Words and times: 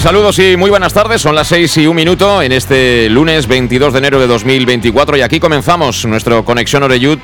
Saludos 0.00 0.38
y 0.38 0.56
muy 0.56 0.70
buenas 0.70 0.94
tardes. 0.94 1.20
Son 1.20 1.34
las 1.34 1.48
6 1.48 1.76
y 1.76 1.86
un 1.86 1.94
minuto 1.94 2.40
en 2.40 2.52
este 2.52 3.10
lunes 3.10 3.46
22 3.46 3.92
de 3.92 3.98
enero 3.98 4.18
de 4.18 4.26
2024 4.26 5.18
y 5.18 5.20
aquí 5.20 5.38
comenzamos 5.38 6.06
nuestro 6.06 6.42
Conexión 6.42 6.82
Oreyud 6.82 7.18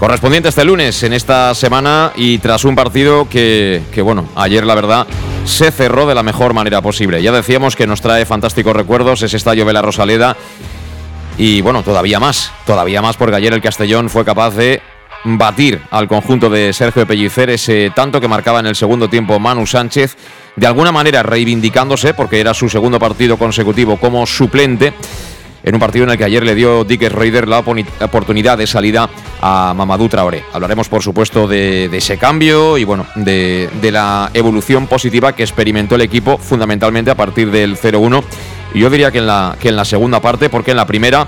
correspondiente 0.00 0.48
este 0.48 0.64
lunes 0.64 1.00
en 1.04 1.12
esta 1.12 1.54
semana 1.54 2.10
y 2.16 2.38
tras 2.38 2.64
un 2.64 2.74
partido 2.74 3.28
que, 3.28 3.82
que, 3.92 4.02
bueno, 4.02 4.28
ayer 4.34 4.66
la 4.66 4.74
verdad 4.74 5.06
se 5.44 5.70
cerró 5.70 6.04
de 6.04 6.16
la 6.16 6.24
mejor 6.24 6.54
manera 6.54 6.82
posible. 6.82 7.22
Ya 7.22 7.30
decíamos 7.30 7.76
que 7.76 7.86
nos 7.86 8.00
trae 8.00 8.26
fantásticos 8.26 8.74
recuerdos 8.74 9.22
ese 9.22 9.36
estadio 9.36 9.64
Vela 9.64 9.80
Rosaleda 9.80 10.36
y 11.38 11.60
bueno, 11.60 11.84
todavía 11.84 12.18
más, 12.18 12.50
todavía 12.66 13.00
más 13.00 13.16
porque 13.16 13.36
ayer 13.36 13.52
el 13.52 13.62
Castellón 13.62 14.10
fue 14.10 14.24
capaz 14.24 14.56
de 14.56 14.82
batir 15.24 15.80
al 15.90 16.08
conjunto 16.08 16.50
de 16.50 16.72
Sergio 16.72 17.06
Pellicer 17.06 17.50
ese 17.50 17.92
tanto 17.94 18.20
que 18.20 18.28
marcaba 18.28 18.60
en 18.60 18.66
el 18.66 18.76
segundo 18.76 19.08
tiempo 19.08 19.38
Manu 19.38 19.66
Sánchez 19.66 20.16
de 20.56 20.66
alguna 20.66 20.92
manera 20.92 21.22
reivindicándose, 21.22 22.14
porque 22.14 22.40
era 22.40 22.54
su 22.54 22.68
segundo 22.68 22.98
partido 22.98 23.36
consecutivo 23.36 23.96
como 23.96 24.26
suplente, 24.26 24.92
en 25.64 25.74
un 25.74 25.80
partido 25.80 26.04
en 26.04 26.10
el 26.10 26.18
que 26.18 26.24
ayer 26.24 26.44
le 26.44 26.54
dio 26.54 26.84
Dick 26.84 27.02
Raider 27.10 27.48
la 27.48 27.60
oportunidad 27.60 28.58
de 28.58 28.66
salida 28.66 29.08
a 29.40 29.72
Mamadou 29.76 30.08
Traoré. 30.08 30.44
Hablaremos, 30.52 30.88
por 30.88 31.02
supuesto, 31.02 31.46
de, 31.46 31.86
ese 31.92 32.18
cambio 32.18 32.78
y 32.78 32.84
bueno, 32.84 33.06
de, 33.14 33.70
la 33.92 34.30
evolución 34.34 34.86
positiva 34.86 35.34
que 35.34 35.42
experimentó 35.42 35.94
el 35.94 36.02
equipo 36.02 36.36
fundamentalmente 36.38 37.10
a 37.10 37.14
partir 37.14 37.50
del 37.50 37.76
0-1. 37.76 38.22
Y 38.74 38.80
yo 38.80 38.90
diría 38.90 39.10
que 39.10 39.18
en, 39.18 39.26
la, 39.26 39.56
que 39.60 39.68
en 39.68 39.76
la 39.76 39.84
segunda 39.84 40.20
parte, 40.20 40.50
porque 40.50 40.72
en 40.72 40.78
la 40.78 40.86
primera, 40.86 41.26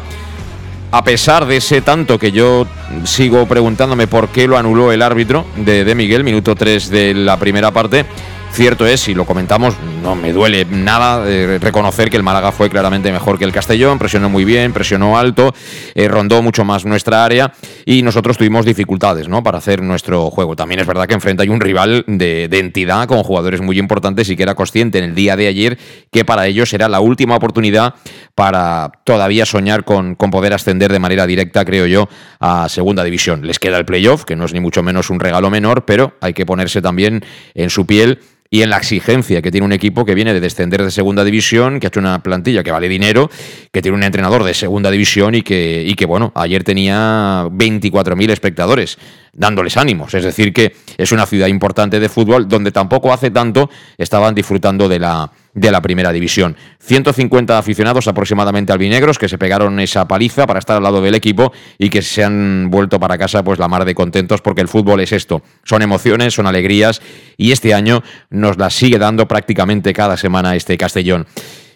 a 0.94 1.02
pesar 1.02 1.44
de 1.46 1.56
ese 1.56 1.80
tanto 1.80 2.20
que 2.20 2.30
yo 2.30 2.68
sigo 3.02 3.46
preguntándome 3.46 4.06
por 4.06 4.28
qué 4.28 4.46
lo 4.46 4.56
anuló 4.56 4.92
el 4.92 5.02
árbitro 5.02 5.44
de, 5.56 5.92
Miguel, 5.96 6.22
minuto 6.22 6.54
3 6.54 6.88
de 6.88 7.14
la 7.14 7.36
primera 7.36 7.72
parte, 7.72 8.06
Cierto 8.55 8.86
es, 8.86 9.08
y 9.08 9.14
lo 9.14 9.24
comentamos, 9.24 9.74
no 10.01 10.14
me 10.14 10.33
duele 10.33 10.64
nada 10.64 11.28
eh, 11.28 11.58
reconocer 11.58 12.08
que 12.08 12.17
el 12.17 12.23
Málaga 12.23 12.52
fue 12.52 12.70
claramente 12.70 13.11
mejor 13.11 13.36
que 13.36 13.45
el 13.45 13.51
Castellón, 13.51 13.98
presionó 13.98 14.30
muy 14.30 14.45
bien, 14.45 14.73
presionó 14.73 15.18
alto, 15.18 15.52
eh, 15.96 16.06
rondó 16.06 16.40
mucho 16.40 16.64
más 16.64 16.84
nuestra 16.84 17.24
área 17.24 17.52
y 17.84 18.02
nosotros 18.02 18.39
tuvimos 18.39 18.64
dificultades 18.64 19.27
¿no? 19.27 19.42
para 19.42 19.58
hacer 19.58 19.83
nuestro 19.83 20.30
juego. 20.30 20.55
También 20.55 20.78
es 20.78 20.86
verdad 20.86 21.08
que 21.08 21.14
enfrente 21.14 21.42
hay 21.42 21.48
un 21.48 21.58
rival 21.58 22.05
de, 22.06 22.45
entidad 22.45 23.08
con 23.08 23.24
jugadores 23.24 23.61
muy 23.61 23.77
importantes 23.77 24.30
y 24.30 24.36
que 24.36 24.45
era 24.45 24.55
consciente 24.55 24.98
en 24.98 25.05
el 25.05 25.14
día 25.17 25.34
de 25.34 25.48
ayer 25.48 25.77
que 26.12 26.24
para 26.24 26.46
ellos 26.46 26.73
era 26.73 26.89
la 26.89 27.01
última 27.01 27.34
oportunidad 27.34 27.95
para 28.36 28.92
todavía 29.02 29.46
soñar 29.46 29.83
con, 29.83 30.14
con 30.14 30.30
poder 30.30 30.55
ascender 30.55 30.92
de 30.92 31.01
manera 31.01 31.27
directa, 31.27 31.64
creo 31.64 31.86
yo, 31.86 32.08
a 32.39 32.68
segunda 32.68 33.02
división. 33.02 33.45
Les 33.45 33.58
queda 33.58 33.78
el 33.78 33.84
playoff, 33.84 34.24
que 34.24 34.36
no 34.36 34.45
es 34.45 34.52
ni 34.52 34.61
mucho 34.61 34.84
menos 34.84 35.11
un 35.11 35.18
regalo 35.18 35.51
menor, 35.51 35.84
pero 35.84 36.14
hay 36.20 36.34
que 36.34 36.46
ponerse 36.46 36.80
también 36.80 37.24
en 37.55 37.68
su 37.68 37.84
piel 37.84 38.20
y 38.54 38.62
en 38.62 38.70
la 38.70 38.76
exigencia 38.76 39.42
que 39.42 39.50
tiene 39.50 39.64
un 39.64 39.72
equipo 39.72 40.04
que 40.04 40.14
viene 40.14 40.32
de 40.32 40.38
descender 40.38 40.80
de 40.80 40.92
segunda 40.92 41.24
división, 41.24 41.80
que 41.80 41.88
ha 41.88 41.88
hecho 41.88 41.98
una 41.98 42.22
plantilla 42.22 42.62
que 42.62 42.70
vale 42.70 42.88
dinero, 42.88 43.28
que 43.72 43.82
tiene 43.82 43.96
un 43.96 44.04
entrenador 44.04 44.44
de 44.44 44.54
segunda 44.54 44.92
división 44.92 45.34
y 45.34 45.42
que, 45.42 45.82
y 45.84 45.96
que 45.96 46.06
bueno, 46.06 46.30
ayer 46.36 46.62
tenía 46.62 47.48
24.000 47.50 48.30
espectadores 48.30 48.96
dándoles 49.32 49.76
ánimos. 49.76 50.14
Es 50.14 50.22
decir, 50.22 50.52
que 50.52 50.72
es 50.96 51.10
una 51.10 51.26
ciudad 51.26 51.48
importante 51.48 51.98
de 51.98 52.08
fútbol 52.08 52.46
donde 52.46 52.70
tampoco 52.70 53.12
hace 53.12 53.32
tanto 53.32 53.70
estaban 53.98 54.36
disfrutando 54.36 54.88
de 54.88 55.00
la, 55.00 55.32
de 55.54 55.70
la 55.70 55.80
primera 55.80 56.12
división. 56.12 56.56
150 56.80 57.56
aficionados 57.56 58.08
aproximadamente 58.08 58.72
albinegros 58.72 59.18
que 59.18 59.28
se 59.28 59.38
pegaron 59.38 59.78
esa 59.80 60.06
paliza 60.06 60.46
para 60.46 60.58
estar 60.58 60.76
al 60.76 60.82
lado 60.82 61.00
del 61.00 61.14
equipo 61.14 61.52
y 61.78 61.88
que 61.88 62.02
se 62.02 62.24
han 62.24 62.68
vuelto 62.70 62.98
para 63.00 63.16
casa 63.16 63.42
pues 63.44 63.58
la 63.58 63.68
mar 63.68 63.84
de 63.84 63.94
contentos 63.94 64.40
porque 64.40 64.60
el 64.60 64.68
fútbol 64.68 65.00
es 65.00 65.12
esto, 65.12 65.42
son 65.62 65.82
emociones, 65.82 66.34
son 66.34 66.46
alegrías 66.46 67.00
y 67.36 67.52
este 67.52 67.72
año 67.72 68.02
nos 68.30 68.58
las 68.58 68.74
sigue 68.74 68.98
dando 68.98 69.28
prácticamente 69.28 69.92
cada 69.92 70.16
semana 70.16 70.56
este 70.56 70.76
Castellón. 70.76 71.26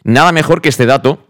Nada 0.04 0.32
mejor 0.32 0.60
que 0.60 0.68
este 0.68 0.86
dato 0.86 1.24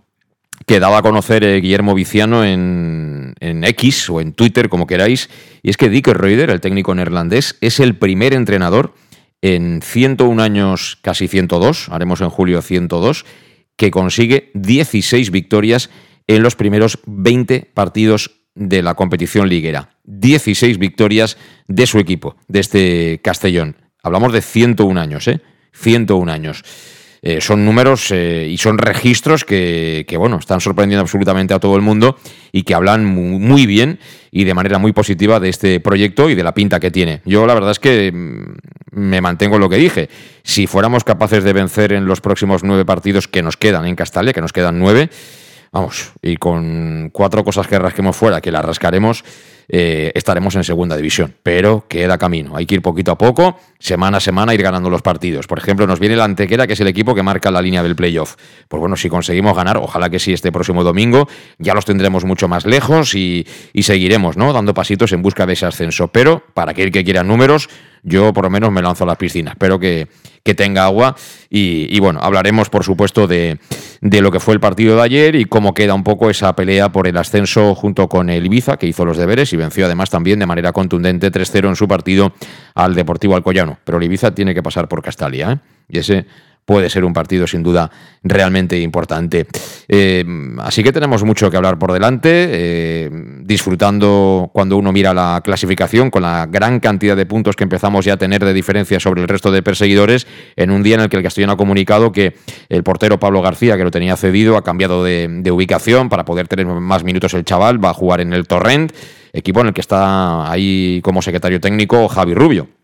que 0.67 0.81
daba 0.81 0.99
a 0.99 1.03
conocer 1.03 1.45
eh, 1.45 1.61
Guillermo 1.61 1.95
Viciano 1.95 2.45
en, 2.45 3.35
en, 3.41 3.65
X 3.65 4.11
o 4.11 4.21
en 4.21 4.33
Twitter, 4.33 4.69
como 4.69 4.87
queráis, 4.87 5.31
y 5.63 5.71
es 5.71 5.77
que 5.77 5.89
Dick 5.89 6.09
Reuter, 6.09 6.51
el 6.51 6.61
técnico 6.61 6.95
neerlandés, 6.95 7.57
es 7.61 7.81
el 7.81 7.97
primer 7.97 8.35
entrenador 8.35 8.93
en 9.43 9.81
101 9.83 10.43
años, 10.43 10.99
casi 11.03 11.29
102, 11.29 11.89
haremos 11.91 12.21
en 12.21 12.31
julio 12.31 12.63
102, 12.63 13.25
que 13.77 13.91
consigue 13.91 14.51
16 14.55 15.31
victorias 15.31 15.91
en 16.27 16.43
los 16.43 16.57
primeros 16.57 16.99
20 17.07 17.71
partidos 17.75 18.43
de 18.55 18.83
la 18.83 18.95
competición 18.95 19.49
liguera. 19.49 19.91
16 20.05 20.79
victorias 20.79 21.39
de 21.69 21.87
su 21.87 21.99
equipo, 21.99 22.37
de 22.49 22.61
este 22.61 23.21
Castellón. 23.23 23.77
Hablamos 24.03 24.33
de 24.33 24.43
101 24.43 25.01
años, 25.01 25.29
¿eh? 25.29 25.41
101 25.73 26.31
años. 26.31 26.65
Eh, 27.23 27.41
son 27.41 27.65
números 27.65 28.11
eh, 28.13 28.47
y 28.49 28.59
son 28.59 28.79
registros 28.79 29.45
que, 29.45 30.05
bueno, 30.19 30.39
están 30.39 30.61
sorprendiendo 30.61 31.03
absolutamente 31.03 31.55
a 31.55 31.59
todo 31.59 31.77
el 31.77 31.83
mundo 31.83 32.17
y 32.53 32.63
que 32.63 32.75
hablan 32.75 33.05
muy, 33.05 33.67
bien 33.67 33.99
y 34.31 34.45
de 34.45 34.55
manera 34.55 34.79
muy 34.79 34.93
positiva 34.93 35.41
de 35.41 35.49
este 35.49 35.81
proyecto 35.81 36.31
y 36.31 36.35
de 36.35 36.43
la 36.43 36.55
pinta 36.55 36.81
que 36.81 36.91
tiene. 36.91 37.23
Yo 37.25 37.47
la 37.47 37.55
verdad 37.55 37.73
es 37.73 37.79
que 37.79 38.13
mm, 38.13 39.01
me 39.01 39.21
mantengo 39.21 39.57
en 39.57 39.61
lo 39.61 39.69
que 39.69 39.77
dije. 39.77 40.09
Si 40.43 40.67
fuéramos 40.67 41.05
capaces 41.05 41.45
de 41.45 41.53
vencer 41.53 41.93
en 41.93 42.07
los 42.07 42.21
próximos 42.21 42.63
nueve 42.63 42.85
partidos 42.85 43.27
que 43.27 43.43
nos 43.43 43.57
quedan 43.57 43.87
en 43.87 43.97
Castalia, 43.97 44.33
que 44.33 44.41
nos 44.41 44.53
quedan 44.53 44.79
nueve, 44.79 45.11
vamos, 45.73 46.13
y 46.23 46.37
con 46.37 47.11
cuatro 47.13 47.45
cosas 47.45 47.67
que 47.67 47.79
rasquemos 47.79 48.17
fuera, 48.17 48.41
que 48.41 48.51
las 48.51 48.65
rascaremos, 48.65 49.25
eh, 49.71 50.13
estaremos 50.15 50.57
en 50.57 50.65
segunda 50.65 50.97
división. 50.97 51.35
Pero 51.43 51.85
queda 51.89 52.17
camino. 52.17 52.57
Hay 52.57 52.65
que 52.65 52.77
ir 52.77 52.83
poquito 52.83 53.13
a 53.13 53.19
poco, 53.19 53.59
semana 53.79 54.17
a 54.17 54.21
semana, 54.21 54.55
ir 54.55 54.63
ganando 54.63 54.89
los 54.89 55.03
partidos. 55.03 55.47
Por 55.47 55.59
ejemplo, 55.59 55.87
nos 55.87 56.01
viene 56.01 56.17
la 56.17 56.25
Antequera, 56.25 56.67
que 56.67 56.73
es 56.73 56.81
el 56.81 56.89
equipo 56.89 57.15
que 57.15 57.23
marca 57.23 57.51
la 57.51 57.61
línea 57.61 57.83
del 57.83 57.95
playoff. 57.95 58.37
Pues 58.69 58.81
bueno, 58.81 58.97
si 58.97 59.11
conseguimos 59.11 59.55
ganar, 59.55 59.77
ojalá 59.77 60.09
que 60.09 60.19
sí 60.19 60.33
este 60.33 60.51
próximo 60.51 60.85
domingo, 60.85 61.29
ya 61.59 61.75
los 61.75 61.85
tendremos 61.85 62.25
mucho 62.25 62.49
más 62.49 62.65
lejos 62.65 63.15
y, 63.15 63.47
seguiremos, 63.79 64.37
¿no? 64.37 64.53
Dando 64.53 64.75
pasitos 64.75 65.13
en 65.13 65.23
busca 65.23 65.47
de 65.47 65.53
ese 65.53 65.67
ascenso. 65.67 66.09
Pero 66.09 66.43
para 66.55 66.71
aquel 66.71 66.91
que 66.91 67.05
quiera 67.05 67.23
números, 67.23 67.69
yo 68.03 68.33
por 68.33 68.45
lo 68.45 68.51
menos 68.51 68.71
me 68.73 68.83
lanzo 68.83 69.05
a 69.05 69.07
las 69.07 69.17
piscinas. 69.17 69.53
Espero 69.53 69.79
que, 69.79 70.09
que 70.43 70.55
tenga 70.55 70.85
agua 70.85 71.17
y, 71.51 71.99
bueno, 72.01 72.21
hablaremos 72.23 72.71
por 72.71 72.85
supuesto 72.85 73.27
de, 73.27 73.59
de, 74.01 74.21
lo 74.21 74.31
que 74.31 74.41
fue 74.41 74.55
el 74.55 74.61
partido 74.61 74.97
de 74.97 75.03
ayer 75.03 75.35
y 75.35 75.45
cómo 75.45 75.75
queda 75.75 75.95
un 75.95 76.05
poco 76.05 76.31
esa 76.31 76.55
pelea 76.55 76.91
por 76.91 77.07
el 77.07 77.17
ascenso 77.17 77.75
junto 77.75 78.09
con 78.09 78.31
el 78.31 78.47
Ibiza, 78.47 78.77
que 78.77 78.87
hizo 78.87 79.05
los 79.05 79.17
deberes 79.17 79.53
y 79.53 79.57
venció 79.57 79.87
además 79.87 80.11
también 80.11 80.39
de 80.39 80.47
manera 80.47 80.73
contundente 80.73 81.31
3-0 81.31 81.69
en 81.69 81.77
su 81.77 81.89
partido 81.89 82.33
al 82.75 82.95
Deportivo 82.95 83.37
Alcoyano. 83.37 83.79
Pero 83.85 83.99
el 83.99 84.05
Ibiza 84.05 84.35
tiene 84.35 84.55
que 84.55 84.63
pasar 84.63 84.89
por 84.89 85.03
Castalia, 85.03 85.53
¿eh? 85.53 85.59
y 85.89 85.99
ese 85.99 86.27
puede 86.69 86.91
ser 86.91 87.07
un 87.07 87.15
partido 87.15 87.47
sin 87.47 87.63
duda 87.63 87.91
realmente 88.23 88.79
importante. 88.79 89.47
Eh, 89.89 90.23
así 90.59 90.83
que 90.83 90.93
tenemos 90.93 91.25
mucho 91.25 91.51
que 91.51 91.57
hablar 91.57 91.79
por 91.79 91.95
delante, 91.95 92.29
eh, 92.31 93.11
disfrutando 93.41 94.51
cuando 94.53 94.77
uno 94.77 94.93
mira 94.93 95.15
la 95.15 95.41
clasificación 95.43 96.11
con 96.11 96.25
la 96.25 96.45
gran 96.45 96.79
cantidad 96.79 97.17
de 97.17 97.25
puntos 97.25 97.57
que 97.57 97.65
empezamos 97.65 98.05
ya 98.05 98.13
a 98.13 98.17
tener 98.19 98.45
de 98.45 98.53
diferencia 98.53 99.01
sobre 99.01 99.23
el 99.23 99.29
resto 99.29 99.51
de 99.51 99.63
perseguidores, 99.63 100.27
en 100.57 100.71
un 100.71 100.83
día 100.83 100.97
en 100.97 101.01
el 101.01 101.09
que 101.09 101.17
el 101.17 101.23
Castellón 101.23 101.49
ha 101.49 101.57
comunicado 101.57 102.13
que 102.13 102.35
el 102.69 102.83
portero 102.83 103.19
Pablo 103.19 103.41
García, 103.41 103.79
que 103.79 103.85
lo 103.85 103.91
tenía 103.91 104.15
cedido, 104.19 104.59
ha 104.59 104.63
cambiado 104.63 105.03
de, 105.03 105.27
de 105.27 105.51
ubicación 105.51 106.11
para 106.11 106.27
poder 106.27 106.49
tener 106.49 106.67
más 106.67 107.03
minutos 107.03 107.33
el 107.33 107.47
chaval, 107.47 107.83
va 107.83 107.91
a 107.91 107.95
jugar 107.95 108.21
en 108.21 108.35
el 108.35 108.47
Torrent, 108.47 108.93
equipo 109.33 109.63
en 109.63 109.69
el 109.69 109.73
que 109.73 109.81
está 109.81 110.53
ahí 110.53 111.01
como 111.03 111.23
secretario 111.23 111.63
técnico 111.63 112.09
Javi 112.09 112.35
Rubio. 112.35 112.78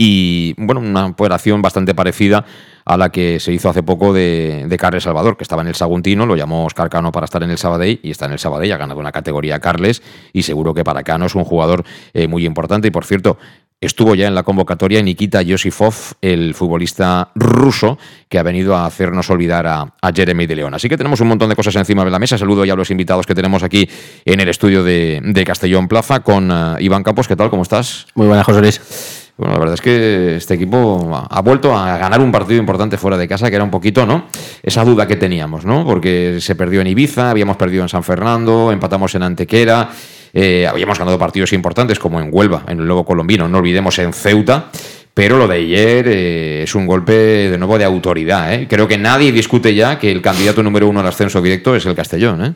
Y 0.00 0.54
bueno, 0.56 0.80
una 0.80 1.06
operación 1.06 1.60
bastante 1.60 1.92
parecida 1.92 2.46
a 2.84 2.96
la 2.96 3.10
que 3.10 3.40
se 3.40 3.52
hizo 3.52 3.68
hace 3.68 3.82
poco 3.82 4.14
de, 4.14 4.74
Carles 4.78 5.02
Salvador, 5.02 5.36
que 5.36 5.42
estaba 5.42 5.60
en 5.60 5.68
el 5.68 5.74
Saguntino, 5.74 6.24
lo 6.24 6.36
llamó 6.36 6.64
Oscar 6.64 6.88
Cano 6.88 7.12
para 7.12 7.24
estar 7.24 7.42
en 7.42 7.50
el 7.50 7.58
Sabadell 7.58 8.00
y 8.02 8.12
está 8.12 8.26
en 8.26 8.32
el 8.32 8.38
Sabadell, 8.38 8.72
ha 8.72 8.78
ganado 8.78 9.00
una 9.00 9.12
categoría 9.12 9.58
Carles 9.58 10.00
y 10.32 10.44
seguro 10.44 10.72
que 10.72 10.84
para 10.84 11.02
Cano 11.02 11.26
es 11.26 11.34
un 11.34 11.44
jugador 11.44 11.84
eh, 12.14 12.28
muy 12.28 12.46
importante 12.46 12.88
y 12.88 12.90
por 12.92 13.04
cierto, 13.04 13.36
Estuvo 13.80 14.16
ya 14.16 14.26
en 14.26 14.34
la 14.34 14.42
convocatoria 14.42 15.00
Nikita 15.00 15.40
Yosifov, 15.40 15.94
el 16.20 16.52
futbolista 16.54 17.30
ruso 17.36 17.96
que 18.28 18.40
ha 18.40 18.42
venido 18.42 18.74
a 18.74 18.84
hacernos 18.84 19.30
olvidar 19.30 19.68
a, 19.68 19.94
Jeremy 20.12 20.48
de 20.48 20.56
León. 20.56 20.74
Así 20.74 20.88
que 20.88 20.96
tenemos 20.96 21.20
un 21.20 21.28
montón 21.28 21.48
de 21.48 21.54
cosas 21.54 21.76
encima 21.76 22.04
de 22.04 22.10
la 22.10 22.18
mesa. 22.18 22.36
Saludo 22.36 22.64
ya 22.64 22.72
a 22.72 22.76
los 22.76 22.90
invitados 22.90 23.24
que 23.24 23.36
tenemos 23.36 23.62
aquí 23.62 23.88
en 24.24 24.40
el 24.40 24.48
estudio 24.48 24.82
de, 24.82 25.44
Castellón 25.46 25.86
Plaza 25.86 26.24
con 26.24 26.50
eh, 26.50 26.74
Iván 26.80 27.04
Campos. 27.04 27.28
¿Qué 27.28 27.36
tal? 27.36 27.50
¿Cómo 27.50 27.62
estás? 27.62 28.08
Muy 28.16 28.26
buenas, 28.26 28.44
José 28.44 28.60
Luis. 28.60 29.27
Bueno, 29.38 29.54
la 29.54 29.60
verdad 29.60 29.74
es 29.74 29.80
que 29.80 30.36
este 30.36 30.54
equipo 30.54 31.26
ha 31.30 31.40
vuelto 31.40 31.74
a 31.74 31.96
ganar 31.96 32.20
un 32.20 32.30
partido 32.30 32.58
importante 32.58 32.98
fuera 32.98 33.16
de 33.16 33.26
casa, 33.26 33.48
que 33.48 33.54
era 33.54 33.64
un 33.64 33.70
poquito, 33.70 34.04
¿no? 34.04 34.26
Esa 34.62 34.84
duda 34.84 35.06
que 35.06 35.16
teníamos, 35.16 35.64
¿no? 35.64 35.86
Porque 35.86 36.38
se 36.40 36.56
perdió 36.56 36.80
en 36.80 36.88
Ibiza, 36.88 37.30
habíamos 37.30 37.56
perdido 37.56 37.84
en 37.84 37.88
San 37.88 38.02
Fernando, 38.02 38.72
empatamos 38.72 39.14
en 39.14 39.22
Antequera 39.22 39.90
eh, 40.32 40.66
habíamos 40.66 40.98
ganado 40.98 41.18
partidos 41.18 41.52
importantes 41.52 41.98
como 41.98 42.20
en 42.20 42.28
Huelva, 42.30 42.64
en 42.68 42.80
el 42.80 42.86
Lobo 42.86 43.04
Colombino, 43.04 43.48
no 43.48 43.58
olvidemos 43.58 43.98
en 43.98 44.12
Ceuta. 44.12 44.66
Pero 45.14 45.36
lo 45.36 45.48
de 45.48 45.56
ayer 45.56 46.06
eh, 46.06 46.62
es 46.62 46.76
un 46.76 46.86
golpe 46.86 47.12
de 47.12 47.58
nuevo 47.58 47.76
de 47.76 47.84
autoridad. 47.84 48.54
¿eh? 48.54 48.68
Creo 48.70 48.86
que 48.86 48.96
nadie 48.96 49.32
discute 49.32 49.74
ya 49.74 49.98
que 49.98 50.12
el 50.12 50.22
candidato 50.22 50.62
número 50.62 50.86
uno 50.86 51.00
al 51.00 51.08
ascenso 51.08 51.42
directo 51.42 51.74
es 51.74 51.84
el 51.86 51.96
Castellón. 51.96 52.44
¿eh? 52.44 52.52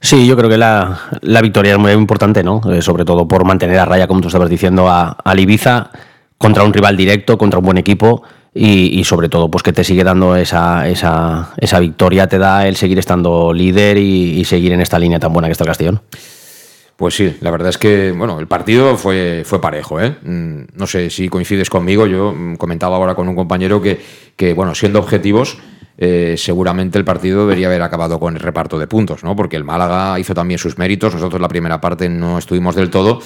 Sí, 0.00 0.24
yo 0.24 0.36
creo 0.36 0.48
que 0.48 0.56
la, 0.56 0.96
victoria 1.42 1.72
es 1.72 1.78
muy 1.78 1.90
importante, 1.90 2.44
¿no? 2.44 2.60
sobre 2.82 3.04
todo 3.04 3.26
por 3.26 3.44
mantener 3.44 3.80
a 3.80 3.84
raya, 3.84 4.06
como 4.06 4.20
tú 4.20 4.28
estabas 4.28 4.48
diciendo, 4.48 4.88
a, 4.88 5.16
Ibiza 5.36 5.90
contra 6.38 6.62
un 6.64 6.72
rival 6.72 6.96
directo, 6.96 7.38
contra 7.38 7.58
un 7.58 7.64
buen 7.64 7.78
equipo. 7.78 8.22
Y, 8.56 9.02
sobre 9.02 9.28
todo 9.28 9.50
pues 9.50 9.64
que 9.64 9.72
te 9.72 9.82
sigue 9.82 10.04
dando 10.04 10.36
esa, 10.36 10.88
esa, 10.88 11.52
esa, 11.56 11.80
victoria, 11.80 12.28
te 12.28 12.38
da 12.38 12.68
el 12.68 12.76
seguir 12.76 13.00
estando 13.00 13.52
líder 13.52 13.98
y, 13.98 14.38
y 14.38 14.44
seguir 14.44 14.70
en 14.70 14.80
esta 14.80 14.96
línea 14.96 15.18
tan 15.18 15.32
buena 15.32 15.48
que 15.48 15.52
está 15.52 15.64
el 15.64 15.68
Castellón. 15.70 16.00
Pues 16.96 17.14
sí, 17.14 17.36
la 17.40 17.50
verdad 17.50 17.70
es 17.70 17.78
que 17.78 18.12
bueno, 18.12 18.38
el 18.38 18.46
partido 18.46 18.96
fue, 18.96 19.42
fue 19.44 19.60
parejo. 19.60 20.00
¿eh? 20.00 20.16
Mm, 20.22 20.76
no 20.76 20.86
sé 20.86 21.10
si 21.10 21.28
coincides 21.28 21.68
conmigo, 21.68 22.06
yo 22.06 22.32
mm, 22.32 22.54
comentaba 22.54 22.96
ahora 22.96 23.16
con 23.16 23.28
un 23.28 23.34
compañero 23.34 23.82
que, 23.82 24.00
que 24.36 24.54
bueno, 24.54 24.76
siendo 24.76 25.00
objetivos, 25.00 25.58
eh, 25.98 26.36
seguramente 26.38 26.98
el 26.98 27.04
partido 27.04 27.40
debería 27.40 27.66
haber 27.66 27.82
acabado 27.82 28.20
con 28.20 28.36
el 28.36 28.40
reparto 28.40 28.78
de 28.78 28.86
puntos, 28.86 29.24
¿no? 29.24 29.34
porque 29.34 29.56
el 29.56 29.64
Málaga 29.64 30.18
hizo 30.20 30.34
también 30.34 30.58
sus 30.58 30.78
méritos, 30.78 31.14
nosotros 31.14 31.40
la 31.40 31.48
primera 31.48 31.80
parte 31.80 32.08
no 32.08 32.38
estuvimos 32.38 32.76
del 32.76 32.90
todo, 32.90 33.20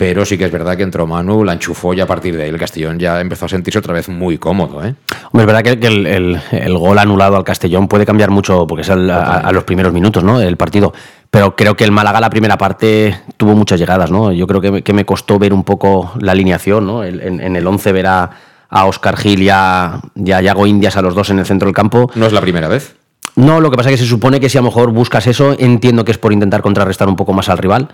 pero 0.00 0.24
sí 0.24 0.38
que 0.38 0.46
es 0.46 0.50
verdad 0.50 0.78
que 0.78 0.82
entró 0.82 1.06
Manu, 1.06 1.44
la 1.44 1.52
enchufó 1.52 1.92
y 1.92 2.00
a 2.00 2.06
partir 2.06 2.34
de 2.34 2.44
ahí 2.44 2.48
el 2.48 2.56
Castellón 2.56 2.98
ya 2.98 3.20
empezó 3.20 3.44
a 3.44 3.48
sentirse 3.50 3.80
otra 3.80 3.92
vez 3.92 4.08
muy 4.08 4.38
cómodo. 4.38 4.82
¿eh? 4.82 4.94
Hombre, 5.30 5.42
es 5.42 5.46
verdad 5.46 5.62
que, 5.62 5.86
el, 5.86 6.78
gol 6.78 6.98
anulado 6.98 7.36
al 7.36 7.44
Castellón 7.44 7.86
puede 7.86 8.06
cambiar 8.06 8.30
mucho, 8.30 8.66
porque 8.66 8.80
es 8.80 8.88
a, 8.88 9.52
los 9.52 9.64
primeros 9.64 9.92
minutos 9.92 10.24
¿no? 10.24 10.38
del 10.38 10.56
partido. 10.56 10.94
Pero 11.30 11.54
creo 11.54 11.76
que 11.76 11.84
el 11.84 11.92
Málaga 11.92 12.18
la 12.18 12.30
primera 12.30 12.56
parte 12.56 13.14
tuvo 13.36 13.54
muchas 13.54 13.78
llegadas, 13.78 14.10
¿no? 14.10 14.32
Yo 14.32 14.46
creo 14.46 14.82
que, 14.82 14.92
me 14.94 15.04
costó 15.04 15.38
ver 15.38 15.52
un 15.52 15.64
poco 15.64 16.14
la 16.18 16.32
alineación, 16.32 16.86
¿no? 16.86 17.04
En, 17.04 17.54
el 17.54 17.66
11 17.66 17.92
ver 17.92 18.06
a, 18.06 18.30
Oscar 18.70 19.18
Gil 19.18 19.42
y 19.42 19.50
a, 19.50 20.00
Yago 20.14 20.66
Indias 20.66 20.96
a 20.96 21.02
los 21.02 21.14
dos 21.14 21.28
en 21.28 21.40
el 21.40 21.44
centro 21.44 21.66
del 21.66 21.74
campo. 21.74 22.10
No 22.14 22.24
es 22.24 22.32
la 22.32 22.40
primera 22.40 22.68
vez. 22.68 22.96
No, 23.36 23.60
lo 23.60 23.70
que 23.70 23.76
pasa 23.76 23.90
es 23.90 23.96
que 23.96 24.04
se 24.04 24.08
supone 24.08 24.40
que 24.40 24.48
si 24.48 24.56
a 24.56 24.62
lo 24.62 24.68
mejor 24.68 24.92
buscas 24.92 25.26
eso, 25.26 25.54
entiendo 25.58 26.06
que 26.06 26.12
es 26.12 26.18
por 26.18 26.32
intentar 26.32 26.62
contrarrestar 26.62 27.06
un 27.06 27.16
poco 27.16 27.34
más 27.34 27.50
al 27.50 27.58
rival. 27.58 27.90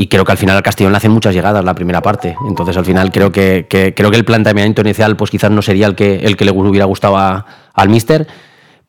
Y 0.00 0.06
creo 0.06 0.24
que 0.24 0.32
al 0.32 0.38
final 0.38 0.56
al 0.56 0.62
Castellón 0.62 0.92
le 0.92 0.96
hacen 0.96 1.10
muchas 1.12 1.34
llegadas 1.34 1.62
la 1.62 1.74
primera 1.74 2.00
parte. 2.00 2.34
Entonces 2.48 2.74
al 2.74 2.86
final 2.86 3.12
creo 3.12 3.30
que, 3.30 3.66
creo 3.68 4.10
que 4.10 4.16
el 4.16 4.24
planteamiento 4.24 4.80
inicial 4.80 5.14
pues 5.14 5.30
quizás 5.30 5.50
no 5.50 5.60
sería 5.60 5.86
el 5.86 5.94
que, 5.94 6.20
el 6.20 6.38
que 6.38 6.46
le 6.46 6.52
hubiera 6.52 6.86
gustado 6.86 7.18
al 7.18 7.88
míster 7.90 8.26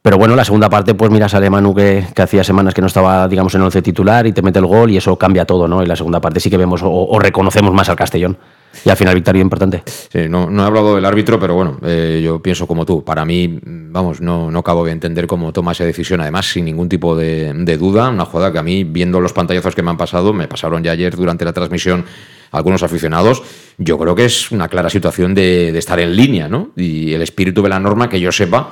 pero 0.01 0.18
bueno, 0.18 0.36
la 0.36 0.44
segunda 0.44 0.68
parte, 0.68 0.95
pues 0.95 1.12
mira, 1.12 1.30
sale 1.30 1.50
Manu 1.50 1.75
que, 1.75 2.03
hacía 2.18 2.44
semanas 2.44 2.74
que 2.74 2.81
no 2.81 2.88
estaba, 2.88 3.27
digamos, 3.27 3.53
en 3.53 3.62
el 3.62 3.65
once 3.65 3.83
titular 3.83 4.25
y 4.25 4.31
te 4.31 4.42
mete 4.42 4.57
el 4.57 4.65
gol 4.65 4.89
y 4.89 4.98
eso 4.98 5.15
cambia 5.15 5.45
todo, 5.45 5.68
¿no? 5.68 5.83
Y 5.83 5.86
la 5.86 5.95
segunda 5.95 6.19
parte 6.19 6.39
sí 6.39 6.50
que 6.50 6.57
vemos 6.57 6.81
o, 6.83 7.19
reconocemos 7.19 7.71
más 7.71 7.88
al 7.89 7.95
Castellón. 7.95 8.38
Y 8.83 8.89
al 8.89 8.95
final 8.95 9.13
victoria 9.13 9.42
importante. 9.42 9.83
Sí, 9.86 10.30
no, 10.30 10.50
no 10.50 10.63
he 10.63 10.65
hablado 10.65 10.95
del 10.95 11.06
árbitro, 11.06 11.39
pero 11.39 11.53
bueno, 11.56 11.77
eh, 11.83 12.21
yo 12.24 12.42
pienso 12.42 12.65
como 12.65 12.86
tú. 12.86 13.03
Para 13.03 13.25
mí, 13.25 13.59
vamos, 13.63 14.21
no, 14.21 14.50
no 14.50 14.59
acabo 14.59 14.86
de 14.86 14.94
entender 14.94 15.27
cómo 15.27 15.51
toma 15.51 15.74
esa 15.74 15.83
decisión, 15.83 16.21
además, 16.21 16.50
sin 16.50 16.65
ningún 16.65 16.88
tipo 16.89 17.15
de, 17.15 17.53
duda. 17.77 18.09
Una 18.09 18.25
jugada 18.25 18.51
que 18.51 18.59
a 18.59 18.63
mí, 18.63 18.86
viendo 18.86 19.19
los 19.19 19.33
pantallazos 19.33 19.75
que 19.75 19.83
me 19.83 19.92
han 19.92 19.98
pasado, 19.98 20.33
me 20.33 20.48
pasaron 20.48 20.83
ya 20.83 20.94
ayer 20.94 21.15
durante 21.15 21.45
la 21.45 21.53
transmisión 21.53 22.06
algunos 22.51 22.81
aficionados, 22.81 23.44
yo 23.77 23.98
creo 23.98 24.15
que 24.15 24.25
es 24.25 24.51
una 24.51 24.68
clara 24.68 24.89
situación 24.89 25.33
de, 25.36 25.71
de 25.71 25.80
estar 25.80 26.00
en 26.00 26.15
línea, 26.15 26.48
¿no? 26.48 26.71
Y 26.75 27.13
el 27.13 27.21
espíritu 27.21 27.62
de 27.62 27.69
la 27.69 27.80
norma, 27.80 28.09
que 28.09 28.19
yo 28.19 28.31
sepa, 28.31 28.71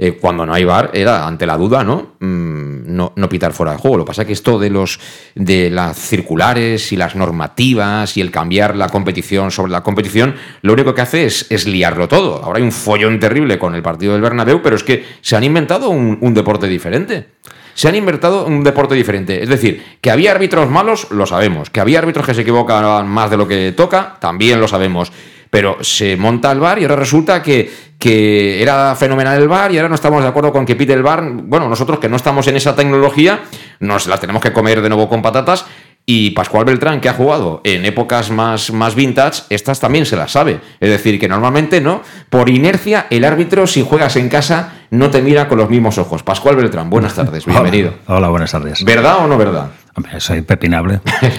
eh, 0.00 0.12
cuando 0.12 0.46
no 0.46 0.54
hay 0.54 0.62
bar 0.62 0.92
era 0.94 1.26
ante 1.26 1.44
la 1.44 1.56
duda, 1.56 1.82
¿no? 1.82 2.12
Mm, 2.20 2.94
¿no? 2.94 3.28
pitar 3.28 3.52
fuera 3.52 3.72
de 3.72 3.78
juego. 3.78 3.98
Lo 3.98 4.04
que 4.04 4.08
pasa 4.08 4.22
es 4.22 4.26
que 4.26 4.32
esto 4.32 4.58
de 4.58 4.70
los 4.70 5.00
de 5.34 5.70
las 5.70 5.98
circulares 5.98 6.92
y 6.92 6.96
las 6.96 7.16
normativas 7.16 8.16
y 8.16 8.20
el 8.20 8.30
cambiar 8.30 8.76
la 8.76 8.88
competición 8.88 9.50
sobre 9.50 9.72
la 9.72 9.82
competición, 9.82 10.36
lo 10.62 10.72
único 10.72 10.94
que 10.94 11.02
hace 11.02 11.26
es, 11.26 11.46
es 11.50 11.66
liarlo 11.66 12.06
todo. 12.06 12.42
Ahora 12.42 12.58
hay 12.58 12.64
un 12.64 12.72
follón 12.72 13.18
terrible 13.18 13.58
con 13.58 13.74
el 13.74 13.82
partido 13.82 14.12
del 14.12 14.22
Bernabéu, 14.22 14.62
pero 14.62 14.76
es 14.76 14.84
que 14.84 15.04
se 15.20 15.36
han 15.36 15.42
inventado 15.42 15.90
un, 15.90 16.32
deporte 16.32 16.68
diferente 16.68 17.28
se 17.74 17.88
han 17.88 17.94
inventado 17.94 18.44
un 18.44 18.64
deporte 18.64 18.96
diferente. 18.96 19.40
Es 19.40 19.48
decir, 19.48 19.84
que 20.00 20.10
había 20.10 20.32
árbitros 20.32 20.68
malos, 20.68 21.12
lo 21.12 21.26
sabemos. 21.26 21.70
Que 21.70 21.78
había 21.78 22.00
árbitros 22.00 22.26
que 22.26 22.34
se 22.34 22.40
equivocaban 22.40 23.06
más 23.06 23.30
de 23.30 23.36
lo 23.36 23.46
que 23.46 23.70
toca, 23.70 24.16
también 24.20 24.60
lo 24.60 24.66
sabemos. 24.66 25.12
Pero 25.50 25.82
se 25.82 26.16
monta 26.16 26.52
el 26.52 26.60
bar 26.60 26.78
y 26.78 26.82
ahora 26.82 26.96
resulta 26.96 27.42
que, 27.42 27.70
que 27.98 28.62
era 28.62 28.94
fenomenal 28.96 29.40
el 29.40 29.48
bar 29.48 29.72
y 29.72 29.78
ahora 29.78 29.88
no 29.88 29.94
estamos 29.94 30.22
de 30.22 30.28
acuerdo 30.28 30.52
con 30.52 30.66
que 30.66 30.76
pite 30.76 30.92
el 30.92 31.02
bar. 31.02 31.22
Bueno, 31.24 31.68
nosotros 31.68 31.98
que 31.98 32.08
no 32.08 32.16
estamos 32.16 32.46
en 32.48 32.56
esa 32.56 32.74
tecnología, 32.74 33.40
nos 33.80 34.06
la 34.06 34.18
tenemos 34.18 34.42
que 34.42 34.52
comer 34.52 34.82
de 34.82 34.88
nuevo 34.88 35.08
con 35.08 35.22
patatas. 35.22 35.64
Y 36.10 36.30
Pascual 36.30 36.64
Beltrán, 36.64 37.02
que 37.02 37.10
ha 37.10 37.12
jugado 37.12 37.60
en 37.64 37.84
épocas 37.84 38.30
más, 38.30 38.72
más 38.72 38.94
vintage, 38.94 39.42
estas 39.50 39.78
también 39.78 40.06
se 40.06 40.16
las 40.16 40.32
sabe. 40.32 40.58
Es 40.80 40.88
decir, 40.88 41.20
que 41.20 41.28
normalmente, 41.28 41.82
¿no? 41.82 42.00
Por 42.30 42.48
inercia, 42.48 43.08
el 43.10 43.26
árbitro, 43.26 43.66
si 43.66 43.82
juegas 43.82 44.16
en 44.16 44.30
casa, 44.30 44.72
no 44.90 45.10
te 45.10 45.20
mira 45.20 45.48
con 45.48 45.58
los 45.58 45.68
mismos 45.68 45.98
ojos. 45.98 46.22
Pascual 46.22 46.56
Beltrán, 46.56 46.88
buenas 46.88 47.14
tardes, 47.14 47.44
bienvenido. 47.44 47.92
Hola, 48.06 48.30
buenas 48.30 48.50
tardes. 48.50 48.82
¿Verdad 48.84 49.18
o 49.18 49.26
no 49.26 49.36
verdad? 49.36 49.70
Soy 50.18 50.42
pepinable. 50.42 51.00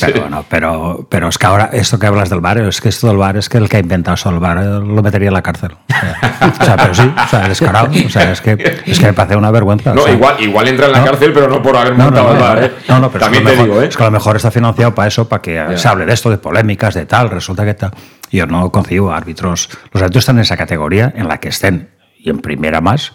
pero, 0.00 0.44
pero, 0.48 1.06
pero 1.08 1.28
es 1.28 1.38
que 1.38 1.46
ahora, 1.46 1.70
esto 1.72 1.98
que 1.98 2.06
hablas 2.06 2.30
del 2.30 2.40
bar, 2.40 2.58
es 2.58 2.80
que 2.80 2.88
esto 2.88 3.08
del 3.08 3.16
bar 3.16 3.36
es 3.36 3.48
que 3.48 3.58
el 3.58 3.68
que 3.68 3.76
ha 3.78 3.80
inventado 3.80 4.14
eso 4.14 4.30
del 4.30 4.40
bar 4.40 4.58
eh, 4.58 4.64
lo 4.64 5.02
metería 5.02 5.28
en 5.28 5.34
la 5.34 5.42
cárcel. 5.42 5.72
O 5.80 6.64
sea, 6.64 6.76
pero 6.76 6.94
sí, 6.94 7.02
o 7.02 7.28
sea, 7.28 7.48
descarado. 7.48 7.88
O 7.90 8.08
sea, 8.08 8.32
es 8.32 8.40
que, 8.40 8.80
es 8.86 8.98
que 8.98 9.06
me 9.06 9.12
parece 9.12 9.36
una 9.36 9.50
vergüenza. 9.50 9.94
No, 9.94 10.06
igual, 10.08 10.36
igual 10.40 10.68
entra 10.68 10.86
en 10.86 10.92
la 10.92 11.04
cárcel, 11.04 11.32
pero 11.32 11.48
no 11.48 11.62
por 11.62 11.76
haber 11.76 11.94
montado 11.94 12.32
el 12.32 12.38
bar. 12.38 12.64
¿eh? 12.64 12.72
No, 12.88 12.98
no, 12.98 13.10
pero 13.10 13.24
También 13.24 13.44
te 13.44 13.56
digo, 13.56 13.80
¿eh? 13.80 13.86
Es 13.86 13.96
que 13.96 14.02
a 14.02 14.06
lo 14.06 14.12
mejor 14.12 14.36
está 14.36 14.50
financiado 14.50 14.94
para 14.94 15.08
eso, 15.08 15.28
para 15.28 15.42
que 15.42 15.76
se 15.76 15.88
hable 15.88 16.06
de 16.06 16.12
esto, 16.12 16.30
de 16.30 16.38
polémicas, 16.38 16.94
de 16.94 17.06
tal, 17.06 17.30
resulta 17.30 17.64
que 17.64 17.74
tal. 17.74 17.92
Yo 18.30 18.46
no 18.46 18.70
concibo 18.72 19.12
árbitros. 19.12 19.68
Los 19.92 20.02
árbitros 20.02 20.22
están 20.22 20.36
en 20.36 20.42
esa 20.42 20.56
categoría 20.56 21.12
en 21.14 21.28
la 21.28 21.38
que 21.38 21.48
estén, 21.48 21.90
y 22.18 22.30
en 22.30 22.40
primera 22.40 22.80
más. 22.80 23.12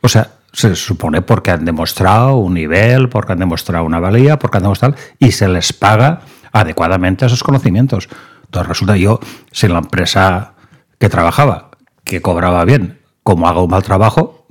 O 0.00 0.08
sea, 0.08 0.28
se 0.52 0.74
supone 0.74 1.22
porque 1.22 1.50
han 1.50 1.64
demostrado 1.64 2.36
un 2.36 2.54
nivel, 2.54 3.08
porque 3.08 3.32
han 3.32 3.38
demostrado 3.38 3.84
una 3.84 4.00
valía, 4.00 4.38
porque 4.38 4.58
han 4.58 4.62
demostrado 4.64 4.94
y 5.18 5.32
se 5.32 5.48
les 5.48 5.72
paga 5.72 6.20
adecuadamente 6.52 7.26
esos 7.26 7.42
conocimientos. 7.42 8.08
Entonces 8.44 8.68
resulta 8.68 8.96
yo, 8.96 9.20
si 9.52 9.68
la 9.68 9.78
empresa 9.78 10.54
que 10.98 11.08
trabajaba, 11.08 11.70
que 12.04 12.22
cobraba 12.22 12.64
bien, 12.64 13.00
como 13.22 13.46
hago 13.46 13.64
un 13.64 13.70
mal 13.70 13.82
trabajo, 13.82 14.46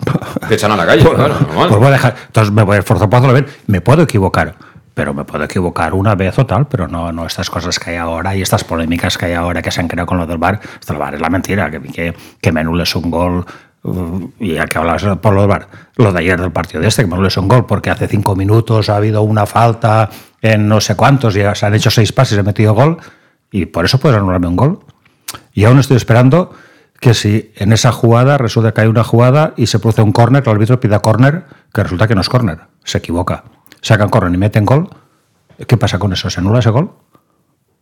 te 0.48 0.54
echan 0.54 0.72
a 0.72 0.75
la 0.75 0.86
calle, 0.86 1.04
pues, 1.04 1.68
pues 1.68 1.75
voy 1.77 1.88
a 1.88 1.92
dejar, 1.92 2.16
entonces 2.27 2.54
me 2.54 2.63
voy 2.63 2.75
a 2.75 2.80
esforzar 2.80 3.10
por 3.10 3.18
hacerlo 3.18 3.34
bien. 3.34 3.48
Me 3.66 3.82
puedo 3.82 4.04
equivocar, 4.04 4.56
pero 4.94 5.16
me 5.16 5.24
puedo 5.24 5.44
equivocar 5.44 5.96
una 5.96 6.13
vez 6.13 6.38
o 6.38 6.46
tal, 6.46 6.68
pero 6.68 6.88
no, 6.88 7.12
no 7.12 7.25
estas 7.25 7.50
cosas 7.50 7.80
que 7.80 7.92
hay 7.92 7.96
ahora 7.98 8.36
y 8.36 8.44
estas 8.44 8.63
polémicas 8.63 9.18
que 9.18 9.25
hay 9.25 9.34
ahora 9.34 9.63
que 9.63 9.72
se 9.72 9.82
han 9.82 9.88
creado 9.88 10.06
con 10.06 10.20
lo 10.20 10.27
del 10.27 10.38
bar. 10.38 10.60
Esto 10.80 10.94
del 10.94 11.00
bar 11.00 11.16
es 11.16 11.22
la 11.22 11.30
mentira, 11.30 11.72
que, 11.72 11.82
que, 11.82 12.16
que 12.39 12.51
me 12.51 12.60
anules 12.60 12.96
un 12.96 13.10
gol 13.10 13.46
y 14.39 14.53
ya 14.53 14.65
que 14.65 14.77
hablas 14.77 15.03
por 15.22 15.34
lo, 15.34 15.48
lo 15.96 16.12
de 16.12 16.20
ayer 16.20 16.39
del 16.39 16.51
partido 16.51 16.82
de 16.82 16.88
este, 16.88 17.03
que 17.03 17.15
me 17.15 17.27
es 17.27 17.38
un 17.38 17.48
gol, 17.48 17.65
porque 17.65 17.89
hace 17.89 18.08
cinco 18.08 18.36
minutos 18.36 18.89
ha 18.89 18.98
habido 18.98 19.22
una 19.22 19.46
falta 19.46 20.10
en 20.41 20.67
no 20.67 20.82
sé 20.82 20.96
cuántos 20.96 21.36
y 21.36 21.41
se 21.53 21.65
han 21.65 21.74
hecho 21.74 21.89
seis 21.89 22.12
pases 22.12 22.38
y 22.38 22.39
he 22.39 22.44
metido 22.44 22.74
gol, 22.74 22.98
y 23.51 23.65
por 23.65 23.86
eso 23.86 24.00
puedes 24.00 24.17
anularme 24.17 24.48
un 24.48 24.56
gol. 24.56 24.79
Y 25.53 25.65
aún 25.65 25.79
estoy 25.79 25.98
esperando 25.98 26.51
que 27.00 27.13
si 27.13 27.51
en 27.56 27.74
esa 27.74 27.91
jugada 27.91 28.38
resulta 28.38 28.74
que 28.74 28.82
hay 28.82 28.88
una 28.88 29.03
jugada 29.03 29.53
y 29.56 29.67
se 29.67 29.79
produce 29.79 30.01
un 30.01 30.12
córner, 30.12 30.44
el 30.44 30.50
árbitro 30.50 30.79
pida 30.79 31.00
córner, 31.00 31.46
que 31.74 31.84
resulta 31.84 32.08
que 32.08 32.15
no 32.15 32.22
es 32.22 32.29
córner, 32.29 32.60
se 32.84 32.98
equivoca. 32.98 33.44
Sacan 33.82 34.10
córner 34.10 34.34
y 34.34 34.38
meten 34.38 34.65
gol, 34.65 34.89
¿qué 35.67 35.77
pasa 35.77 36.00
con 36.00 36.13
eso? 36.13 36.29
¿Se 36.29 36.39
anula 36.39 36.60
ese 36.60 36.72
gol? 36.72 36.91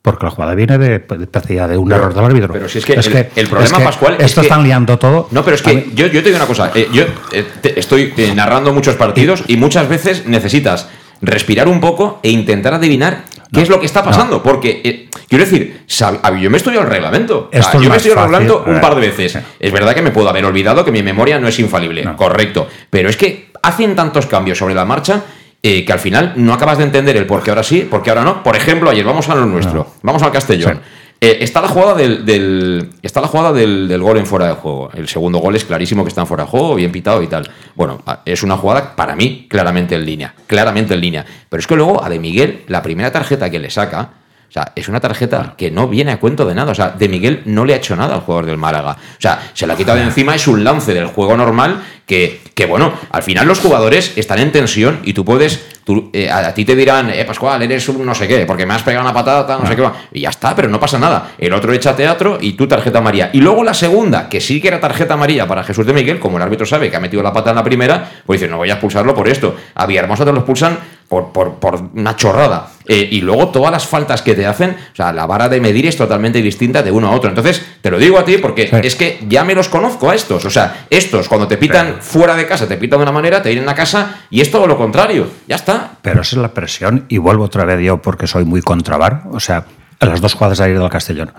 Porque 0.05 0.27
la 0.27 0.31
jugada 0.31 0.53
viene 0.53 0.77
de, 0.77 0.99
de, 0.99 1.67
de 1.67 1.77
un 1.77 1.91
error 1.91 2.13
del 2.13 2.23
árbitro. 2.23 2.53
Pero 2.53 2.69
si 2.69 2.77
es 2.77 2.85
que, 2.85 2.93
el, 3.35 3.47
problema, 3.47 3.79
Pascual. 3.79 4.17
Esto 4.19 4.41
están 4.41 4.63
liando 4.63 4.99
todo. 4.99 5.27
No, 5.31 5.43
pero 5.43 5.55
es 5.55 5.63
que 5.63 5.89
yo, 5.95 6.05
yo 6.05 6.21
te 6.21 6.29
digo 6.29 6.35
una 6.35 6.45
cosa. 6.45 6.71
Eh, 6.75 6.87
yo 6.93 7.05
eh, 7.31 7.43
estoy 7.75 8.13
eh, 8.15 8.31
narrando 8.35 8.71
muchos 8.71 8.95
partidos 8.95 9.43
y 9.47 9.57
muchas 9.57 9.89
veces 9.89 10.27
necesitas 10.27 10.89
respirar 11.21 11.67
un 11.67 11.79
poco 11.79 12.19
e 12.21 12.29
intentar 12.29 12.75
adivinar 12.75 13.23
qué 13.51 13.63
es 13.63 13.69
lo 13.69 13.79
que 13.79 13.87
está 13.87 14.03
pasando. 14.03 14.43
Porque 14.43 15.09
Quiero 15.27 15.43
decir, 15.43 15.81
yo 15.87 16.49
me 16.51 16.55
he 16.55 16.57
estudiado 16.57 16.83
el 16.83 16.91
reglamento. 16.91 17.47
O 17.47 17.49
sea, 17.51 17.61
Esto 17.61 17.77
es 17.77 17.83
yo 17.83 17.89
me 17.89 17.95
he 17.95 17.97
estudiado 17.97 18.21
el 18.21 18.27
reglamento 18.27 18.63
un 18.67 18.79
par 18.79 18.93
de 18.93 19.01
veces. 19.01 19.39
Es 19.59 19.71
verdad 19.71 19.95
que 19.95 20.03
me 20.03 20.11
puedo 20.11 20.29
haber 20.29 20.45
olvidado 20.45 20.85
que 20.85 20.91
mi 20.91 21.01
memoria 21.01 21.39
no 21.39 21.47
es 21.47 21.57
infalible. 21.57 22.07
Correcto. 22.15 22.67
Pero 22.91 23.09
es 23.09 23.17
que 23.17 23.49
hacen 23.63 23.95
tantos 23.95 24.27
cambios 24.27 24.59
sobre 24.59 24.75
la 24.75 24.85
marcha 24.85 25.23
eh, 25.67 25.83
que 25.83 25.91
al 25.93 25.99
final 25.99 26.33
no 26.35 26.53
acabas 26.53 26.77
de 26.77 26.83
entender 26.83 27.17
el 27.17 27.25
por 27.25 27.41
qué 27.41 27.49
ahora 27.49 27.63
sí, 27.63 27.81
por 27.89 28.03
qué 28.03 28.11
ahora 28.11 28.23
no. 28.23 28.43
Por 28.43 28.55
ejemplo, 28.55 28.87
ayer 28.89 29.03
vamos 29.03 29.27
a 29.29 29.33
lo 29.35 29.45
nuestro. 29.47 29.87
Vamos 30.03 30.21
al 30.21 30.31
Castellón. 30.31 30.79
Eh, 31.19 31.37
está 31.41 31.59
la 31.61 31.69
jugada 31.69 31.95
del, 31.95 32.23
del- 32.25 32.89
está 33.01 33.19
la 33.21 33.27
jugada 33.27 33.51
del, 33.53 33.87
del 33.87 34.01
gol 34.01 34.17
en 34.17 34.25
fuera 34.27 34.47
de 34.47 34.53
juego. 34.53 34.91
El 34.93 35.07
segundo 35.07 35.39
gol 35.39 35.55
es 35.55 35.63
clarísimo 35.65 36.03
que 36.03 36.09
está 36.09 36.21
en 36.21 36.27
fuera 36.27 36.43
de 36.43 36.49
juego, 36.49 36.75
bien 36.75 36.91
pitado 36.91 37.23
y 37.23 37.27
tal. 37.27 37.49
Bueno, 37.73 38.01
es 38.25 38.43
una 38.43 38.57
jugada 38.57 38.95
para 38.95 39.15
mí 39.15 39.47
claramente 39.49 39.95
en 39.95 40.05
línea, 40.05 40.35
claramente 40.45 40.93
en 40.93 41.01
línea. 41.01 41.25
Pero 41.49 41.59
es 41.61 41.65
que 41.67 41.75
luego 41.75 42.03
a 42.03 42.09
De 42.09 42.19
Miguel 42.19 42.63
la 42.67 42.81
primera 42.83 43.11
tarjeta 43.11 43.49
que 43.49 43.57
le 43.59 43.69
saca, 43.71 44.09
sea, 44.55 44.71
es 44.75 44.87
una 44.87 44.99
tarjeta 44.99 45.53
que 45.57 45.69
no 45.69 45.87
viene 45.87 46.11
a 46.11 46.19
cuento 46.19 46.45
de 46.45 46.55
nada. 46.55 46.71
O 46.71 46.75
sea, 46.75 46.89
De 46.89 47.07
Miguel 47.09 47.41
no 47.45 47.65
le 47.65 47.73
ha 47.73 47.77
hecho 47.77 47.95
nada 47.95 48.15
al 48.15 48.21
jugador 48.21 48.45
del 48.45 48.57
Málaga. 48.57 48.91
O 48.93 49.21
sea, 49.21 49.51
se 49.53 49.67
la 49.67 49.73
ha 49.73 49.77
quitado 49.77 49.97
de 49.97 50.03
encima, 50.05 50.33
es 50.33 50.47
un 50.47 50.63
lance 50.63 50.93
del 50.93 51.07
juego 51.07 51.35
normal 51.37 51.83
que, 52.05 52.39
que 52.53 52.65
bueno, 52.65 52.93
al 53.11 53.23
final 53.23 53.47
los 53.47 53.59
jugadores 53.59 54.13
están 54.15 54.39
en 54.39 54.51
tensión 54.51 54.99
y 55.03 55.13
tú 55.13 55.25
puedes. 55.25 55.59
tú, 55.83 56.09
eh, 56.13 56.29
a, 56.29 56.37
a 56.47 56.53
ti 56.53 56.63
te 56.63 56.75
dirán, 56.75 57.09
eh, 57.09 57.25
Pascual, 57.25 57.61
eres 57.63 57.89
un 57.89 58.05
no 58.05 58.13
sé 58.15 58.27
qué, 58.27 58.45
porque 58.45 58.65
me 58.65 58.75
has 58.75 58.83
pegado 58.83 59.03
una 59.03 59.13
patata, 59.13 59.57
no 59.57 59.67
sé 59.67 59.75
qué. 59.75 59.81
va. 59.81 59.93
Y 60.13 60.21
ya 60.21 60.29
está, 60.29 60.55
pero 60.55 60.67
no 60.69 60.79
pasa 60.79 60.97
nada. 60.99 61.31
El 61.37 61.51
otro 61.53 61.73
echa 61.73 61.95
teatro 61.95 62.37
y 62.39 62.53
tú 62.53 62.67
tarjeta 62.67 62.99
amarilla. 62.99 63.31
Y 63.33 63.41
luego 63.41 63.63
la 63.63 63.73
segunda, 63.73 64.29
que 64.29 64.39
sí 64.39 64.61
que 64.61 64.67
era 64.69 64.79
tarjeta 64.79 65.15
amarilla 65.15 65.47
para 65.47 65.63
Jesús 65.63 65.85
de 65.85 65.93
Miguel, 65.93 66.19
como 66.19 66.37
el 66.37 66.43
árbitro 66.43 66.65
sabe 66.65 66.89
que 66.89 66.95
ha 66.95 66.99
metido 66.99 67.23
la 67.23 67.33
pata 67.33 67.49
en 67.49 67.55
la 67.55 67.63
primera, 67.63 68.09
pues 68.25 68.39
dice, 68.39 68.49
no 68.51 68.57
voy 68.57 68.69
a 68.69 68.73
expulsarlo 68.73 69.15
por 69.15 69.27
esto. 69.27 69.55
A 69.73 69.85
Villahermosa 69.87 70.23
te 70.23 70.31
lo 70.31 70.37
expulsan 70.37 70.77
por, 71.07 71.31
por, 71.31 71.55
por 71.55 71.81
una 71.93 72.15
chorrada. 72.15 72.69
Eh, 72.87 73.07
y 73.11 73.21
luego 73.21 73.49
todas 73.49 73.71
las 73.71 73.87
faltas 73.87 74.21
que 74.21 74.35
te 74.35 74.45
hacen, 74.45 74.71
o 74.93 74.95
sea, 74.95 75.11
la 75.11 75.25
vara 75.25 75.49
de 75.49 75.59
medir 75.59 75.87
es 75.87 75.97
totalmente 75.97 76.41
distinta 76.41 76.83
de 76.83 76.91
uno 76.91 77.07
a 77.07 77.11
otro. 77.11 77.29
Entonces, 77.29 77.63
te 77.81 77.89
lo 77.89 77.97
digo 77.97 78.19
a 78.19 78.25
ti 78.25 78.37
porque 78.37 78.67
Sí. 78.67 78.75
es 78.83 78.95
que 78.95 79.19
ya 79.27 79.43
me 79.43 79.55
los 79.55 79.69
conozco 79.69 80.09
a 80.11 80.15
estos. 80.15 80.45
O 80.45 80.49
sea, 80.49 80.85
estos 80.89 81.27
cuando 81.27 81.47
te 81.47 81.57
pitan 81.57 81.97
fuera 82.01 82.35
de 82.35 82.45
casa, 82.47 82.67
te 82.67 82.77
pitan 82.77 82.99
de 82.99 83.03
una 83.03 83.11
manera, 83.11 83.41
te 83.41 83.49
vienen 83.49 83.67
a 83.69 83.75
casa 83.75 84.21
y 84.29 84.41
es 84.41 84.51
todo 84.51 84.67
lo 84.67 84.77
contrario. 84.77 85.27
Ya 85.47 85.55
está. 85.55 85.91
Pero 86.01 86.21
esa 86.21 86.35
es 86.35 86.41
la 86.41 86.49
presión, 86.53 87.05
y 87.09 87.17
vuelvo 87.17 87.43
otra 87.45 87.65
vez 87.65 87.79
yo 87.81 88.01
porque 88.01 88.27
soy 88.27 88.45
muy 88.45 88.61
contrabar. 88.61 89.23
O 89.31 89.39
sea, 89.39 89.65
a 89.99 90.05
las 90.05 90.21
dos 90.21 90.33
jugadas 90.33 90.57
de 90.59 90.65
ayer 90.65 90.79
del 90.79 90.89
Castellón. 90.89 91.31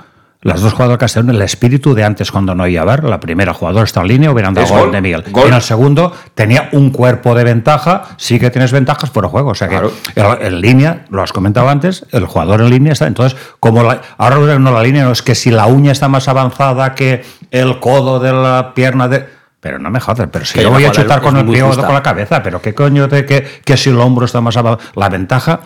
Las 0.42 0.60
dos 0.60 0.76
del 0.78 0.96
Castellón, 0.98 1.30
el 1.30 1.42
espíritu 1.42 1.94
de 1.94 2.04
antes 2.04 2.30
cuando 2.30 2.54
no 2.54 2.62
había 2.62 2.84
bar, 2.84 3.02
la 3.04 3.18
primera 3.18 3.52
jugador 3.52 3.84
está 3.84 4.02
en 4.02 4.08
línea, 4.08 4.30
hubieran 4.30 4.54
dado 4.54 4.68
gol, 4.68 4.80
gol, 4.80 4.92
de 4.92 5.00
Miguel. 5.00 5.24
gol. 5.30 5.44
Y 5.44 5.48
en 5.48 5.54
el 5.54 5.62
segundo 5.62 6.12
tenía 6.34 6.68
un 6.72 6.90
cuerpo 6.90 7.34
de 7.34 7.42
ventaja, 7.42 8.04
sí 8.16 8.38
que 8.38 8.50
tienes 8.50 8.70
ventajas 8.70 9.10
fuera 9.10 9.26
de 9.26 9.32
juego. 9.32 9.50
O 9.50 9.54
sea 9.54 9.68
que 9.68 9.74
Claro. 10.14 10.38
el- 10.40 10.46
en 10.46 10.60
línea, 10.60 11.04
lo 11.10 11.22
has 11.22 11.32
comentado 11.32 11.68
antes, 11.68 12.04
el 12.12 12.26
jugador 12.26 12.60
en 12.60 12.70
línea 12.70 12.92
está. 12.92 13.06
Entonces, 13.06 13.36
como 13.58 13.82
la- 13.82 14.00
ahora 14.18 14.36
no 14.58 14.70
la 14.72 14.82
línea, 14.82 15.04
no 15.04 15.12
es 15.12 15.22
que 15.22 15.34
si 15.34 15.50
la 15.50 15.66
uña 15.66 15.90
está 15.92 16.08
más 16.08 16.28
avanzada 16.28 16.94
que 16.94 17.24
el 17.50 17.80
codo 17.80 18.20
de 18.20 18.32
la 18.32 18.72
pierna 18.74 19.08
de. 19.08 19.26
Pero 19.58 19.78
no 19.80 19.90
me 19.90 19.98
jodas, 19.98 20.28
pero 20.30 20.44
si 20.44 20.54
Que 20.54 20.62
yo 20.62 20.70
voy 20.70 20.84
a 20.84 20.92
chutar 20.92 21.20
con 21.20 21.36
el 21.36 21.44
pie 21.46 21.62
o 21.62 21.70
con 21.74 21.92
la 21.92 22.02
cabeza, 22.02 22.40
pero 22.42 22.60
qué 22.62 22.72
coño 22.72 23.08
de 23.08 23.24
que, 23.26 23.44
que 23.64 23.76
si 23.76 23.90
el 23.90 23.98
hombro 23.98 24.26
está 24.26 24.40
más 24.40 24.56
abajo. 24.56 24.78
La 24.94 25.08
ventaja 25.08 25.60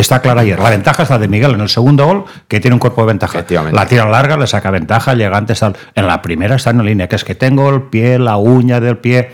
está 0.00 0.20
clara 0.20 0.42
ayer. 0.42 0.58
La 0.60 0.70
ventaja 0.70 1.02
está 1.02 1.18
de 1.18 1.26
Miguel 1.26 1.52
en 1.52 1.60
el 1.62 1.68
segundo 1.70 2.04
gol, 2.06 2.24
que 2.48 2.60
tiene 2.60 2.74
un 2.74 2.78
cuerpo 2.80 3.00
de 3.00 3.06
ventaja. 3.08 3.44
La 3.72 3.86
tira 3.86 4.04
larga, 4.08 4.36
le 4.36 4.46
saca 4.46 4.70
ventaja, 4.70 5.14
llega 5.14 5.36
antes 5.36 5.62
al- 5.62 5.74
En 5.94 6.06
la 6.06 6.20
primera 6.20 6.56
está 6.56 6.70
en 6.70 6.84
línea, 6.84 7.08
que 7.08 7.16
es 7.16 7.24
que 7.24 7.34
tengo 7.34 7.70
el 7.70 7.82
pie, 7.84 8.18
la 8.18 8.36
uña 8.36 8.78
del 8.78 8.98
pie. 8.98 9.30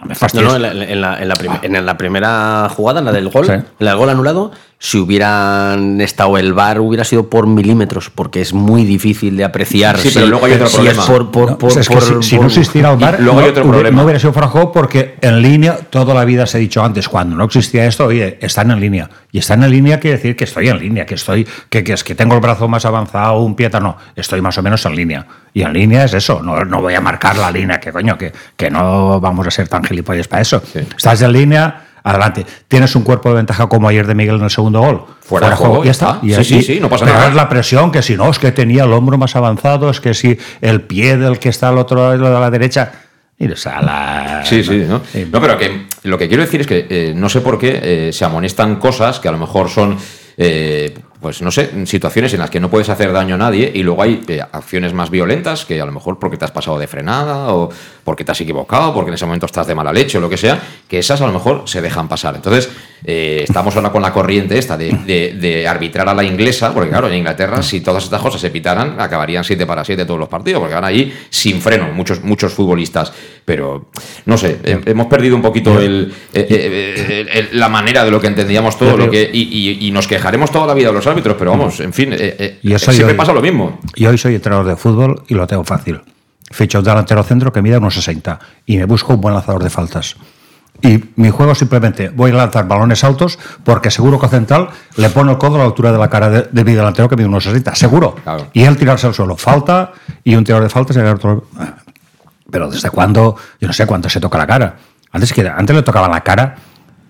No 0.00 0.06
me 0.06 0.14
No, 0.32 0.42
no, 0.42 0.56
en 0.56 0.62
la, 0.62 0.70
en 0.72 1.00
la- 1.02 1.18
en 1.22 1.28
la 1.28 1.34
prim- 1.34 1.58
en 1.62 1.84
la 1.86 1.96
primera 1.98 2.68
jugada, 2.74 3.00
en 3.00 3.04
la 3.04 3.12
del 3.12 3.28
gol, 3.28 3.44
Sí. 3.44 3.52
en 3.52 3.64
la 3.78 3.90
del 3.90 3.98
gol 3.98 4.08
anulado, 4.08 4.52
si 4.82 4.96
hubieran 4.96 6.00
estado 6.00 6.38
el 6.38 6.54
VAR 6.54 6.80
hubiera 6.80 7.04
sido 7.04 7.28
por 7.28 7.46
milímetros, 7.46 8.08
porque 8.08 8.40
es 8.40 8.54
muy 8.54 8.84
difícil 8.86 9.36
de 9.36 9.44
apreciar. 9.44 9.98
Sí, 9.98 10.08
si- 10.08 10.14
pero 10.14 10.26
luego 10.28 10.46
hay 10.46 10.52
otro 10.54 10.68
si 10.68 10.76
problema. 10.76 11.02
es 11.02 11.08
por, 11.08 11.30
por, 11.30 11.50
No, 11.50 11.58
por- 11.58 11.68
o 11.68 11.70
sea, 11.72 11.82
es 11.82 11.88
que 11.88 11.94
por- 11.96 12.24
si, 12.24 12.30
si 12.30 12.38
no 12.38 12.46
existiera 12.46 12.90
el 12.92 12.96
VAR, 12.96 13.18
Y 13.20 13.22
luego 13.22 13.40
hay 13.40 13.44
no, 13.44 13.50
otro 13.50 13.62
hubiera- 13.64 13.76
problema. 13.78 13.96
no 13.98 14.04
hubiera 14.04 14.18
sido 14.18 14.32
juego 14.32 14.72
porque 14.72 15.16
en 15.20 15.42
línea 15.42 15.76
toda 15.90 16.14
la 16.14 16.24
vida 16.24 16.46
se 16.46 16.56
ha 16.56 16.60
dicho 16.60 16.82
antes, 16.82 17.10
cuando 17.10 17.36
no 17.36 17.44
existía 17.44 17.84
esto, 17.84 18.06
oye, 18.06 18.38
están 18.40 18.70
en 18.70 18.80
línea. 18.80 19.10
Y 19.30 19.38
están 19.38 19.62
en 19.62 19.70
línea 19.70 20.00
quiere 20.00 20.16
decir 20.16 20.34
que 20.34 20.44
estoy 20.44 20.68
en 20.70 20.78
línea, 20.78 21.04
que 21.04 21.14
estoy, 21.14 21.46
que, 21.68 21.84
que 21.84 21.92
es 21.92 22.02
que 22.02 22.14
tengo 22.14 22.34
el 22.34 22.40
brazo 22.40 22.66
más 22.66 22.86
avanzado, 22.86 23.38
un 23.40 23.54
pie, 23.54 23.68
no, 23.82 23.98
estoy 24.16 24.40
más 24.40 24.56
o 24.56 24.62
menos 24.62 24.84
en 24.86 24.96
línea. 24.96 25.26
Y 25.52 25.60
en 25.60 25.74
línea 25.74 26.04
es 26.06 26.14
eso, 26.14 26.42
no, 26.42 26.64
no 26.64 26.80
voy 26.80 26.94
a 26.94 27.02
marcar 27.02 27.36
la 27.36 27.50
línea, 27.50 27.78
que 27.78 27.92
coño, 27.92 28.16
que, 28.16 28.32
que 28.56 28.70
no 28.70 29.20
vamos 29.20 29.46
a 29.46 29.50
ser 29.50 29.68
tan 29.68 29.84
gilipollas 29.84 30.26
para 30.26 30.40
eso. 30.40 30.62
Estás 30.96 31.20
en 31.20 31.32
línea, 31.34 31.88
adelante. 32.02 32.44
Tienes 32.68 32.94
un 32.96 33.02
cuerpo 33.02 33.28
de 33.30 33.36
ventaja 33.36 33.66
como 33.68 33.88
ayer 33.88 34.06
de 34.06 34.14
Miguel 34.14 34.36
en 34.36 34.42
el 34.44 34.50
segundo 34.50 34.80
gol. 34.80 35.04
Fuera 35.20 35.50
de 35.50 35.56
juego, 35.56 35.78
ya 35.78 35.84
ya 35.86 35.90
está. 35.92 36.18
Y 36.22 36.32
Sí, 36.34 36.44
sí, 36.44 36.62
sí, 36.62 36.80
no 36.80 36.88
pasa 36.88 37.04
nada. 37.06 37.28
es 37.28 37.34
la 37.34 37.48
presión 37.48 37.90
que 37.92 38.02
si 38.02 38.16
no, 38.16 38.30
es 38.30 38.38
que 38.38 38.52
tenía 38.52 38.84
el 38.84 38.92
hombro 38.92 39.18
más 39.18 39.36
avanzado, 39.36 39.90
es 39.90 40.00
que 40.00 40.14
si 40.14 40.38
el 40.60 40.82
pie 40.82 41.16
del 41.16 41.38
que 41.38 41.48
está 41.50 41.68
al 41.68 41.78
otro 41.78 41.96
lado 42.16 42.34
de 42.34 42.40
la 42.40 42.50
derecha. 42.50 42.92
Y, 43.38 43.50
o 43.50 43.56
sea, 43.56 43.80
la- 43.80 44.42
Sí, 44.44 44.62
sí, 44.62 44.84
¿no? 44.86 45.00
No, 45.32 45.40
pero 45.40 45.56
que 45.56 45.86
lo 46.02 46.18
que 46.18 46.28
quiero 46.28 46.42
decir 46.42 46.60
es 46.60 46.66
que 46.66 46.86
eh, 46.90 47.12
no 47.16 47.28
sé 47.30 47.40
por 47.40 47.58
qué 47.58 47.80
eh, 47.82 48.12
se 48.12 48.24
amonestan 48.24 48.76
cosas 48.76 49.18
que 49.18 49.28
a 49.28 49.32
lo 49.32 49.38
mejor 49.38 49.70
son, 49.70 49.96
eh, 50.36 50.94
pues 51.20 51.42
no 51.42 51.50
sé, 51.50 51.86
situaciones 51.86 52.32
en 52.32 52.40
las 52.40 52.50
que 52.50 52.60
no 52.60 52.70
puedes 52.70 52.88
hacer 52.88 53.12
daño 53.12 53.34
a 53.34 53.38
nadie 53.38 53.70
y 53.74 53.82
luego 53.82 54.02
hay 54.02 54.22
eh, 54.26 54.40
acciones 54.40 54.94
más 54.94 55.10
violentas 55.10 55.64
que 55.64 55.80
a 55.80 55.84
lo 55.84 55.92
mejor 55.92 56.18
porque 56.18 56.36
te 56.36 56.44
has 56.44 56.50
pasado 56.50 56.78
de 56.78 56.86
frenada 56.86 57.52
o 57.52 57.68
porque 58.04 58.24
te 58.24 58.32
has 58.32 58.40
equivocado, 58.40 58.94
porque 58.94 59.10
en 59.10 59.14
ese 59.14 59.26
momento 59.26 59.46
estás 59.46 59.66
de 59.66 59.74
mala 59.74 59.92
leche 59.92 60.18
o 60.18 60.20
lo 60.20 60.30
que 60.30 60.38
sea, 60.38 60.60
que 60.88 60.98
esas 60.98 61.20
a 61.20 61.26
lo 61.26 61.32
mejor 61.32 61.64
se 61.66 61.82
dejan 61.82 62.08
pasar. 62.08 62.36
Entonces, 62.36 62.70
eh, 63.04 63.44
estamos 63.48 63.74
ahora 63.76 63.90
con 63.90 64.02
la 64.02 64.12
corriente 64.12 64.58
esta 64.58 64.76
de, 64.76 64.90
de- 65.06 65.36
de 65.40 65.66
arbitrar 65.68 66.08
a 66.08 66.14
la 66.14 66.22
inglesa, 66.24 66.72
porque 66.74 66.90
claro, 66.90 67.08
en 67.08 67.14
Inglaterra 67.14 67.62
si 67.62 67.80
todas 67.80 68.04
estas 68.04 68.20
cosas 68.20 68.40
se 68.40 68.50
pitaran, 68.50 69.00
acabarían 69.00 69.42
7 69.44 69.66
para 69.66 69.84
7 69.84 70.04
todos 70.04 70.20
los 70.20 70.28
partidos, 70.28 70.60
porque 70.60 70.74
van 70.74 70.84
ahí 70.84 71.12
sin 71.30 71.60
freno 71.60 71.88
muchos, 71.94 72.22
muchos 72.22 72.52
futbolistas. 72.52 73.12
Pero, 73.44 73.86
no 74.26 74.36
sé, 74.36 74.58
he- 74.62 74.80
hemos 74.90 75.06
perdido 75.06 75.34
un 75.34 75.42
poquito 75.42 75.80
el, 75.80 76.12
eh, 76.32 76.46
eh, 76.48 77.26
el- 77.26 77.28
el- 77.28 77.58
la 77.58 77.68
manera 77.68 78.04
de 78.04 78.10
lo 78.10 78.20
que 78.20 78.26
entendíamos 78.28 78.78
todo, 78.78 78.96
lo 78.96 79.10
que 79.10 79.28
y, 79.32 79.42
y- 79.42 79.86
y 79.86 79.90
nos 79.90 80.06
quejaremos 80.06 80.50
toda 80.52 80.66
la 80.66 80.74
vida 80.74 80.88
de 80.88 80.94
los 80.94 81.06
árbitros, 81.06 81.36
pero 81.38 81.50
vamos, 81.52 81.80
en 81.80 81.92
fin, 81.92 82.10
Yo 82.62 82.78
siempre 82.78 83.12
hoy- 83.14 83.16
pasa 83.18 83.32
lo 83.32 83.42
mismo. 83.42 83.80
Y 83.96 84.06
hoy 84.06 84.18
soy 84.18 84.34
entrenador 84.36 84.66
de 84.66 84.76
fútbol 84.76 85.22
y 85.28 85.34
lo 85.34 85.46
tengo 85.46 85.64
fácil. 85.64 86.00
Ficho 86.52 86.78
un 86.78 86.84
delantero 86.84 87.22
centro 87.22 87.52
que 87.52 87.62
mide 87.62 87.78
unos 87.78 87.94
60 87.94 88.38
y 88.66 88.76
me 88.76 88.84
busco 88.84 89.14
un 89.14 89.20
buen 89.20 89.34
lanzador 89.34 89.62
de 89.62 89.70
faltas. 89.70 90.16
Y 90.82 91.04
mi 91.16 91.30
juego 91.30 91.54
simplemente 91.54 92.08
voy 92.08 92.30
a 92.30 92.34
lanzar 92.34 92.66
balones 92.66 93.04
altos 93.04 93.38
porque 93.64 93.90
seguro 93.90 94.18
que 94.18 94.26
a 94.26 94.28
central 94.30 94.68
le 94.96 95.10
pone 95.10 95.32
el 95.32 95.38
codo 95.38 95.56
a 95.56 95.58
la 95.58 95.64
altura 95.64 95.92
de 95.92 95.98
la 95.98 96.08
cara 96.08 96.30
de, 96.30 96.48
de 96.50 96.64
mi 96.64 96.72
delantero 96.72 97.08
que 97.08 97.16
mide 97.16 97.26
unos 97.26 97.44
60. 97.44 97.74
Seguro. 97.74 98.14
Claro. 98.22 98.48
Y 98.52 98.62
él 98.62 98.76
tirarse 98.76 99.06
al 99.06 99.14
suelo. 99.14 99.36
Falta 99.36 99.92
y 100.24 100.34
un 100.34 100.44
tirador 100.44 100.64
de 100.64 100.70
faltas 100.70 100.96
y 100.96 101.00
el 101.00 101.06
otro. 101.06 101.48
Pero 102.50 102.70
desde 102.70 102.90
cuándo, 102.90 103.36
yo 103.60 103.66
no 103.66 103.72
sé 103.72 103.86
cuánto 103.86 104.08
se 104.08 104.20
toca 104.20 104.38
la 104.38 104.46
cara. 104.46 104.76
Antes, 105.12 105.32
que, 105.32 105.46
antes 105.46 105.74
le 105.74 105.82
tocaban 105.82 106.10
la 106.10 106.22
cara. 106.22 106.56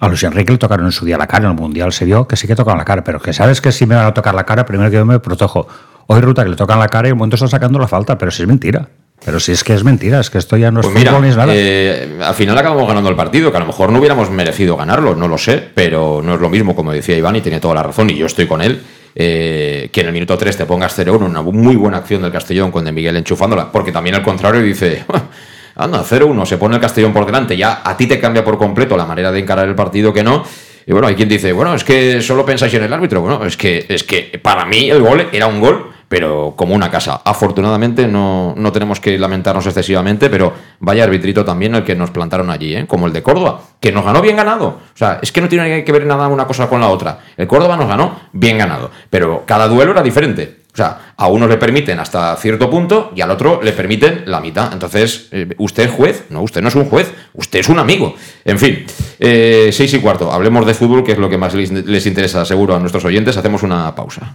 A 0.00 0.08
Luis 0.08 0.22
Enrique 0.22 0.50
le 0.50 0.58
tocaron 0.58 0.86
en 0.86 0.92
su 0.92 1.04
día 1.04 1.18
la 1.18 1.26
cara, 1.26 1.44
en 1.44 1.50
el 1.50 1.56
Mundial 1.58 1.92
se 1.92 2.06
vio 2.06 2.26
que 2.26 2.34
sí 2.34 2.46
que 2.46 2.56
tocaban 2.56 2.78
la 2.78 2.86
cara, 2.86 3.04
pero 3.04 3.20
que 3.20 3.34
sabes 3.34 3.60
que 3.60 3.70
si 3.70 3.84
me 3.84 3.94
van 3.94 4.06
a 4.06 4.14
tocar 4.14 4.34
la 4.34 4.44
cara, 4.44 4.64
primero 4.64 4.90
que 4.90 4.96
yo 4.96 5.04
me 5.04 5.20
protejo. 5.20 5.68
Hoy 6.06 6.22
ruta 6.22 6.42
que 6.42 6.48
le 6.48 6.56
tocan 6.56 6.78
la 6.78 6.88
cara 6.88 7.08
y 7.08 7.10
en 7.10 7.16
el 7.16 7.18
momento 7.18 7.36
está 7.36 7.46
sacando 7.48 7.78
la 7.78 7.86
falta, 7.86 8.16
pero 8.16 8.30
si 8.30 8.42
es 8.42 8.48
mentira. 8.48 8.88
Pero 9.24 9.38
si 9.38 9.52
es 9.52 9.62
que 9.64 9.74
es 9.74 9.84
mentira, 9.84 10.18
es 10.20 10.30
que 10.30 10.38
esto 10.38 10.56
ya 10.56 10.70
no 10.70 10.80
es 10.80 10.86
Pues 10.86 10.96
mira, 10.98 11.12
ni 11.20 11.28
nada. 11.28 11.46
eh, 11.54 12.18
al 12.24 12.34
final 12.34 12.56
acabamos 12.56 12.88
ganando 12.88 13.10
el 13.10 13.16
partido, 13.16 13.50
que 13.50 13.56
a 13.58 13.60
lo 13.60 13.66
mejor 13.66 13.92
no 13.92 13.98
hubiéramos 13.98 14.30
merecido 14.30 14.76
ganarlo, 14.76 15.14
no 15.14 15.28
lo 15.28 15.36
sé, 15.36 15.62
pero 15.74 16.22
no 16.24 16.34
es 16.34 16.40
lo 16.40 16.48
mismo, 16.48 16.74
como 16.74 16.90
decía 16.92 17.16
Iván, 17.16 17.36
y 17.36 17.40
tiene 17.42 17.60
toda 17.60 17.74
la 17.74 17.82
razón, 17.82 18.08
y 18.10 18.16
yo 18.16 18.26
estoy 18.26 18.46
con 18.46 18.62
él. 18.62 18.80
eh, 19.16 19.88
que 19.92 20.00
en 20.02 20.06
el 20.06 20.12
minuto 20.12 20.38
3 20.38 20.56
te 20.56 20.64
pongas 20.66 20.96
0-1, 20.96 21.26
una 21.26 21.42
muy 21.42 21.74
buena 21.74 21.98
acción 21.98 22.22
del 22.22 22.30
Castellón 22.30 22.70
con 22.70 22.84
De 22.84 22.92
Miguel 22.92 23.16
enchufándola, 23.16 23.70
porque 23.72 23.90
también 23.90 24.14
al 24.14 24.22
contrario 24.22 24.62
dice, 24.62 25.04
anda, 25.74 26.02
0-1, 26.04 26.46
se 26.46 26.56
pone 26.58 26.76
el 26.76 26.80
Castellón 26.80 27.12
por 27.12 27.26
delante, 27.26 27.56
ya 27.56 27.82
a 27.84 27.96
ti 27.96 28.06
te 28.06 28.20
cambia 28.20 28.44
por 28.44 28.56
completo 28.56 28.96
la 28.96 29.04
manera 29.06 29.32
de 29.32 29.40
encarar 29.40 29.68
el 29.68 29.74
partido 29.74 30.12
que 30.12 30.22
no. 30.22 30.44
Y 30.86 30.92
bueno, 30.92 31.08
hay 31.08 31.14
quien 31.16 31.28
dice, 31.28 31.52
bueno, 31.52 31.74
es 31.74 31.84
que 31.84 32.22
solo 32.22 32.44
pensáis 32.46 32.72
en 32.74 32.84
el 32.84 32.92
árbitro. 32.92 33.20
Bueno, 33.20 33.44
es 33.44 33.56
que, 33.56 33.84
es 33.88 34.02
que 34.04 34.40
para 34.42 34.64
mí 34.64 34.88
el 34.90 35.02
gol 35.02 35.26
era 35.32 35.46
un 35.48 35.60
gol, 35.60 35.90
pero 36.10 36.54
como 36.56 36.74
una 36.74 36.90
casa. 36.90 37.20
Afortunadamente 37.24 38.08
no, 38.08 38.52
no 38.56 38.72
tenemos 38.72 38.98
que 38.98 39.16
lamentarnos 39.16 39.64
excesivamente, 39.64 40.28
pero 40.28 40.52
vaya 40.80 41.04
arbitrito 41.04 41.44
también 41.44 41.76
el 41.76 41.84
que 41.84 41.94
nos 41.94 42.10
plantaron 42.10 42.50
allí, 42.50 42.74
¿eh? 42.74 42.84
como 42.88 43.06
el 43.06 43.12
de 43.12 43.22
Córdoba, 43.22 43.60
que 43.78 43.92
nos 43.92 44.04
ganó 44.04 44.20
bien 44.20 44.34
ganado. 44.34 44.66
O 44.66 44.96
sea, 44.96 45.20
es 45.22 45.30
que 45.30 45.40
no 45.40 45.48
tiene 45.48 45.84
que 45.84 45.92
ver 45.92 46.04
nada 46.04 46.26
una 46.26 46.48
cosa 46.48 46.68
con 46.68 46.80
la 46.80 46.88
otra. 46.88 47.20
El 47.36 47.46
Córdoba 47.46 47.76
nos 47.76 47.86
ganó 47.86 48.22
bien 48.32 48.58
ganado, 48.58 48.90
pero 49.08 49.44
cada 49.46 49.68
duelo 49.68 49.92
era 49.92 50.02
diferente. 50.02 50.62
O 50.74 50.76
sea, 50.76 51.12
a 51.16 51.28
uno 51.28 51.46
le 51.46 51.58
permiten 51.58 52.00
hasta 52.00 52.34
cierto 52.34 52.68
punto 52.68 53.12
y 53.14 53.20
al 53.20 53.30
otro 53.30 53.60
le 53.62 53.70
permiten 53.70 54.24
la 54.26 54.40
mitad. 54.40 54.72
Entonces, 54.72 55.28
eh, 55.30 55.48
¿usted 55.58 55.84
es 55.84 55.90
juez? 55.92 56.24
No, 56.30 56.42
usted 56.42 56.60
no 56.60 56.70
es 56.70 56.74
un 56.74 56.86
juez, 56.86 57.14
usted 57.34 57.60
es 57.60 57.68
un 57.68 57.78
amigo. 57.78 58.16
En 58.44 58.58
fin, 58.58 58.84
eh, 59.20 59.70
seis 59.72 59.94
y 59.94 60.00
cuarto, 60.00 60.32
hablemos 60.32 60.66
de 60.66 60.74
fútbol, 60.74 61.04
que 61.04 61.12
es 61.12 61.18
lo 61.18 61.30
que 61.30 61.38
más 61.38 61.54
les, 61.54 61.70
les 61.70 62.06
interesa 62.06 62.44
seguro 62.44 62.74
a 62.74 62.80
nuestros 62.80 63.04
oyentes. 63.04 63.36
Hacemos 63.36 63.62
una 63.62 63.94
pausa. 63.94 64.34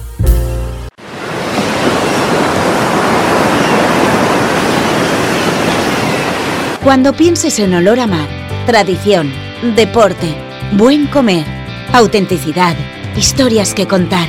Cuando 6.83 7.13
pienses 7.13 7.59
en 7.59 7.75
olor 7.75 7.99
a 7.99 8.07
mar, 8.07 8.27
tradición, 8.65 9.31
deporte, 9.75 10.35
buen 10.71 11.05
comer, 11.05 11.45
autenticidad, 11.93 12.75
historias 13.15 13.75
que 13.75 13.85
contar, 13.85 14.27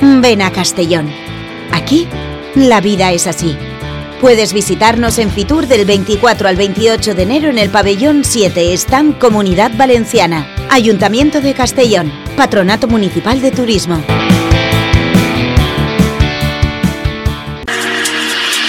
ven 0.00 0.40
a 0.42 0.52
Castellón. 0.52 1.10
Aquí, 1.72 2.06
la 2.54 2.80
vida 2.80 3.10
es 3.10 3.26
así. 3.26 3.56
Puedes 4.20 4.52
visitarnos 4.52 5.18
en 5.18 5.32
Fitur 5.32 5.66
del 5.66 5.86
24 5.86 6.46
al 6.46 6.54
28 6.54 7.16
de 7.16 7.22
enero 7.24 7.50
en 7.50 7.58
el 7.58 7.68
pabellón 7.68 8.22
7, 8.22 8.72
Stand 8.74 9.18
Comunidad 9.18 9.72
Valenciana, 9.76 10.46
Ayuntamiento 10.70 11.40
de 11.40 11.54
Castellón, 11.54 12.12
Patronato 12.36 12.86
Municipal 12.86 13.40
de 13.40 13.50
Turismo. 13.50 14.04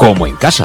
como 0.00 0.26
en 0.26 0.34
casa. 0.34 0.64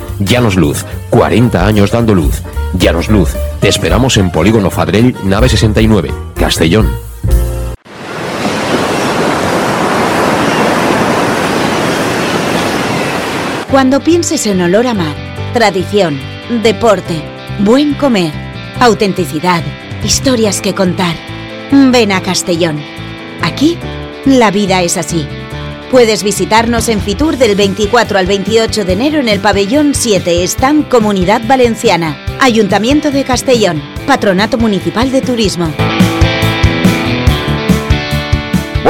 Llanos 0.19 0.55
Luz, 0.55 0.85
40 1.09 1.65
años 1.65 1.91
dando 1.91 2.13
luz. 2.13 2.41
Llanos 2.73 3.09
Luz, 3.09 3.29
te 3.59 3.67
esperamos 3.67 4.17
en 4.17 4.31
Polígono 4.31 4.69
Fadrell, 4.69 5.15
nave 5.23 5.49
69, 5.49 6.11
Castellón. 6.35 6.87
Cuando 13.69 14.01
pienses 14.01 14.45
en 14.47 14.61
olor 14.61 14.85
a 14.85 14.93
mar, 14.93 15.15
tradición, 15.53 16.19
deporte, 16.61 17.21
buen 17.59 17.93
comer, 17.93 18.33
autenticidad, 18.79 19.63
historias 20.03 20.59
que 20.59 20.75
contar. 20.75 21.15
Ven 21.71 22.11
a 22.11 22.21
Castellón. 22.21 22.81
Aquí, 23.41 23.77
la 24.25 24.51
vida 24.51 24.81
es 24.81 24.97
así. 24.97 25.25
Puedes 25.91 26.23
visitarnos 26.23 26.87
en 26.87 27.01
Fitur 27.01 27.35
del 27.35 27.57
24 27.57 28.17
al 28.17 28.25
28 28.25 28.85
de 28.85 28.93
enero 28.93 29.19
en 29.19 29.27
el 29.27 29.41
pabellón 29.41 29.93
7 29.93 30.41
Están 30.41 30.83
Comunidad 30.83 31.41
Valenciana, 31.45 32.17
Ayuntamiento 32.39 33.11
de 33.11 33.25
Castellón, 33.25 33.83
Patronato 34.07 34.57
Municipal 34.57 35.11
de 35.11 35.21
Turismo. 35.21 35.69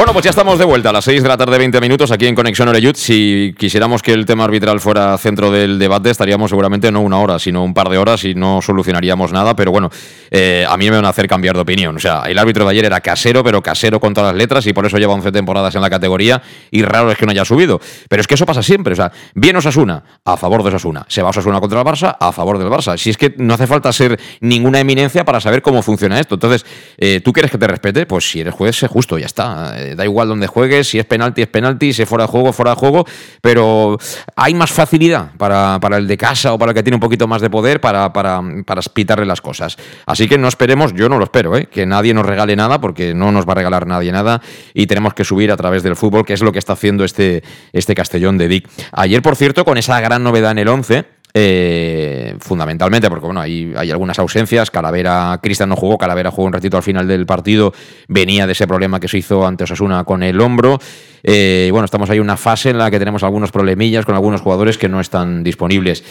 Bueno, 0.02 0.14
pues 0.14 0.24
ya 0.24 0.30
estamos 0.30 0.58
de 0.58 0.64
vuelta 0.64 0.90
a 0.90 0.92
las 0.92 1.04
6 1.04 1.22
de 1.22 1.28
la 1.28 1.36
tarde, 1.36 1.58
20 1.58 1.80
minutos 1.80 2.10
aquí 2.10 2.26
en 2.26 2.34
Conexión 2.34 2.66
Oreyud. 2.66 2.96
Si 2.96 3.54
quisiéramos 3.56 4.02
que 4.02 4.12
el 4.12 4.26
tema 4.26 4.42
arbitral 4.42 4.80
fuera 4.80 5.16
centro 5.16 5.52
del 5.52 5.78
debate, 5.78 6.10
estaríamos 6.10 6.50
seguramente 6.50 6.90
no 6.90 7.02
una 7.02 7.20
hora, 7.20 7.38
sino 7.38 7.62
un 7.62 7.72
par 7.72 7.88
de 7.88 7.98
horas 7.98 8.24
y 8.24 8.34
no 8.34 8.60
solucionaríamos 8.60 9.30
nada. 9.30 9.54
Pero 9.54 9.70
bueno, 9.70 9.90
eh, 10.28 10.66
a 10.68 10.76
mí 10.76 10.90
me 10.90 10.96
van 10.96 11.04
a 11.04 11.10
hacer 11.10 11.28
cambiar 11.28 11.54
de 11.54 11.60
opinión. 11.60 11.94
O 11.94 12.00
sea, 12.00 12.22
el 12.22 12.36
árbitro 12.36 12.64
de 12.64 12.72
ayer 12.72 12.84
era 12.84 13.00
casero, 13.00 13.44
pero 13.44 13.62
casero 13.62 14.00
con 14.00 14.12
todas 14.12 14.32
las 14.32 14.38
letras 14.38 14.66
y 14.66 14.72
por 14.72 14.84
eso 14.84 14.98
lleva 14.98 15.14
11 15.14 15.30
temporadas 15.30 15.72
en 15.76 15.82
la 15.82 15.88
categoría 15.88 16.42
y 16.72 16.82
raro 16.82 17.12
es 17.12 17.16
que 17.16 17.24
no 17.24 17.30
haya 17.30 17.44
subido. 17.44 17.80
Pero 18.08 18.22
es 18.22 18.26
que 18.26 18.34
eso 18.34 18.44
pasa 18.44 18.64
siempre. 18.64 18.94
O 18.94 18.96
sea, 18.96 19.12
bien 19.36 19.54
Osasuna, 19.54 20.02
a 20.24 20.36
favor 20.36 20.64
de 20.64 20.70
Osasuna. 20.70 21.06
Se 21.06 21.22
va 21.22 21.28
Osasuna 21.28 21.60
contra 21.60 21.78
el 21.78 21.86
Barça, 21.86 22.16
a 22.18 22.32
favor 22.32 22.58
del 22.58 22.66
Barça. 22.66 22.98
Si 22.98 23.10
es 23.10 23.16
que 23.16 23.36
no 23.38 23.54
hace 23.54 23.68
falta 23.68 23.92
ser 23.92 24.18
ninguna 24.40 24.80
eminencia 24.80 25.24
para 25.24 25.40
saber 25.40 25.62
cómo 25.62 25.80
funciona 25.80 26.18
esto. 26.18 26.34
Entonces, 26.34 26.66
eh, 26.98 27.20
¿tú 27.20 27.32
quieres 27.32 27.52
que 27.52 27.58
te 27.58 27.68
respete? 27.68 28.04
Pues 28.04 28.28
si 28.28 28.40
eres 28.40 28.52
juez, 28.52 28.74
sé 28.74 28.88
justo, 28.88 29.16
ya 29.16 29.26
está 29.26 29.91
da 29.94 30.04
igual 30.04 30.28
donde 30.28 30.46
juegues, 30.46 30.88
si 30.88 30.98
es 30.98 31.04
penalti, 31.04 31.42
es 31.42 31.48
penalti, 31.48 31.92
si 31.92 32.02
es 32.02 32.08
fuera 32.08 32.24
de 32.24 32.30
juego, 32.30 32.52
fuera 32.52 32.72
de 32.72 32.76
juego, 32.76 33.04
pero 33.40 33.98
hay 34.36 34.54
más 34.54 34.70
facilidad 34.70 35.32
para, 35.36 35.78
el 35.96 36.06
de 36.06 36.16
casa 36.16 36.52
o 36.52 36.58
para 36.58 36.70
el 36.70 36.74
que 36.74 36.82
tiene 36.82 36.96
un 36.96 37.00
poquito 37.00 37.28
más 37.28 37.42
de 37.42 37.50
poder 37.50 37.80
para, 37.80 38.12
para, 38.12 38.42
para 38.64 38.82
pitarle 38.82 39.26
las 39.26 39.40
cosas. 39.40 39.76
Así 40.06 40.28
que 40.28 40.38
no 40.38 40.48
esperemos, 40.48 40.94
yo 40.94 41.08
no 41.08 41.18
lo 41.18 41.24
espero, 41.24 41.56
¿eh? 41.56 41.66
que 41.70 41.86
nadie 41.86 42.14
nos 42.14 42.26
regale 42.26 42.56
nada, 42.56 42.80
porque 42.80 43.14
no 43.14 43.32
nos 43.32 43.46
va 43.46 43.52
a 43.52 43.56
regalar 43.56 43.86
nadie 43.86 44.12
nada 44.12 44.40
y 44.74 44.86
tenemos 44.86 45.14
que 45.14 45.24
subir 45.24 45.50
a 45.50 45.56
través 45.56 45.82
del 45.82 45.96
fútbol, 45.96 46.24
que 46.24 46.32
es 46.32 46.42
lo 46.42 46.52
que 46.52 46.58
está 46.58 46.74
haciendo 46.74 47.04
este, 47.04 47.42
este 47.72 47.94
Castellón 47.94 48.38
de 48.38 48.48
Dick. 48.48 48.68
Ayer, 48.92 49.22
por 49.22 49.36
cierto, 49.36 49.64
con 49.64 49.78
esa 49.78 50.00
gran 50.00 50.22
novedad 50.22 50.52
en 50.52 50.58
el 50.58 50.68
11, 50.68 51.04
eh, 51.34 52.36
fundamentalmente, 52.40 53.08
porque 53.08 53.24
bueno, 53.24 53.40
hay, 53.40 53.74
algunas 53.90 54.18
ausencias. 54.18 54.70
Calavera, 54.70 55.38
Cristian 55.42 55.68
no 55.68 55.76
jugó, 55.76 55.96
Calavera 55.96 56.30
jugó 56.30 56.46
un 56.46 56.52
ratito 56.52 56.76
al 56.76 56.82
final 56.82 57.08
del 57.08 57.24
partido, 57.24 57.72
venía 58.08 58.46
de 58.46 58.52
ese 58.52 58.66
problema 58.66 59.00
que 59.00 59.08
se 59.08 59.18
hizo 59.18 59.46
ante 59.46 59.64
Osasuna 59.64 60.04
con 60.04 60.22
el 60.22 60.40
hombro. 60.40 60.78
Eh, 61.22 61.68
bueno, 61.72 61.86
estamos 61.86 62.10
ahí 62.10 62.18
en 62.18 62.24
una 62.24 62.36
fase 62.36 62.70
en 62.70 62.78
la 62.78 62.90
que 62.90 62.98
tenemos 62.98 63.22
algunos 63.22 63.50
problemillas 63.50 64.04
con 64.04 64.14
algunos 64.14 64.42
jugadores 64.42 64.76
que 64.76 64.88
no 64.88 65.00
están 65.00 65.42
disponibles. 65.42 66.04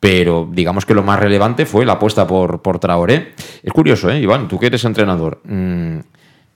Pero 0.00 0.48
digamos 0.50 0.84
que 0.84 0.94
lo 0.94 1.02
más 1.02 1.20
relevante 1.20 1.64
fue 1.64 1.86
la 1.86 1.92
apuesta 1.92 2.26
por, 2.26 2.62
por 2.62 2.78
Traoré. 2.78 3.34
Es 3.62 3.72
curioso, 3.72 4.10
¿eh, 4.10 4.20
Iván? 4.20 4.48
Tú 4.48 4.58
que 4.58 4.66
eres 4.66 4.84
entrenador. 4.84 5.42
Mm, 5.44 5.98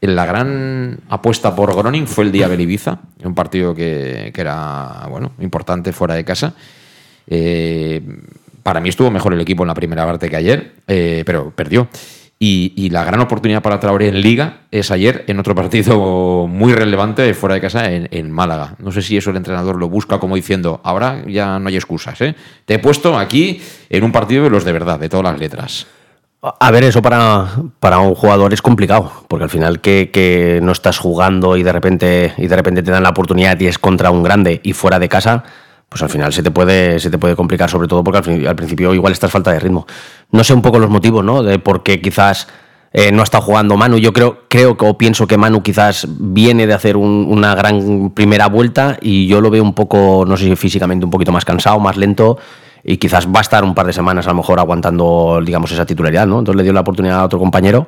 la 0.01 0.27
gran 0.27 1.01
apuesta 1.09 1.55
por 1.55 1.75
Groning 1.75 2.07
fue 2.07 2.25
el 2.25 2.33
día 2.33 2.49
de 2.49 2.61
Ibiza, 2.61 2.99
un 3.23 3.35
partido 3.35 3.75
que, 3.75 4.33
que 4.35 4.41
era 4.41 5.07
bueno, 5.11 5.33
importante 5.39 5.93
fuera 5.93 6.15
de 6.15 6.25
casa. 6.25 6.55
Eh, 7.27 8.03
para 8.63 8.81
mí 8.81 8.89
estuvo 8.89 9.11
mejor 9.11 9.33
el 9.33 9.41
equipo 9.41 9.63
en 9.63 9.69
la 9.69 9.75
primera 9.75 10.05
parte 10.05 10.29
que 10.29 10.37
ayer, 10.37 10.73
eh, 10.89 11.23
pero 11.25 11.51
perdió. 11.51 11.89
Y, 12.39 12.91
la 12.91 13.03
gran 13.03 13.21
oportunidad 13.21 13.63
para 13.63 13.81
Traoré 13.81 14.09
en 14.09 14.21
Liga 14.21 14.61
es 14.71 14.91
ayer 14.91 15.25
en 15.27 15.39
otro 15.39 15.55
partido 15.55 16.47
muy 16.47 16.75
relevante 16.75 17.33
fuera 17.33 17.55
de 17.55 17.63
casa 17.63 17.91
en, 17.91 18.31
Málaga. 18.31 18.75
No 18.79 18.93
sé 18.93 19.01
si 19.01 19.17
eso 19.17 19.31
el 19.31 19.37
entrenador 19.37 19.77
lo 19.77 19.89
busca 19.89 20.19
como 20.19 20.37
diciendo, 20.37 20.81
ahora 20.85 21.23
ya 21.27 21.59
no 21.59 21.69
hay 21.69 21.77
excusas. 21.77 22.21
¿eh? 22.21 22.35
Te 22.67 22.75
he 22.75 22.79
puesto 22.79 23.19
aquí 23.19 23.63
en 23.89 24.05
un 24.05 24.13
partido 24.13 24.45
de 24.45 24.51
los 24.51 24.65
de 24.65 24.73
verdad, 24.73 25.01
de 25.01 25.09
todas 25.09 25.25
las 25.25 25.41
letras. 25.41 25.87
A 26.43 26.71
ver, 26.71 26.85
eso 26.85 27.01
para, 27.01 27.49
para 27.81 28.01
un 28.01 28.15
jugador 28.15 28.53
es 28.53 28.61
complicado, 28.61 29.11
porque 29.29 29.45
al 29.45 29.51
final 29.51 29.81
que, 29.81 30.11
que, 30.13 30.61
no 30.63 30.73
estás 30.73 30.99
jugando 30.99 31.57
y 31.57 31.63
de 31.63 31.73
repente 31.73 32.35
y 32.37 32.47
de 32.47 32.57
repente 32.57 32.83
te 32.83 32.91
dan 32.91 33.03
la 33.03 33.11
oportunidad 33.11 33.59
y 33.59 33.67
es 33.67 33.79
contra 33.79 34.11
un 34.11 34.23
grande 34.23 34.61
y 34.63 34.75
fuera 34.75 34.99
de 34.99 35.09
casa, 35.09 35.43
pues 35.89 36.03
al 36.03 36.09
final 36.09 36.33
se 36.33 36.43
te 36.43 36.51
puede, 36.51 36.99
se 37.01 37.11
te 37.11 37.19
puede 37.19 37.37
complicar, 37.37 37.71
sobre 37.71 37.89
todo 37.89 38.03
porque 38.03 38.47
al, 38.47 38.57
principio 38.57 38.93
igual 38.93 39.13
estás 39.13 39.31
falta 39.31 39.53
de 39.53 39.61
ritmo. 39.61 39.87
No 40.33 40.45
sé 40.45 40.53
un 40.53 40.63
poco 40.63 40.79
los 40.79 40.91
motivos, 40.91 41.25
¿no? 41.25 41.43
De 41.43 41.59
por 41.59 41.83
qué 41.83 42.01
quizás 42.01 42.49
eh, 42.93 43.13
no 43.13 43.21
ha 43.21 43.25
estado 43.25 43.45
jugando 43.45 43.77
Manu. 43.77 43.99
Yo 43.99 44.13
creo, 44.13 44.47
creo 44.49 44.77
o 44.79 44.99
pienso 44.99 45.27
que 45.27 45.37
Manu 45.37 45.63
quizás 45.63 46.07
viene 46.09 46.67
de 46.67 46.75
hacer 46.75 46.97
una 46.97 47.55
gran 47.55 48.11
primera 48.11 48.49
vuelta 48.49 48.99
y 49.01 49.27
yo 49.27 49.41
lo 49.41 49.51
veo 49.51 49.63
un 49.63 49.75
poco, 49.75 50.25
no 50.27 50.37
sé 50.37 50.45
si 50.45 50.57
físicamente 50.57 51.05
un 51.05 51.11
poquito 51.11 51.33
más 51.33 51.45
cansado, 51.45 51.79
más 51.79 51.97
lento 51.97 52.39
y 52.89 52.99
quizás 52.99 53.27
va 53.27 53.39
a 53.39 53.43
estar 53.43 53.65
un 53.65 53.75
par 53.75 53.87
de 53.87 53.93
semanas 53.93 54.27
a 54.27 54.31
lo 54.31 54.37
mejor 54.37 54.61
aguantando, 54.61 55.41
digamos, 55.45 55.73
esa 55.73 55.85
titularidad, 55.85 56.27
¿no? 56.27 56.39
Entonces 56.39 56.57
le 56.57 56.63
dio 56.63 56.73
la 56.73 56.81
oportunidad 56.81 57.19
a 57.19 57.25
otro 57.25 57.39
compañero, 57.39 57.87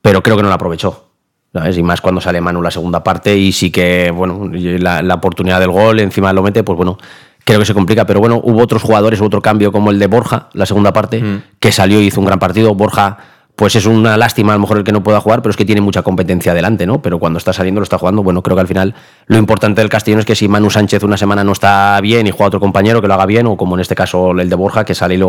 pero 0.00 0.22
creo 0.22 0.36
que 0.36 0.42
no 0.42 0.48
la 0.48 0.54
aprovechó. 0.54 1.11
Y 1.54 1.82
más 1.82 2.00
cuando 2.00 2.20
sale 2.20 2.40
Manu 2.40 2.62
la 2.62 2.70
segunda 2.70 3.04
parte 3.04 3.36
y 3.36 3.52
sí 3.52 3.70
que, 3.70 4.10
bueno, 4.10 4.50
la, 4.52 5.14
oportunidad 5.14 5.60
del 5.60 5.70
gol 5.70 6.00
encima 6.00 6.32
lo 6.32 6.42
mete, 6.42 6.64
pues 6.64 6.76
bueno, 6.76 6.96
creo 7.44 7.58
que 7.58 7.66
se 7.66 7.74
complica. 7.74 8.06
Pero 8.06 8.20
bueno, 8.20 8.40
hubo 8.42 8.62
otros 8.62 8.82
jugadores, 8.82 9.20
otro 9.20 9.42
cambio 9.42 9.70
como 9.70 9.90
el 9.90 9.98
de 9.98 10.06
Borja, 10.06 10.48
la 10.54 10.64
segunda 10.64 10.94
parte, 10.94 11.22
mm. 11.22 11.42
que 11.60 11.70
salió 11.70 12.00
y 12.00 12.06
hizo 12.06 12.20
un 12.20 12.26
gran 12.26 12.38
partido. 12.38 12.74
Borja, 12.74 13.18
pues 13.54 13.76
es 13.76 13.84
una 13.84 14.16
lástima 14.16 14.54
a 14.54 14.56
lo 14.56 14.60
mejor 14.60 14.78
el 14.78 14.84
que 14.84 14.92
no 14.92 15.02
pueda 15.02 15.20
jugar, 15.20 15.42
pero 15.42 15.50
es 15.50 15.58
que 15.58 15.66
tiene 15.66 15.82
mucha 15.82 16.02
competencia 16.02 16.52
adelante, 16.52 16.86
¿no? 16.86 17.02
Pero 17.02 17.18
cuando 17.18 17.38
está 17.38 17.52
saliendo 17.52 17.80
lo 17.80 17.84
está 17.84 17.98
jugando. 17.98 18.22
Bueno, 18.22 18.42
creo 18.42 18.56
que 18.56 18.62
al 18.62 18.68
final 18.68 18.94
lo 19.26 19.36
importante 19.36 19.82
del 19.82 19.90
Castellón 19.90 20.20
es 20.20 20.24
que 20.24 20.34
si 20.34 20.48
Manu 20.48 20.70
Sánchez 20.70 21.02
una 21.02 21.18
semana 21.18 21.44
no 21.44 21.52
está 21.52 22.00
bien 22.00 22.26
y 22.26 22.30
juega 22.30 22.46
otro 22.46 22.60
compañero 22.60 23.02
que 23.02 23.08
lo 23.08 23.14
haga 23.14 23.26
bien, 23.26 23.46
o 23.46 23.58
como 23.58 23.74
en 23.74 23.82
este 23.82 23.94
caso 23.94 24.30
el 24.30 24.48
de 24.48 24.56
Borja, 24.56 24.86
que 24.86 24.94
sale 24.94 25.16
y, 25.16 25.22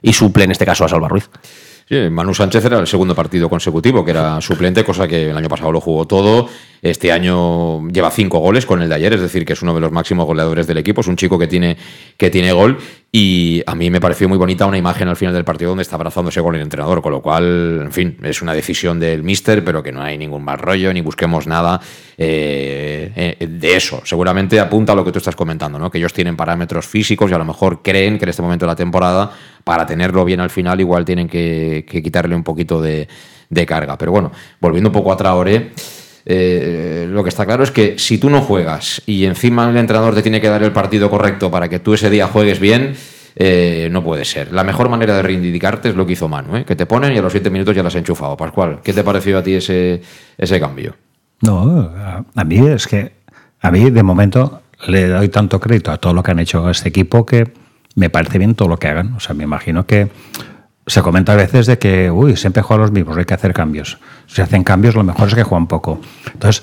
y 0.00 0.12
suple 0.14 0.44
en 0.44 0.52
este 0.52 0.64
caso 0.64 0.86
a 0.86 0.88
Salva 0.88 1.08
Ruiz. 1.08 1.28
Sí, 1.88 2.10
Manu 2.10 2.34
Sánchez 2.34 2.64
era 2.64 2.80
el 2.80 2.86
segundo 2.88 3.14
partido 3.14 3.48
consecutivo, 3.48 4.04
que 4.04 4.10
era 4.10 4.40
suplente, 4.40 4.84
cosa 4.84 5.06
que 5.06 5.30
el 5.30 5.36
año 5.36 5.48
pasado 5.48 5.70
lo 5.70 5.80
jugó 5.80 6.04
todo. 6.04 6.48
Este 6.90 7.12
año 7.12 7.88
lleva 7.88 8.10
cinco 8.10 8.38
goles 8.38 8.66
con 8.66 8.80
el 8.82 8.88
de 8.88 8.94
ayer, 8.94 9.12
es 9.14 9.20
decir, 9.20 9.44
que 9.44 9.54
es 9.54 9.62
uno 9.62 9.74
de 9.74 9.80
los 9.80 9.92
máximos 9.92 10.26
goleadores 10.26 10.66
del 10.66 10.78
equipo. 10.78 11.00
Es 11.00 11.08
un 11.08 11.16
chico 11.16 11.38
que 11.38 11.46
tiene, 11.46 11.76
que 12.16 12.30
tiene 12.30 12.52
gol. 12.52 12.78
Y 13.18 13.62
a 13.66 13.74
mí 13.74 13.90
me 13.90 13.98
pareció 13.98 14.28
muy 14.28 14.36
bonita 14.36 14.66
una 14.66 14.76
imagen 14.76 15.08
al 15.08 15.16
final 15.16 15.32
del 15.32 15.44
partido 15.44 15.70
donde 15.70 15.82
está 15.82 15.96
abrazándose 15.96 16.42
con 16.42 16.54
el 16.54 16.60
entrenador, 16.60 17.00
con 17.00 17.12
lo 17.12 17.22
cual, 17.22 17.80
en 17.84 17.92
fin, 17.92 18.18
es 18.22 18.42
una 18.42 18.52
decisión 18.52 19.00
del 19.00 19.22
míster, 19.22 19.64
pero 19.64 19.82
que 19.82 19.90
no 19.90 20.02
hay 20.02 20.18
ningún 20.18 20.44
mal 20.44 20.58
rollo, 20.58 20.92
ni 20.92 21.00
busquemos 21.00 21.46
nada 21.46 21.80
eh, 22.18 23.34
eh, 23.40 23.46
de 23.46 23.74
eso. 23.74 24.02
Seguramente 24.04 24.60
apunta 24.60 24.92
a 24.92 24.96
lo 24.96 25.02
que 25.02 25.12
tú 25.12 25.18
estás 25.18 25.34
comentando, 25.34 25.78
¿no? 25.78 25.90
Que 25.90 25.96
ellos 25.96 26.12
tienen 26.12 26.36
parámetros 26.36 26.86
físicos 26.86 27.30
y 27.30 27.34
a 27.34 27.38
lo 27.38 27.46
mejor 27.46 27.80
creen 27.80 28.18
que 28.18 28.26
en 28.26 28.28
este 28.28 28.42
momento 28.42 28.66
de 28.66 28.72
la 28.72 28.76
temporada, 28.76 29.32
para 29.64 29.86
tenerlo 29.86 30.24
bien 30.24 30.40
al 30.40 30.50
final, 30.50 30.78
igual 30.80 31.04
tienen 31.04 31.26
que, 31.26 31.86
quitarle 31.88 32.36
un 32.36 32.44
poquito 32.44 32.82
de, 32.82 33.08
carga. 33.66 33.96
Pero 33.96 34.12
bueno, 34.12 34.30
volviendo 34.60 34.90
un 34.90 34.92
poco 34.92 35.10
a 35.10 35.16
Traoré. 35.16 35.72
Lo 36.26 37.22
que 37.22 37.28
está 37.28 37.46
claro 37.46 37.62
es 37.62 37.70
que 37.70 37.98
si 37.98 38.18
tú 38.18 38.28
no 38.28 38.40
juegas 38.40 39.00
y 39.06 39.24
encima 39.24 39.70
el 39.70 39.76
entrenador 39.76 40.14
te 40.14 40.22
tiene 40.22 40.40
que 40.40 40.48
dar 40.48 40.62
el 40.62 40.72
partido 40.72 41.08
correcto 41.08 41.50
para 41.50 41.68
que 41.68 41.78
tú 41.78 41.94
ese 41.94 42.10
día 42.10 42.26
juegues 42.26 42.58
bien, 42.58 42.96
no 43.90 44.02
puede 44.02 44.24
ser. 44.24 44.52
La 44.52 44.64
mejor 44.64 44.88
manera 44.88 45.16
de 45.16 45.22
reivindicarte 45.22 45.90
es 45.90 45.94
lo 45.94 46.04
que 46.04 46.14
hizo 46.14 46.28
Manu, 46.28 46.64
que 46.64 46.74
te 46.74 46.86
ponen 46.86 47.12
y 47.12 47.18
a 47.18 47.22
los 47.22 47.32
siete 47.32 47.48
minutos 47.48 47.76
ya 47.76 47.82
las 47.82 47.94
has 47.94 47.98
enchufado. 47.98 48.36
Pascual, 48.36 48.80
¿qué 48.82 48.92
te 48.92 49.04
pareció 49.04 49.38
a 49.38 49.42
ti 49.42 49.54
ese, 49.54 50.02
ese 50.36 50.58
cambio? 50.58 50.96
No, 51.42 51.92
a, 52.34 52.44
mí 52.44 52.58
es 52.66 52.86
que, 52.86 53.12
a 53.60 53.70
mí 53.70 53.90
de 53.90 54.02
momento 54.02 54.62
le 54.88 55.08
doy 55.08 55.28
tanto 55.28 55.60
crédito 55.60 55.90
a 55.90 55.98
todo 55.98 56.14
lo 56.14 56.22
que 56.22 56.30
han 56.30 56.38
hecho 56.38 56.68
este 56.70 56.88
equipo 56.88 57.26
que 57.26 57.52
me 57.94 58.10
parece 58.10 58.38
bien 58.38 58.54
todo 58.54 58.68
lo 58.68 58.78
que 58.78 58.88
hagan. 58.88 59.14
O 59.14 59.20
sea, 59.20 59.34
me 59.34 59.44
imagino 59.44 59.86
que 59.86 60.08
se 60.86 61.02
comenta 61.02 61.32
a 61.32 61.36
veces 61.36 61.66
de 61.66 61.78
que, 61.78 62.10
uy, 62.10 62.36
siempre 62.36 62.62
juegan 62.62 62.82
los 62.82 62.92
mismos, 62.92 63.16
hay 63.16 63.24
que 63.24 63.34
hacer 63.34 63.52
cambios. 63.52 63.98
Si 64.26 64.40
hacen 64.40 64.62
cambios, 64.62 64.94
lo 64.94 65.02
mejor 65.02 65.28
es 65.28 65.34
que 65.34 65.42
juegan 65.42 65.66
poco. 65.66 66.00
Entonces, 66.32 66.62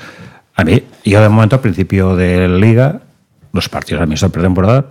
a 0.56 0.64
mí, 0.64 0.84
yo 1.04 1.22
de 1.22 1.30
momento, 1.30 1.58
al 1.58 1.62
principio 1.62 2.16
de 2.16 2.48
la 2.48 2.58
liga, 2.58 3.02
los 3.52 3.70
partidos 3.70 4.02
a 4.02 4.06
mí 4.06 4.16
de 4.16 4.30
pretemporada, 4.30 4.86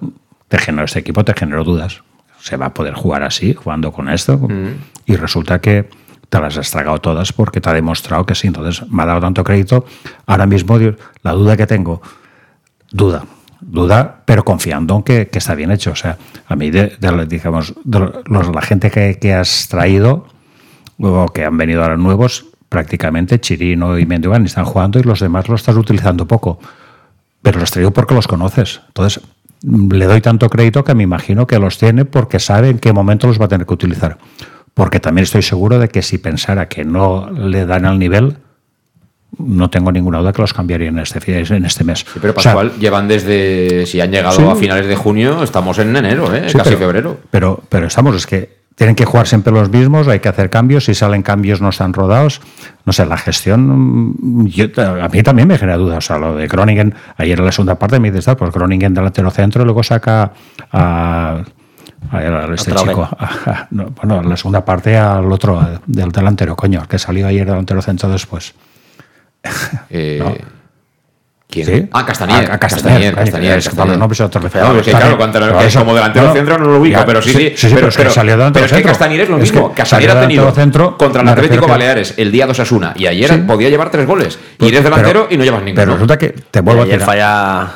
te 0.48 0.58
generó 0.58 0.84
este 0.84 0.98
equipo, 0.98 1.24
te 1.24 1.34
generó 1.34 1.64
dudas. 1.64 2.02
Se 2.40 2.56
va 2.56 2.66
a 2.66 2.74
poder 2.74 2.94
jugar 2.94 3.22
así, 3.22 3.54
jugando 3.54 3.92
con 3.92 4.08
esto. 4.08 4.36
Mm. 4.36 4.74
Y 5.06 5.16
resulta 5.16 5.60
que 5.60 5.88
te 6.28 6.40
las 6.40 6.56
has 6.58 6.70
tragado 6.70 6.98
todas 6.98 7.32
porque 7.32 7.60
te 7.60 7.70
ha 7.70 7.72
demostrado 7.72 8.26
que 8.26 8.34
sí. 8.34 8.48
Entonces 8.48 8.88
me 8.90 9.02
ha 9.02 9.06
dado 9.06 9.20
tanto 9.20 9.44
crédito. 9.44 9.86
Ahora 10.26 10.46
mismo 10.46 10.78
la 11.22 11.32
duda 11.32 11.56
que 11.56 11.66
tengo, 11.66 12.02
duda, 12.90 13.24
duda, 13.62 14.22
pero 14.26 14.44
confiando 14.44 14.96
en 14.96 15.02
que, 15.02 15.28
está 15.32 15.54
bien 15.54 15.70
hecho. 15.70 15.92
O 15.92 15.96
sea, 15.96 16.18
a 16.46 16.56
mí, 16.56 16.70
de, 16.70 16.96
digamos, 17.28 17.74
la 17.84 18.62
gente 18.62 18.90
que, 18.90 19.32
has 19.32 19.68
traído 19.68 20.26
o 20.98 21.26
que 21.28 21.44
han 21.44 21.56
venido 21.56 21.82
ahora 21.82 21.96
nuevos, 21.96 22.46
prácticamente 22.68 23.40
Chirino 23.40 23.98
y 23.98 24.06
Mendogan 24.06 24.44
están 24.44 24.64
jugando 24.64 24.98
y 24.98 25.02
los 25.02 25.20
demás 25.20 25.48
los 25.48 25.60
estás 25.60 25.76
utilizando 25.76 26.26
poco. 26.26 26.58
Pero 27.42 27.58
los 27.58 27.70
traigo 27.70 27.90
porque 27.92 28.14
los 28.14 28.28
conoces. 28.28 28.82
Entonces, 28.88 29.22
le 29.62 30.06
doy 30.06 30.20
tanto 30.20 30.48
crédito 30.48 30.84
que 30.84 30.94
me 30.94 31.02
imagino 31.02 31.46
que 31.46 31.58
los 31.58 31.78
tiene 31.78 32.04
porque 32.04 32.38
sabe 32.38 32.70
en 32.70 32.78
qué 32.78 32.92
momento 32.92 33.26
los 33.26 33.40
va 33.40 33.46
a 33.46 33.48
tener 33.48 33.66
que 33.66 33.74
utilizar 33.74 34.18
porque 34.74 35.00
también 35.00 35.24
estoy 35.24 35.42
seguro 35.42 35.78
de 35.78 35.88
que 35.88 36.02
si 36.02 36.18
pensara 36.18 36.68
que 36.68 36.84
no 36.84 37.30
le 37.30 37.66
dan 37.66 37.84
al 37.84 37.98
nivel, 37.98 38.38
no 39.38 39.70
tengo 39.70 39.90
ninguna 39.90 40.18
duda 40.18 40.32
que 40.32 40.42
los 40.42 40.52
cambiaría 40.52 40.88
en 40.88 40.98
este, 40.98 41.38
en 41.38 41.64
este 41.64 41.84
mes. 41.84 42.04
pero 42.20 42.34
Pascual, 42.34 42.72
llevan 42.78 43.08
desde, 43.08 43.86
si 43.86 44.00
han 44.00 44.10
llegado 44.10 44.50
a 44.50 44.56
finales 44.56 44.86
de 44.86 44.96
junio, 44.96 45.42
estamos 45.42 45.78
en 45.78 45.96
enero, 45.96 46.34
¿eh? 46.34 46.46
casi 46.52 46.76
febrero. 46.76 47.18
Pero, 47.30 47.62
pero 47.68 47.86
estamos, 47.86 48.14
es 48.16 48.26
que 48.26 48.62
tienen 48.74 48.96
que 48.96 49.04
jugar 49.04 49.26
siempre 49.26 49.52
los 49.52 49.70
mismos, 49.70 50.08
hay 50.08 50.20
que 50.20 50.28
hacer 50.28 50.50
cambios, 50.50 50.84
si 50.84 50.94
salen 50.94 51.22
cambios 51.22 51.60
no 51.60 51.68
están 51.68 51.92
rodados. 51.92 52.40
No 52.84 52.92
sé, 52.92 53.06
la 53.06 53.18
gestión, 53.18 54.46
yo, 54.48 54.66
a 54.78 55.08
mí 55.08 55.22
también 55.22 55.48
me 55.48 55.58
genera 55.58 55.76
dudas. 55.76 55.98
O 55.98 56.00
sea, 56.00 56.18
lo 56.18 56.36
de 56.36 56.46
Groningen, 56.48 56.94
ayer 57.16 57.38
en 57.38 57.44
la 57.44 57.52
segunda 57.52 57.76
parte 57.76 58.00
me 58.00 58.10
dices, 58.10 58.34
pues 58.36 58.52
Groningen 58.52 58.94
delantero 58.94 59.30
centro 59.30 59.62
y 59.62 59.64
luego 59.66 59.82
saca 59.82 60.32
a... 60.72 61.42
a 62.10 62.54
este 62.54 62.74
chico, 62.74 63.08
bueno, 63.70 64.20
en 64.20 64.28
la 64.28 64.36
segunda 64.36 64.64
parte 64.64 64.96
al 64.96 65.30
otro, 65.30 65.80
del 65.86 66.10
delantero, 66.10 66.56
coño, 66.56 66.86
que 66.88 66.98
salió 66.98 67.26
ayer 67.26 67.46
delantero 67.46 67.82
centro 67.82 68.08
después. 68.08 68.54
Eh, 69.90 70.18
No. 70.22 70.34
¿Quién? 71.52 71.66
¿Sí? 71.66 71.88
Ah, 71.92 72.06
Castanier. 72.06 72.48
Ah, 72.50 72.58
Castanier, 72.58 73.14
Castanier, 73.14 73.14
Castanier, 73.14 73.58
es 73.58 73.68
que 73.68 73.74
pues 73.74 74.20
otro 74.22 74.40
No, 74.40 74.78
es 74.78 74.84
que 74.86 74.90
claro, 74.90 75.18
cuando, 75.18 75.38
Pero 75.38 75.58
que 75.58 75.66
eso- 75.66 75.80
como 75.80 75.94
delantero 75.94 76.28
no, 76.28 76.32
centro 76.32 76.58
no 76.58 76.64
lo 76.64 76.78
ubico, 76.80 76.98
ya, 77.00 77.04
pero 77.04 77.20
sí, 77.20 77.28
sí. 77.30 77.36
sí, 77.54 77.68
sí, 77.68 77.74
pero, 77.74 77.74
pero 77.74 77.88
es 77.88 77.96
que 77.98 78.08
salió 78.10 78.38
delantero 78.38 78.64
pero 78.64 78.76
es 78.78 78.82
que. 78.82 78.88
Castanier 78.88 79.20
es 79.20 79.28
lo 79.28 79.36
Es 79.36 79.42
mismo. 79.42 79.68
que 79.68 79.74
Castanier 79.74 80.08
salió 80.12 80.18
ha 80.18 80.22
tenido 80.26 80.42
delantero 80.44 80.64
centro, 80.64 80.96
contra 80.96 81.20
el 81.20 81.28
Atlético 81.28 81.66
que- 81.66 81.70
Baleares 81.72 82.14
el 82.16 82.32
día 82.32 82.46
2 82.46 82.58
Asuna 82.58 82.94
y 82.96 83.06
ayer 83.06 83.28
Sí. 83.28 83.36
podía 83.46 83.68
llevar 83.68 83.90
tres 83.90 84.06
goles. 84.06 84.38
Y 84.54 84.56
Pues, 84.60 84.72
eres 84.72 84.84
delantero 84.84 85.24
pero- 85.24 85.34
y 85.34 85.36
no 85.36 85.44
llevas 85.44 85.62
ninguno. 85.62 85.82
Pero 85.82 85.92
resulta 85.92 86.16
que 86.16 86.28
te 86.30 86.60
vuelvo 86.62 86.80
a 86.80 86.84
ayer 86.84 86.94
tirar. 87.00 87.06
falla. 87.06 87.68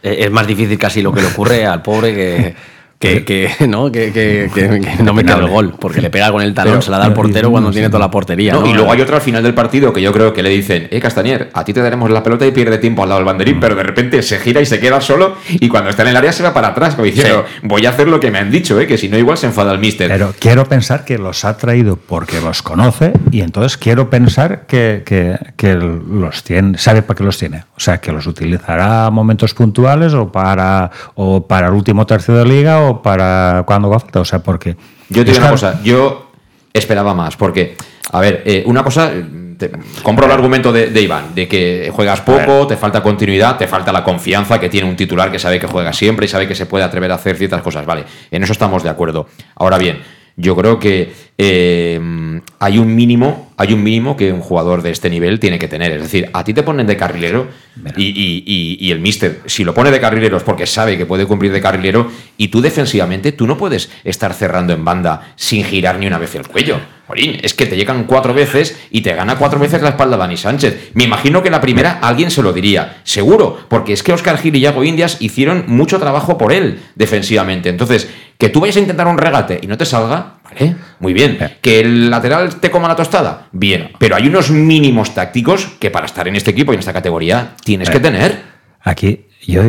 eh, 0.00 0.16
Es 0.20 0.30
más 0.30 0.46
difícil 0.46 0.78
casi 0.78 1.02
lo 1.02 1.12
que 1.12 1.20
le 1.22 1.26
ocurre 1.26 1.66
al 1.66 1.82
pobre 1.82 2.14
que. 2.14 2.54
Que, 2.98 3.24
que, 3.24 3.48
¿no? 3.68 3.92
que, 3.92 4.12
que, 4.12 4.50
que- 4.52 4.80
que 4.96 5.02
no 5.04 5.14
mete 5.14 5.32
el 5.32 5.46
gol, 5.48 5.74
porque 5.78 6.00
le 6.00 6.10
pega 6.10 6.32
con 6.32 6.42
el 6.42 6.52
talón, 6.52 6.72
Pero- 6.74 6.82
se 6.82 6.90
la 6.90 6.98
da 6.98 7.04
al 7.04 7.14
portero 7.14 7.50
cuando 7.50 7.70
tiene 7.70 7.88
toda 7.88 8.00
la 8.00 8.10
portería. 8.10 8.52
No, 8.52 8.60
¿no? 8.62 8.66
y 8.66 8.72
luego 8.74 8.90
hay 8.90 9.00
otro 9.00 9.14
al 9.14 9.22
final 9.22 9.42
del 9.42 9.54
partido 9.54 9.92
que 9.92 10.02
yo 10.02 10.12
creo 10.12 10.32
que 10.32 10.42
le 10.42 10.50
dicen, 10.50 10.88
eh, 10.90 10.98
Castanier, 11.00 11.48
a 11.54 11.64
ti 11.64 11.72
te 11.72 11.80
daremos 11.80 12.10
la 12.10 12.22
pelota 12.24 12.44
y 12.44 12.50
pierde 12.50 12.78
tiempo 12.78 13.02
al 13.04 13.10
lado 13.10 13.20
del 13.20 13.26
banderín, 13.26 13.60
pero 13.60 13.76
de 13.76 13.82
repente 13.84 14.20
se 14.22 14.38
gira 14.40 14.60
y 14.60 14.66
se 14.66 14.80
queda 14.80 15.00
solo 15.00 15.36
y 15.48 15.68
cuando 15.68 15.90
está 15.90 16.02
en 16.02 16.08
el 16.08 16.16
área 16.16 16.32
se 16.32 16.42
va 16.42 16.52
para 16.52 16.68
atrás, 16.68 16.94
como 16.96 17.04
diciendo, 17.06 17.44
voy 17.62 17.86
a 17.86 17.90
hacer 17.90 18.08
lo 18.08 18.18
que 18.18 18.30
me 18.32 18.38
han 18.38 18.50
dicho, 18.50 18.80
eh, 18.80 18.86
que 18.88 18.98
si 18.98 19.08
no 19.08 19.16
igual 19.16 19.38
se 19.38 19.46
enfada 19.46 19.72
el 19.72 19.78
míster. 19.78 20.08
Pero 20.08 20.34
quiero 20.38 20.64
pensar 20.66 21.04
que 21.04 21.18
los 21.18 21.44
ha 21.44 21.56
traído 21.56 21.96
porque 21.96 22.40
los 22.40 22.62
conoce 22.62 23.12
y 23.30 23.42
entonces 23.42 23.76
quiero 23.76 24.10
pensar 24.10 24.66
que, 24.66 25.02
que- 25.06 25.36
que 25.56 25.74
los 25.74 26.42
tiene, 26.42 26.78
sabe 26.78 27.02
para 27.02 27.16
qué 27.16 27.22
los 27.24 27.38
tiene. 27.38 27.64
O 27.76 27.80
sea, 27.80 27.98
que 27.98 28.10
los 28.10 28.26
utilizará 28.26 29.06
a 29.06 29.10
momentos 29.10 29.54
puntuales 29.54 30.14
o 30.14 30.32
para, 30.32 30.90
o 31.14 31.46
para 31.46 31.68
el 31.68 31.74
último 31.74 32.04
tercio 32.06 32.34
de 32.34 32.44
liga 32.44 32.80
o 32.80 32.87
para 33.02 33.62
cuando 33.66 33.88
haga 33.88 34.00
falta. 34.00 34.20
O 34.20 34.24
sea, 34.24 34.40
porque... 34.40 34.76
Yo 35.08 35.24
te 35.24 35.30
digo 35.32 35.42
una 35.42 35.50
cosa, 35.52 35.80
yo 35.82 36.30
esperaba 36.72 37.14
más, 37.14 37.36
porque, 37.36 37.76
a 38.12 38.20
ver, 38.20 38.42
eh, 38.44 38.62
una 38.66 38.82
cosa, 38.84 39.10
te- 39.56 39.70
compro 40.02 40.26
el 40.26 40.32
argumento 40.32 40.70
de, 40.70 40.88
de 40.90 41.00
Iván, 41.02 41.34
de 41.34 41.48
que 41.48 41.90
juegas 41.94 42.20
poco, 42.20 42.66
te 42.66 42.76
falta 42.76 43.02
continuidad, 43.02 43.56
te 43.56 43.66
falta 43.66 43.90
la 43.90 44.04
confianza 44.04 44.60
que 44.60 44.68
tiene 44.68 44.88
un 44.88 44.96
titular 44.96 45.30
que 45.32 45.38
sabe 45.38 45.58
que 45.58 45.66
juega 45.66 45.92
siempre 45.92 46.26
y 46.26 46.28
sabe 46.28 46.46
que 46.46 46.54
se 46.54 46.66
puede 46.66 46.84
atrever 46.84 47.10
a 47.10 47.14
hacer 47.14 47.36
ciertas 47.36 47.62
cosas, 47.62 47.86
vale, 47.86 48.04
en 48.30 48.42
eso 48.42 48.52
estamos 48.52 48.82
de 48.82 48.90
acuerdo. 48.90 49.26
Ahora 49.56 49.78
bien, 49.78 50.02
yo 50.36 50.54
creo 50.54 50.78
que 50.78 51.12
eh, 51.38 52.40
hay 52.60 52.78
un 52.78 52.94
mínimo, 52.94 53.47
hay 53.58 53.72
un 53.74 53.82
mínimo 53.82 54.16
que 54.16 54.32
un 54.32 54.40
jugador 54.40 54.82
de 54.82 54.90
este 54.90 55.10
nivel 55.10 55.38
tiene 55.40 55.58
que 55.58 55.68
tener. 55.68 55.92
Es 55.92 56.02
decir, 56.02 56.30
a 56.32 56.44
ti 56.44 56.54
te 56.54 56.62
ponen 56.62 56.86
de 56.86 56.96
carrilero 56.96 57.48
y, 57.96 58.04
y- 58.06 58.44
y- 58.46 58.78
y 58.80 58.90
el 58.92 59.00
míster, 59.00 59.40
si 59.46 59.64
lo 59.64 59.74
pone 59.74 59.90
de 59.90 60.00
carrilero 60.00 60.36
es 60.36 60.42
porque 60.44 60.64
sabe 60.66 60.96
que 60.96 61.04
puede 61.06 61.26
cumplir 61.26 61.52
de 61.52 61.60
carrilero 61.60 62.10
y 62.36 62.48
tú 62.48 62.60
defensivamente, 62.60 63.32
tú 63.32 63.46
no 63.46 63.58
puedes 63.58 63.90
estar 64.04 64.32
cerrando 64.32 64.72
en 64.72 64.84
banda 64.84 65.32
sin 65.36 65.64
girar 65.64 65.98
ni 65.98 66.06
una 66.06 66.18
vez 66.18 66.34
el 66.36 66.46
cuello. 66.46 66.78
Morín, 67.08 67.38
es 67.42 67.54
que 67.54 67.64
te 67.64 67.74
llegan 67.74 68.04
cuatro 68.04 68.34
veces 68.34 68.78
y 68.90 69.00
te 69.00 69.14
gana 69.14 69.36
cuatro 69.36 69.58
veces 69.58 69.80
la 69.80 69.88
espalda 69.90 70.18
Dani 70.18 70.36
Sánchez. 70.36 70.90
Me 70.92 71.04
imagino 71.04 71.42
que 71.42 71.48
la 71.50 71.60
primera 71.60 71.98
alguien 72.02 72.30
se 72.30 72.42
lo 72.42 72.52
diría, 72.52 73.00
seguro, 73.02 73.58
porque 73.68 73.94
es 73.94 74.02
que 74.02 74.12
Oscar 74.12 74.36
Gil 74.38 74.54
y 74.56 74.60
Yago 74.60 74.84
Indias 74.84 75.16
hicieron 75.20 75.64
mucho 75.68 75.98
trabajo 75.98 76.36
por 76.36 76.52
él 76.52 76.80
defensivamente. 76.96 77.70
Entonces, 77.70 78.08
que 78.36 78.50
tú 78.50 78.60
vayas 78.60 78.76
a 78.76 78.80
intentar 78.80 79.06
un 79.08 79.16
regate 79.18 79.58
y 79.62 79.66
no 79.66 79.78
te 79.78 79.86
salga, 79.86 80.34
vale, 80.60 80.76
muy 81.00 81.12
bien. 81.12 81.38
Que 81.60 81.80
el 81.80 82.10
lateral 82.10 82.56
te 82.56 82.70
coma 82.70 82.88
la 82.88 82.96
tostada, 82.96 83.48
bien. 83.52 83.90
Pero 83.98 84.16
hay 84.16 84.28
unos 84.28 84.50
mínimos 84.50 85.14
tácticos 85.14 85.66
que 85.78 85.90
para 85.90 86.06
estar 86.06 86.26
en 86.28 86.36
este 86.36 86.50
equipo 86.50 86.72
y 86.72 86.76
en 86.76 86.80
esta 86.80 86.92
categoría 86.92 87.54
tienes 87.64 87.90
que 87.90 88.00
tener. 88.00 88.42
Aquí 88.82 89.26
yo 89.46 89.62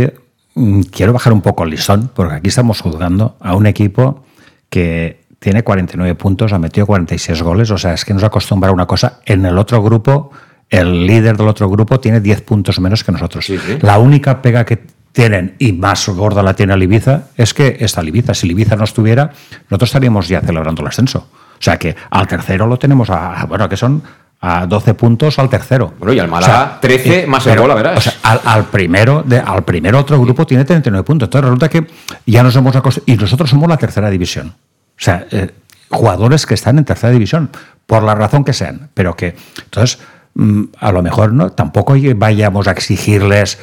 mm, 0.56 0.82
quiero 0.92 1.14
bajar 1.14 1.34
un 1.34 1.42
poco 1.42 1.64
el 1.64 1.72
listón, 1.72 2.12
porque 2.14 2.36
aquí 2.36 2.48
estamos 2.50 2.82
juzgando 2.82 3.38
a 3.40 3.56
un 3.56 3.66
equipo 3.66 4.24
que 4.70 5.22
tiene 5.40 5.64
49 5.64 6.16
puntos, 6.16 6.54
ha 6.54 6.60
metido 6.60 6.86
46 6.86 7.42
goles, 7.42 7.72
o 7.72 7.78
sea, 7.78 7.94
es 7.94 8.06
que 8.06 8.14
nos 8.14 8.24
acostumbra 8.24 8.70
a 8.70 8.74
una 8.74 8.86
cosa. 8.86 9.22
En 9.26 9.46
el 9.46 9.58
otro 9.58 9.82
grupo, 9.82 10.32
el 10.70 11.08
líder 11.08 11.38
del 11.38 11.48
otro 11.48 11.70
grupo 11.70 12.00
tiene 12.00 12.20
10 12.20 12.42
puntos 12.42 12.80
menos 12.80 13.04
que 13.04 13.12
nosotros. 13.12 13.46
Sí, 13.46 13.58
sí. 13.58 13.78
La 13.82 13.98
única 13.98 14.42
pega 14.42 14.66
que 14.66 14.80
tienen, 15.12 15.56
y 15.60 15.74
más 15.74 16.08
gorda 16.10 16.44
la 16.44 16.54
tiene 16.54 16.74
el 16.74 16.84
Ibiza, 16.84 17.24
es 17.36 17.54
que 17.54 17.78
está 17.80 18.02
el 18.02 18.10
Ibiza. 18.10 18.34
Si 18.34 18.46
el 18.46 18.52
Ibiza 18.52 18.76
no 18.76 18.84
estuviera, 18.84 19.32
nosotros 19.70 19.90
estaríamos 19.90 20.28
ya 20.28 20.42
celebrando 20.42 20.82
el 20.82 20.88
ascenso. 20.88 21.28
O 21.60 21.62
sea 21.62 21.78
que 21.78 21.96
al 22.10 22.28
tercero 22.28 22.68
lo 22.68 22.78
tenemos 22.78 23.10
a, 23.10 23.46
bueno, 23.46 23.68
que 23.68 23.76
son 23.76 24.02
a 24.42 24.66
12 24.66 24.94
puntos 24.94 25.38
al 25.40 25.50
tercero. 25.50 25.94
Bueno, 26.00 26.14
y 26.14 26.20
al 26.20 26.30
Málaga, 26.30 26.78
13 26.80 27.28
más 27.28 27.46
el 27.48 27.60
gol, 27.60 27.68
la 27.68 27.76
verás. 27.76 27.98
o 27.98 28.02
sea, 28.02 28.14
al, 28.24 28.40
al 28.46 28.66
primero, 28.66 29.24
de, 29.26 29.40
al 29.40 29.64
primero 29.64 30.00
otro 30.00 30.20
grupo 30.22 30.46
tiene 30.46 30.64
39 30.64 31.04
puntos. 31.04 31.28
Entonces 31.28 31.46
resulta 31.46 31.70
que 31.70 31.88
ya 32.26 32.44
nos 32.44 32.56
hemos 32.56 32.76
acostumbrado. 32.76 33.14
Y 33.14 33.22
nosotros 33.22 33.50
somos 33.50 33.68
la 33.68 33.78
tercera 33.78 34.10
división. 34.10 34.48
O 34.48 35.02
sea, 35.02 35.26
eh, 35.32 35.52
jugadores 35.90 36.46
que 36.46 36.54
están 36.54 36.78
en 36.78 36.86
tercera 36.86 37.12
división, 37.12 37.50
por 37.86 38.04
la 38.04 38.16
razón 38.16 38.46
que 38.46 38.54
sean. 38.54 38.90
Pero 38.94 39.16
que, 39.16 39.36
entonces, 39.64 40.00
mm, 40.36 40.64
a 40.80 40.92
lo 40.94 41.04
mejor 41.04 41.34
no 41.34 41.52
tampoco 41.52 41.96
vayamos 42.16 42.68
a 42.68 42.72
exigirles. 42.72 43.60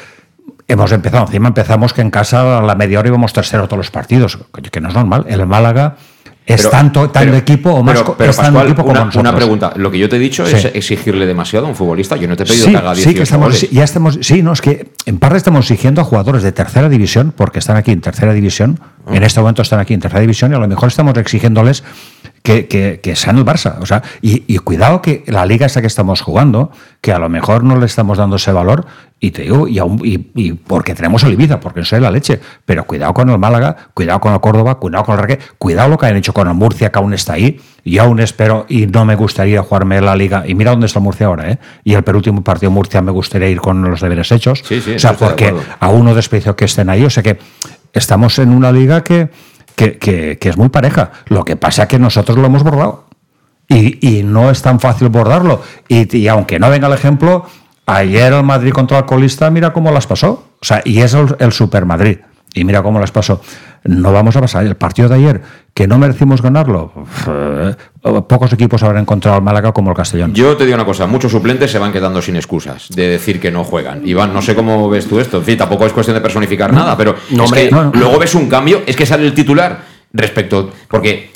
Hemos 0.69 0.91
empezado, 0.93 1.27
encima 1.27 1.49
empezamos 1.49 1.93
que 1.93 2.01
en 2.03 2.11
casa 2.11 2.59
a 2.59 2.63
la 2.63 2.75
media 2.75 2.99
hora 2.99 3.09
íbamos 3.09 3.33
tercero 3.33 3.67
todos 3.69 3.79
los 3.79 3.91
partidos, 3.91 4.39
que 4.71 4.81
no 4.81 4.89
es 4.89 4.95
normal. 4.95 5.25
El 5.29 5.47
Málaga 5.47 5.97
es 6.45 6.59
Pero- 6.59 6.71
tanto, 6.71 7.01
tanto 7.11 7.19
pero- 7.31 7.37
equipo 7.37 7.71
o 7.71 7.83
más 7.85 7.95
pero, 8.19 8.33
tanto 8.33 8.63
equipo 8.63 8.83
como 8.83 8.91
una, 8.93 9.01
nosotros. 9.05 9.21
una 9.21 9.35
pregunta. 9.37 9.73
Lo 9.77 9.91
que 9.91 9.99
yo 9.99 10.09
te 10.09 10.17
he 10.17 10.19
dicho 10.19 10.45
es 10.45 10.65
exigirle 10.65 11.25
demasiado 11.27 11.67
a 11.67 11.69
un 11.69 11.75
futbolista. 11.77 12.17
Yo 12.17 12.27
no 12.29 12.37
te 12.37 12.43
he 12.45 12.47
pedido 12.47 12.65
Sí, 12.67 12.71
que 12.73 12.77
haga 12.79 12.95
18 12.95 13.09
sí, 13.11 13.15
que 13.17 13.23
estamos, 13.23 13.47
goles. 13.49 13.71
ya 13.71 13.85
estamos, 13.85 14.19
sí, 14.23 14.43
no, 14.43 14.53
es 14.53 14.61
que 14.61 14.93
en 15.07 15.19
parte 15.19 15.37
estamos 15.39 15.71
exigiendo 15.71 16.01
a 16.01 16.05
jugadores 16.05 16.43
de 16.43 16.53
tercera 16.53 16.89
división, 16.89 17.33
porque 17.37 17.59
están 17.61 17.77
aquí 17.77 17.93
en 17.93 18.01
tercera 18.01 18.33
división, 18.33 18.79
Ah. 19.07 19.15
en 19.15 19.23
este 19.23 19.41
momento 19.41 19.63
están 19.63 19.79
aquí 19.81 19.95
en 19.95 20.01
tercera 20.01 20.21
división, 20.21 20.51
y 20.53 20.55
a 20.55 20.59
lo 20.59 20.67
mejor 20.69 20.89
estamos 20.89 21.17
exigiéndoles 21.17 21.83
que, 22.47 22.69
que, 22.69 23.01
que 23.03 23.17
sean 23.17 23.39
el 23.39 23.45
Barça. 23.45 23.75
O 23.81 23.87
sea, 23.87 24.03
y, 24.23 24.45
y 24.47 24.59
cuidado 24.59 25.03
que 25.03 25.25
la 25.27 25.45
liga 25.45 25.67
esa 25.67 25.81
que 25.81 25.89
estamos 25.89 26.21
jugando, 26.21 26.71
que 27.01 27.13
a 27.13 27.19
lo 27.19 27.29
mejor 27.29 27.65
no 27.65 27.77
le 27.77 27.87
estamos 27.87 28.19
dando 28.19 28.37
ese 28.37 28.53
valor, 28.53 28.87
y 29.19 29.33
te 29.33 29.43
digo, 29.43 29.67
y, 29.67 29.79
aún- 29.81 30.01
y- 30.05 30.31
y 30.37 30.53
porque 30.53 30.95
tenemos 30.95 31.25
el 31.25 31.33
Ibiza, 31.33 31.59
porque 31.59 31.81
eso 31.81 31.97
es 31.97 32.03
la 32.03 32.11
leche, 32.13 32.39
pero 32.65 32.85
cuidado 32.85 33.13
con 33.15 33.29
el 33.31 33.39
Málaga, 33.39 33.75
cuidado 33.95 34.21
con 34.21 34.33
el 34.33 34.41
Córdoba, 34.41 34.77
cuidado 34.77 35.03
con 35.05 35.17
el 35.17 35.21
Raque, 35.23 35.39
cuidado 35.59 35.89
lo 35.89 35.99
que 35.99 36.07
han 36.07 36.17
hecho 36.17 36.33
con 36.33 36.47
el 36.47 36.55
Murcia, 36.55 36.93
que 36.93 36.99
aún 37.01 37.15
está 37.15 37.33
ahí, 37.33 37.61
y 37.83 37.99
aún 37.99 38.21
espero, 38.21 38.65
y 38.69 38.87
no 38.87 39.05
me 39.05 39.17
gustaría 39.17 39.61
jugarme 39.63 40.01
la 40.01 40.15
liga, 40.15 40.45
y 40.47 40.55
mira 40.55 40.71
dónde 40.71 40.87
está 40.87 41.01
Murcia 41.01 41.27
ahora, 41.27 41.51
¿eh? 41.51 41.59
Y 41.83 41.95
el 41.95 42.05
penúltimo 42.05 42.45
partido 42.45 42.71
Murcia 42.71 43.03
me 43.03 43.11
gustaría 43.11 43.49
ir 43.49 43.61
con 43.61 43.83
los 43.83 44.01
deberes 44.01 44.31
hechos, 44.31 44.63
Sí, 44.65 44.81
sí, 44.81 44.95
o 44.95 44.99
sea, 45.01 45.15
porque 45.15 45.53
a 45.81 45.89
uno 45.89 46.15
desprecio 46.15 46.55
que 46.55 46.67
estén 46.67 46.89
ahí, 46.91 47.05
o 47.05 47.11
sea 47.11 47.25
que 47.25 47.39
estamos 47.93 48.39
en 48.39 48.51
una 48.51 48.71
liga 48.71 49.03
que, 49.03 49.31
que, 49.77 49.99
que- 49.99 50.39
es 50.49 50.57
muy 50.57 50.69
pareja, 50.71 51.13
lo 51.27 51.45
que 51.45 51.55
pasa 51.57 51.83
es 51.85 51.89
que 51.89 51.99
nosotros 51.99 52.37
lo 52.39 52.47
hemos 52.47 52.63
bordado. 52.65 53.05
Y, 53.69 54.19
y 54.19 54.23
no 54.23 54.51
es 54.51 54.63
tan 54.63 54.79
fácil 54.81 55.09
bordarlo. 55.09 55.61
Y, 55.89 56.27
aunque 56.29 56.59
no 56.59 56.71
venga 56.71 56.87
el 56.87 56.95
ejemplo, 56.95 57.47
ayer 57.85 58.33
el 58.33 58.43
Madrid 58.45 58.73
contra 58.73 58.99
el 58.99 59.05
colista, 59.07 59.51
mira 59.51 59.73
cómo 59.73 59.91
las 59.91 60.07
pasó. 60.07 60.45
O 60.61 60.65
sea, 60.65 60.83
y 60.85 61.01
es 61.01 61.15
el 61.15 61.53
Super 61.53 61.85
Madrid. 61.85 62.19
Y 62.55 62.65
mira 62.65 62.83
cómo 62.83 62.99
las 63.01 63.11
pasó. 63.11 63.41
No 63.87 64.13
vamos 64.13 64.37
a 64.37 64.41
pasar. 64.41 64.65
El 64.67 64.77
partido 64.77 65.09
de 65.09 65.15
ayer, 65.15 65.43
que 65.75 65.87
no 65.87 65.99
merecimos 65.99 66.43
ganarlo, 66.43 66.93
eh, 67.29 67.75
pocos 68.29 68.53
equipos 68.53 68.83
habrán 68.83 69.03
encontrado 69.03 69.37
al 69.37 69.43
Málaga 69.43 69.73
como 69.73 69.91
el 69.91 69.97
Castellón. 69.97 70.35
Yo 70.35 70.57
te 70.57 70.65
digo 70.65 70.75
una 70.75 70.85
cosa, 70.85 71.07
muchos 71.07 71.31
suplentes 71.33 71.71
se 71.71 71.79
van 71.79 71.93
quedando 71.93 72.21
sin 72.23 72.37
excusas 72.37 72.89
de 72.91 73.09
decir 73.09 73.41
que 73.41 73.51
no 73.51 73.65
juegan. 73.65 74.07
Iván, 74.07 74.33
no 74.33 74.43
sé 74.43 74.55
cómo 74.55 74.89
ves 74.89 75.07
tú 75.07 75.21
esto. 75.21 75.39
En 75.39 75.45
fin, 75.45 75.57
tampoco 75.57 75.87
es 75.87 75.93
cuestión 75.93 76.15
de 76.15 76.21
personificar 76.21 76.73
nada, 76.73 76.97
pero 76.97 77.15
No, 77.31 77.45
es 77.45 77.51
hombre, 77.51 77.65
que 77.69 77.71
no, 77.75 77.85
no. 77.85 77.93
luego 77.95 78.19
ves 78.19 78.35
un 78.35 78.49
cambio, 78.49 78.83
es 78.87 78.97
que 78.97 79.07
sale 79.07 79.25
el 79.27 79.35
titular 79.35 79.81
respecto. 80.13 80.71
Porque 80.89 81.31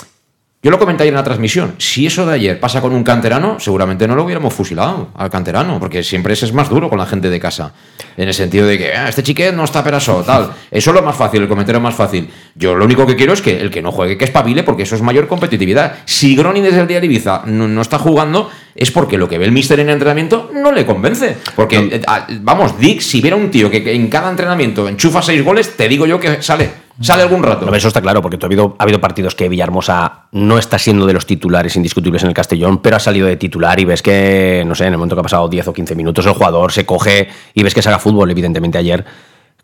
yo 0.63 0.71
lo 0.71 0.79
comenté 0.79 1.05
ayer 1.05 1.13
en 1.15 1.17
la 1.17 1.25
transmisión. 1.25 1.75
Si 1.79 2.05
eso 2.07 2.27
de 2.27 2.35
ayer 2.35 2.61
pasa 2.61 2.83
con 2.83 2.93
un 2.93 3.03
canterano, 3.03 3.59
seguramente 3.59 4.07
no 4.07 4.15
lo 4.15 4.25
hubiéramos 4.25 4.53
fusilado 4.53 5.09
al 5.15 5.31
canterano, 5.31 5.81
porque 5.81 6.03
siempre 6.03 6.35
ese 6.35 6.45
es 6.45 6.53
más 6.53 6.69
duro 6.69 6.91
con 6.91 6.99
la 6.99 7.07
gente 7.07 7.31
de 7.31 7.41
casa. 7.41 7.73
En 8.19 8.29
el 8.29 8.35
sentido 8.35 8.67
de 8.67 8.77
que 8.77 8.93
"Ah, 8.93 9.09
este 9.09 9.23
chiquet 9.23 9.55
no 9.55 9.65
está 9.65 9.83
peraso, 9.83 10.23
tal. 10.23 10.51
Eso 10.71 10.91
es 10.91 10.95
lo 10.95 11.01
más 11.03 11.17
fácil, 11.17 11.41
el 11.41 11.49
comentario 11.49 11.81
más 11.81 11.95
fácil. 11.95 12.29
Yo 12.55 12.75
lo 12.75 12.85
único 12.85 13.07
que 13.07 13.17
quiero 13.17 13.33
es 13.33 13.41
que 13.41 13.59
el 13.59 13.71
que 13.71 13.81
no 13.81 13.91
juegue, 13.91 14.19
que 14.19 14.27
espabile, 14.27 14.63
porque 14.63 14.83
eso 14.83 14.95
es 14.97 15.01
mayor 15.01 15.29
competitividad. 15.29 15.95
Si 16.05 16.37
Gronin 16.37 16.63
desde 16.63 16.81
el 16.81 16.87
día 16.87 17.01
de 17.01 17.07
Ibiza 17.07 17.43
no, 17.47 17.67
no 17.67 17.81
está 17.81 17.99
jugando, 17.99 18.51
es 18.75 18.91
porque 18.91 19.17
lo 19.17 19.31
que 19.31 19.39
ve 19.39 19.47
el 19.47 19.53
míster 19.53 19.81
en 19.81 19.89
el 19.89 19.95
entrenamiento 19.95 20.51
no 20.53 20.73
le 20.73 20.85
convence. 20.85 21.39
Porque, 21.57 21.89
eh, 21.91 22.03
vamos, 22.43 22.79
Dick, 22.79 23.01
si 23.01 23.23
viera 23.23 23.37
un 23.37 23.51
tío 23.51 23.71
que, 23.71 23.83
que 23.83 23.95
en 23.95 24.09
cada 24.09 24.29
entrenamiento 24.31 24.87
enchufa 24.89 25.23
seis 25.23 25.43
goles, 25.43 25.75
te 25.75 25.89
digo 25.89 26.05
yo 26.05 26.21
que 26.21 26.43
sale. 26.43 26.71
Sale 27.01 27.23
algún 27.23 27.43
rato. 27.43 27.67
No, 27.67 27.75
eso 27.75 27.89
está 27.89 28.01
claro, 28.01 28.21
porque 28.21 28.39
ha 28.41 28.47
habido, 28.47 28.77
ha 28.79 28.83
habido 28.83 29.01
partidos 29.01 29.35
que 29.35 29.49
Villarmosa 29.49 30.27
no 30.33 30.59
está 30.59 30.79
siendo 30.79 31.07
de 31.07 31.13
los 31.13 31.27
titulares 31.27 31.77
indiscutibles 31.77 32.23
en 32.23 32.29
el 32.29 32.35
Castellón, 32.35 32.79
pero 32.79 32.97
ha 32.97 33.01
salido 33.01 33.27
de 33.27 33.37
titular 33.37 33.79
y 33.81 33.85
ves 33.85 34.03
que, 34.03 34.65
no 34.67 34.75
sé, 34.75 34.87
en 34.87 34.93
el 34.93 34.99
momento 34.99 35.17
que 35.17 35.21
ha 35.21 35.23
pasado 35.23 35.49
10 35.49 35.69
o 35.69 35.73
15 35.73 35.95
minutos, 35.95 36.27
el 36.27 36.33
jugador 36.33 36.73
se 36.73 36.85
coge 36.85 37.29
y 37.55 37.63
ves 37.63 37.75
que 37.75 37.83
saca 37.83 37.99
fútbol, 37.99 38.31
evidentemente 38.31 38.79
ayer. 38.79 39.05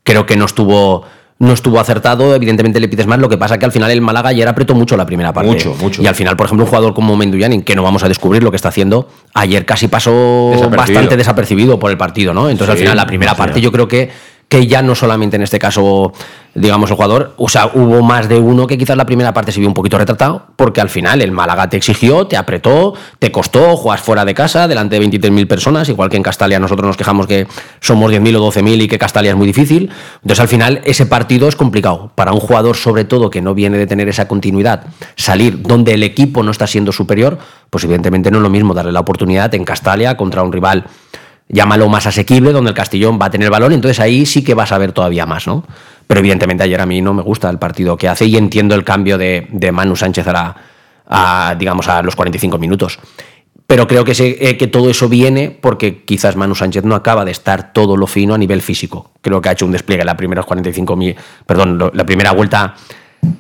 Creo 0.03 0.25
que 0.25 0.37
no 0.37 0.45
estuvo 0.47 1.05
no 1.39 1.53
estuvo 1.53 1.79
acertado, 1.79 2.35
evidentemente 2.35 2.81
le 2.81 2.89
pides 2.89 3.07
más, 3.07 3.19
lo 3.19 3.29
que 3.29 3.37
pasa 3.37 3.59
que 3.59 3.67
al 3.67 3.73
final 3.73 3.91
el 3.91 4.01
Málaga 4.01 4.31
ayer 4.31 4.49
apretó 4.49 4.75
mucho 4.75 4.97
la 4.97 5.05
primera 5.05 5.33
parte. 5.35 5.51
Mucho, 5.51 5.75
mucho. 5.75 6.03
Y 6.03 6.07
al 6.07 6.15
final, 6.15 6.35
por 6.37 6.47
ejemplo, 6.47 6.65
un 6.65 6.71
jugador 6.71 6.95
como 6.95 7.15
Menduyanin, 7.15 7.63
que 7.63 7.77
no 7.77 7.83
vamos 7.83 8.03
a 8.05 8.09
descubrir 8.09 8.43
lo 8.43 8.51
que 8.51 8.57
está 8.57 8.71
haciendo, 8.71 9.11
ayer 9.35 9.67
casi 9.67 9.89
pasó 9.89 10.11
Desapercibido. 10.53 10.77
bastante 10.77 11.17
desapercibido 11.17 11.79
por 11.79 11.91
el 11.91 11.99
partido, 11.99 12.33
¿no? 12.33 12.49
Entonces 12.49 12.73
al 12.73 12.79
final 12.79 12.97
la 12.97 13.07
primera 13.07 13.35
parte 13.35 13.61
yo 13.61 13.71
creo 13.71 13.87
que, 13.87 14.11
que 14.49 14.67
ya 14.67 14.81
no 14.83 14.95
solamente 14.95 15.37
en 15.37 15.43
este 15.43 15.59
caso, 15.59 16.13
digamos, 16.55 16.89
el 16.91 16.97
jugador, 16.97 17.35
o 17.37 17.49
sea, 17.49 17.71
hubo 17.75 18.03
más 18.03 18.29
de 18.29 18.39
uno 18.39 18.67
que 18.67 18.79
quizás 18.79 18.97
la 18.97 19.05
primera 19.05 19.35
parte 19.35 19.51
se 19.51 19.59
vio 19.59 19.69
un 19.69 19.75
poquito 19.75 19.99
retratado, 19.99 20.47
porque 20.55 20.81
al 20.81 20.89
final 20.89 21.21
el 21.21 21.33
Málaga 21.33 21.69
te 21.69 21.77
exigió, 21.77 22.29
te 22.29 22.37
apretó, 22.37 22.95
te 23.19 23.33
costó, 23.33 23.77
jugas 23.77 24.01
fuera 24.01 24.25
de 24.25 24.35
casa, 24.35 24.69
delante 24.69 25.01
de 25.01 25.07
23.000 25.07 25.49
personas, 25.49 25.89
igual 25.89 26.11
que 26.11 26.17
en 26.17 26.23
Castalia 26.23 26.61
nosotros 26.61 26.87
nos 26.87 26.97
quejamos 26.97 27.27
que 27.27 27.49
somos 27.81 28.13
10.000 28.13 28.37
o 28.37 28.53
12.000 28.53 28.83
y 28.83 28.89
que 28.89 28.99
Castalia 28.99 29.33
es 29.33 29.37
muy 29.37 29.49
difícil. 29.49 29.91
Entonces 30.17 30.41
al 30.41 30.49
final 30.49 30.81
ese 30.85 31.07
partido 31.07 31.49
es 31.49 31.57
complicado. 31.57 32.13
Para 32.15 32.33
un 32.33 32.41
jugador 32.41 32.77
sobre 32.77 33.05
todo 33.05 33.31
que 33.31 33.43
no 33.43 33.53
viene 33.53 33.79
de 33.79 33.87
tener 33.89 34.09
esa 34.09 34.29
continuidad, 34.29 34.87
salir 35.17 35.63
donde 35.63 35.95
el 35.95 36.05
equipo 36.05 36.45
no 36.45 36.53
está 36.53 36.69
siendo 36.69 36.93
superior, 36.93 37.39
pues 37.69 37.83
evidentemente 37.83 38.31
no 38.31 38.39
es 38.39 38.43
lo 38.43 38.51
mismo 38.51 38.75
darle 38.75 38.93
la 38.93 39.01
oportunidad 39.01 39.53
en 39.57 39.65
Castalia 39.65 40.17
contra 40.17 40.45
un 40.45 40.53
rival 40.53 40.85
llámalo 41.49 41.89
más 41.89 42.07
asequible, 42.07 42.53
donde 42.53 42.71
el 42.71 42.75
Castellón 42.77 43.19
va 43.21 43.27
a 43.27 43.31
tener 43.31 43.51
balón, 43.51 43.73
entonces 43.73 44.01
ahí 44.01 44.27
sí 44.27 44.43
que 44.43 44.55
vas 44.55 44.73
a 44.73 44.79
ver 44.79 44.93
todavía 44.93 45.27
más, 45.27 45.47
¿no? 45.47 45.65
Pero 46.07 46.21
evidentemente 46.21 46.65
ayer 46.65 46.81
a 46.81 46.87
mí 46.87 47.01
no 47.03 47.15
me 47.15 47.23
gusta 47.23 47.49
el 47.51 47.59
partido 47.59 47.97
que 47.97 48.09
hace 48.09 48.27
y 48.27 48.37
entiendo 48.37 48.75
el 48.75 48.85
cambio 48.85 49.19
de, 49.19 49.47
de 49.51 49.73
Manu 49.73 49.97
Sánchez 49.97 50.27
a, 50.29 50.57
a, 51.07 51.55
digamos, 51.59 51.89
a 51.89 52.03
los 52.03 52.15
45 52.17 52.59
minutos. 52.59 52.99
Pero 53.67 53.89
creo 53.89 54.05
que, 54.05 54.13
eh, 54.19 54.57
que 54.57 54.67
todo 54.69 54.89
eso 54.91 55.09
viene 55.09 55.51
porque 55.51 56.05
quizás 56.05 56.37
Manu 56.37 56.55
Sánchez 56.55 56.85
no 56.85 56.95
acaba 56.95 57.25
de 57.25 57.33
estar 57.33 57.73
todo 57.73 57.97
lo 57.97 58.07
fino 58.07 58.35
a 58.35 58.39
nivel 58.39 58.63
físico. 58.63 59.11
Creo 59.21 59.41
que 59.41 59.49
ha 59.49 59.53
hecho 59.53 59.67
un 59.67 59.73
despliegue 59.73 60.03
en 60.03 60.07
la 60.07 60.17
primera 60.17 60.45
45 60.45 60.95
mi- 60.95 61.15
perdón, 61.45 61.91
la 61.93 62.07
primera 62.07 62.31
vuelta 62.31 62.77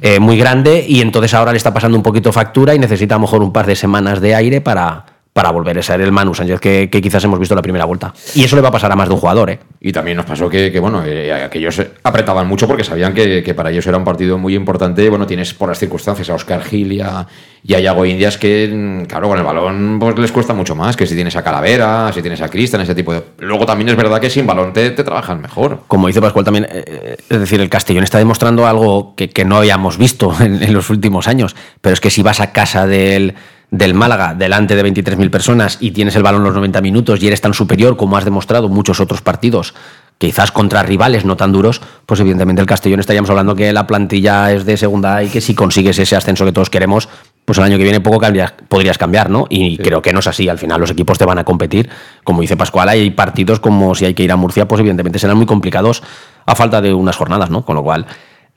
eh, 0.03 0.19
muy 0.19 0.37
grande 0.37 0.85
y 0.88 1.01
entonces 1.01 1.33
ahora 1.35 1.53
le 1.53 1.59
está 1.59 1.73
pasando 1.73 1.97
un 1.97 2.03
poquito 2.03 2.33
factura 2.33 2.75
y 2.75 2.79
necesita 2.81 3.14
a 3.14 3.19
lo 3.19 3.23
mejor 3.23 3.40
un 3.42 3.53
par 3.53 3.66
de 3.66 3.77
semanas 3.77 4.21
de 4.21 4.35
aire 4.35 4.61
para, 4.61 5.05
para 5.37 5.51
volver 5.51 5.79
a 5.79 5.83
ser 5.83 6.01
el 6.01 6.12
Manu 6.12 6.35
Sánchez 6.35 6.59
que, 6.61 6.88
que 6.88 7.03
quizás 7.03 7.22
hemos 7.25 7.38
visto 7.38 7.55
la 7.55 7.61
primera 7.61 7.85
vuelta. 7.85 8.14
Y 8.35 8.44
eso 8.44 8.57
le 8.57 8.62
va 8.62 8.68
a 8.68 8.72
pasar 8.72 8.90
a 8.90 8.96
más 8.96 9.07
de 9.07 9.12
un 9.12 9.20
jugador, 9.20 9.51
¿eh? 9.51 9.59
Y 9.83 9.92
también 9.92 10.16
nos 10.16 10.25
pasó 10.25 10.49
que, 10.49 10.72
que, 10.72 10.81
bueno, 10.81 11.05
eh, 11.05 11.31
aquellos 11.31 11.79
apretaban 12.03 12.49
mucho 12.49 12.66
porque 12.66 12.85
sabían 12.85 13.12
que, 13.12 13.42
que 13.42 13.53
para 13.53 13.70
ellos 13.70 13.87
era 13.87 13.99
un 13.99 14.05
partido 14.05 14.38
muy 14.38 14.55
importante. 14.55 15.07
Bueno, 15.11 15.27
tienes 15.27 15.53
por 15.53 15.68
las 15.68 15.79
circunstancias 15.79 16.31
a 16.31 16.35
Oscar 16.37 16.64
Gil 16.64 16.90
y 16.90 17.03
a, 17.03 17.27
y 17.62 17.75
a 17.75 17.81
Yago 17.81 18.07
Indias 18.07 18.38
que, 18.38 18.66
mm, 18.72 19.05
claro, 19.05 19.29
con 19.29 19.37
el 19.37 19.44
balón 19.44 19.99
pues 20.01 20.18
les 20.18 20.33
cuesta 20.33 20.55
mucho 20.55 20.75
más 20.75 20.96
que 20.96 21.07
si 21.07 21.14
tienes 21.14 21.37
a 21.37 21.44
Calavera, 21.44 22.11
si 22.14 22.22
tienes 22.22 22.40
a 22.40 22.49
Cristian, 22.49 22.81
ese 22.81 22.94
tipo 22.94 23.12
de... 23.12 23.22
Luego 23.40 23.66
también 23.66 23.90
es 23.90 23.96
verdad 23.96 24.18
que 24.18 24.31
sin 24.31 24.46
balón 24.46 24.72
te, 24.72 24.90
te 24.92 25.05
trabajan 25.05 25.42
mejor. 25.42 25.83
Como 25.87 26.07
dice 26.07 26.22
Pascual 26.22 26.46
también, 26.46 26.66
eh, 26.70 27.18
es 27.29 27.40
decir, 27.40 27.61
el 27.61 27.68
Castellón 27.68 28.05
está 28.05 28.16
demostrando 28.16 28.66
algo 28.66 29.14
que, 29.14 29.29
que 29.29 29.44
no 29.44 29.59
habíamos 29.59 29.99
visto 29.99 30.35
en, 30.40 30.62
en 30.62 30.72
los 30.72 30.88
últimos 30.88 31.29
años, 31.29 31.55
pero 31.83 31.92
es 31.92 32.01
que 32.01 32.11
si 32.11 32.22
vas 32.22 32.40
a 32.40 32.53
casa 32.53 32.87
del, 32.87 33.35
del 33.70 33.94
Málaga 33.94 34.35
delante 34.35 34.76
de 34.76 34.85
23.000 34.85 35.31
personas 35.31 35.79
y 35.81 35.90
tienes 35.90 36.14
el 36.16 36.22
balón 36.22 36.44
los 36.44 36.55
90 36.55 36.81
minutos 36.81 37.22
y 37.22 37.26
eres 37.26 37.40
tan 37.40 37.52
superior 37.55 37.96
como 37.96 38.16
has 38.16 38.24
demostrado 38.24 38.68
muchos 38.68 39.00
otros 39.00 39.22
partidos, 39.22 39.74
quizás 40.18 40.52
contra 40.52 40.83
rivales 40.83 41.24
no 41.24 41.37
tan 41.37 41.52
duros, 41.52 41.81
pues 42.07 42.20
evidentemente 42.20 42.61
el 42.62 42.66
Castellón 42.66 43.00
estaríamos 43.00 43.29
hablando 43.29 43.55
que 43.57 43.72
la 43.72 43.87
plantilla 43.87 44.52
es 44.52 44.64
de 44.64 44.76
segunda 44.76 45.22
y 45.22 45.29
que 45.29 45.40
si 45.40 45.55
consigues 45.55 45.98
ese 45.98 46.16
ascenso 46.16 46.44
que 46.44 46.52
todos 46.52 46.70
queremos, 46.70 47.09
pues 47.44 47.59
el 47.59 47.64
año 47.64 47.76
que 47.76 47.83
viene 47.85 48.00
poco 48.00 48.18
cambias- 48.18 48.55
podrías 48.68 48.98
cambiar, 48.98 49.31
¿no? 49.31 49.46
Y 49.50 49.76
creo 49.79 50.00
que 50.00 50.12
no 50.12 50.20
es 50.20 50.26
así. 50.26 50.48
Al 50.48 50.59
final 50.59 50.81
los 50.81 50.90
equipos 50.90 51.18
te 51.18 51.24
van 51.24 51.38
a 51.38 51.44
competir. 51.44 51.88
Como 52.24 52.40
dice 52.40 52.57
Pascual, 52.57 52.88
hay 52.88 53.11
partidos 53.11 53.61
como 53.61 53.94
si 53.94 54.05
hay 54.05 54.14
que 54.14 54.22
ir 54.24 54.33
a 54.33 54.37
Murcia, 54.37 54.66
pues 54.66 54.81
evidentemente 54.81 55.18
serán 55.18 55.37
muy 55.37 55.46
complicados 55.46 56.02
a 56.46 56.55
falta 56.57 56.81
de 56.81 56.94
unas 56.94 57.16
jornadas, 57.16 57.50
¿no? 57.50 57.64
Con 57.64 57.76
lo 57.76 57.83
cual 57.83 58.07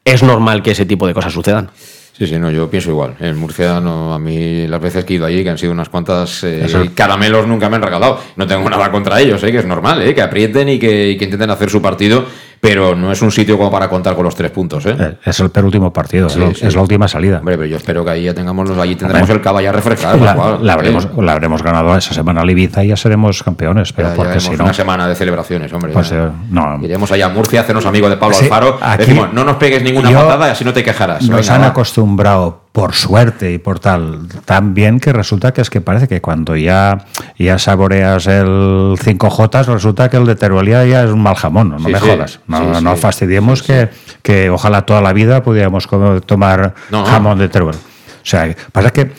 es 0.06 0.24
normal 0.24 0.64
que 0.64 0.72
ese 0.72 0.86
tipo 0.86 1.06
de 1.08 1.14
cosas 1.14 1.34
sucedan. 1.34 1.70
Sí, 2.14 2.28
sí, 2.28 2.38
no, 2.38 2.52
yo 2.52 2.70
pienso 2.70 2.90
igual. 2.90 3.16
En 3.20 3.38
Murcia, 3.38 3.80
no, 3.80 4.14
a 4.14 4.20
mí 4.20 4.68
las 4.68 4.82
veces 4.82 5.06
que 5.06 5.14
he 5.14 5.16
ido 5.16 5.26
allí, 5.26 5.42
que 5.42 5.52
han 5.52 5.58
sido 5.58 5.72
unas 5.72 5.88
cuantas 5.88 6.44
eh, 6.44 6.68
caramelos, 6.94 7.48
nunca 7.48 7.70
me 7.70 7.78
han 7.78 7.82
regalado. 7.82 8.20
No 8.36 8.46
tengo 8.46 8.70
nada 8.70 8.92
contra 8.92 9.22
ellos, 9.22 9.42
eh, 9.44 9.52
que 9.52 9.60
es 9.60 9.66
normal, 9.66 10.02
eh, 10.02 10.14
que 10.14 10.22
aprieten 10.22 10.68
y 10.68 10.80
que, 10.80 11.12
y 11.12 11.18
que 11.18 11.26
intenten 11.26 11.50
hacer 11.50 11.70
su 11.70 11.82
partido, 11.82 12.26
pero 12.62 12.96
no 12.96 13.12
es 13.12 13.22
un 13.22 13.32
sitio 13.32 13.58
como 13.58 13.72
para 13.72 13.90
contar 13.90 14.16
con 14.16 14.24
los 14.26 14.36
tres 14.36 14.52
puntos. 14.52 14.86
Eh. 14.86 14.96
Eh, 15.00 15.18
Es 15.26 15.40
el 15.40 15.50
penúltimo 15.50 15.92
partido, 15.94 16.30
Sí, 16.30 16.40
es, 16.42 16.46
lo- 16.48 16.54
sí. 16.56 16.66
es 16.68 16.76
la 16.76 16.82
última 16.82 17.08
salida. 17.08 17.40
Hombre, 17.40 17.56
pero 17.58 17.68
yo 17.70 17.78
espero 17.78 18.04
que 18.04 18.12
ahí 18.12 18.24
ya 18.24 18.34
tengamos 18.34 18.68
los, 18.70 18.78
allí 18.78 18.96
tendremos 18.96 19.30
el 19.30 19.42
caballo 19.42 19.70
a 19.70 19.72
refrescar. 19.72 20.20
la, 20.20 20.36
la 20.62 20.72
eh. 20.72 20.76
habremos, 20.76 21.08
la 21.18 21.32
habremos 21.32 21.64
ganado 21.64 21.96
esa 21.96 22.14
semana 22.14 22.42
al 22.42 22.50
Ibiza 22.50 22.84
y 22.84 22.90
ya 22.90 22.98
seremos 22.98 23.42
campeones, 23.44 23.94
pero 23.94 24.10
Ya 24.10 24.16
porque 24.16 24.40
si 24.40 24.52
no. 24.56 24.64
una 24.66 24.74
semana 24.74 25.08
de 25.08 25.16
celebraciones, 25.16 25.72
hombre. 25.74 25.94
Pues, 25.94 26.10
ya. 26.10 26.26
eh, 26.26 26.30
no. 26.50 26.80
Iremos 26.84 27.12
allá 27.12 27.28
a 27.28 27.30
Murcia, 27.30 27.62
hacernos 27.62 27.86
amigos 27.86 28.10
de 28.10 28.18
Pablo 28.18 28.36
Sí, 28.36 28.46
Alfaro. 28.46 28.78
aquí- 28.82 29.00
Decimos, 29.00 29.34
no 29.34 29.44
nos 29.46 29.56
pegues 29.58 29.82
ninguna 29.82 30.12
Yo- 30.12 30.20
patada 30.20 30.48
y 30.48 30.52
así 30.52 30.66
no 30.66 30.74
te 30.74 30.84
quejarás. 30.84 31.28
Nos 31.30 31.50
han 31.50 31.64
acostumbrado, 31.64 32.64
por 32.72 32.94
suerte 32.94 33.52
y 33.52 33.58
por 33.58 33.80
tal, 33.80 34.28
tan 34.46 34.74
bien 34.74 35.00
que 35.00 35.12
resulta 35.12 35.52
que 35.54 35.62
es 35.62 35.70
que 35.70 35.82
parece 35.82 36.08
que 36.08 36.22
cuando 36.22 36.56
ya, 36.56 37.06
ya 37.38 37.58
saboreas 37.58 38.28
el 38.28 38.96
5J, 38.98 39.66
resulta 39.66 40.08
que 40.10 40.18
el 40.18 40.26
de 40.26 40.36
Teruelía 40.36 40.86
ya 40.86 41.04
es 41.04 41.10
un 41.12 41.22
mal 41.22 41.36
jamón, 41.36 41.70
no 41.72 41.80
Sí, 41.80 41.92
me 41.92 42.00
sí. 42.00 42.08
jodas. 42.08 42.40
No, 42.48 42.76
Sí, 42.76 42.84
no 42.84 42.96
fastidiemos 42.96 43.64
que, 43.64 43.90
que 44.22 44.50
ojalá 44.50 44.86
toda 44.86 45.02
la 45.02 45.14
vida 45.14 45.42
pudiéramos 45.44 45.88
comer- 45.88 46.22
tomar 46.22 46.76
no. 46.92 47.04
jamón 47.06 47.40
de 47.40 47.50
Teruel. 47.50 47.76
O 47.76 48.26
sea, 48.30 48.54
pasa 48.72 48.92
que... 48.92 49.12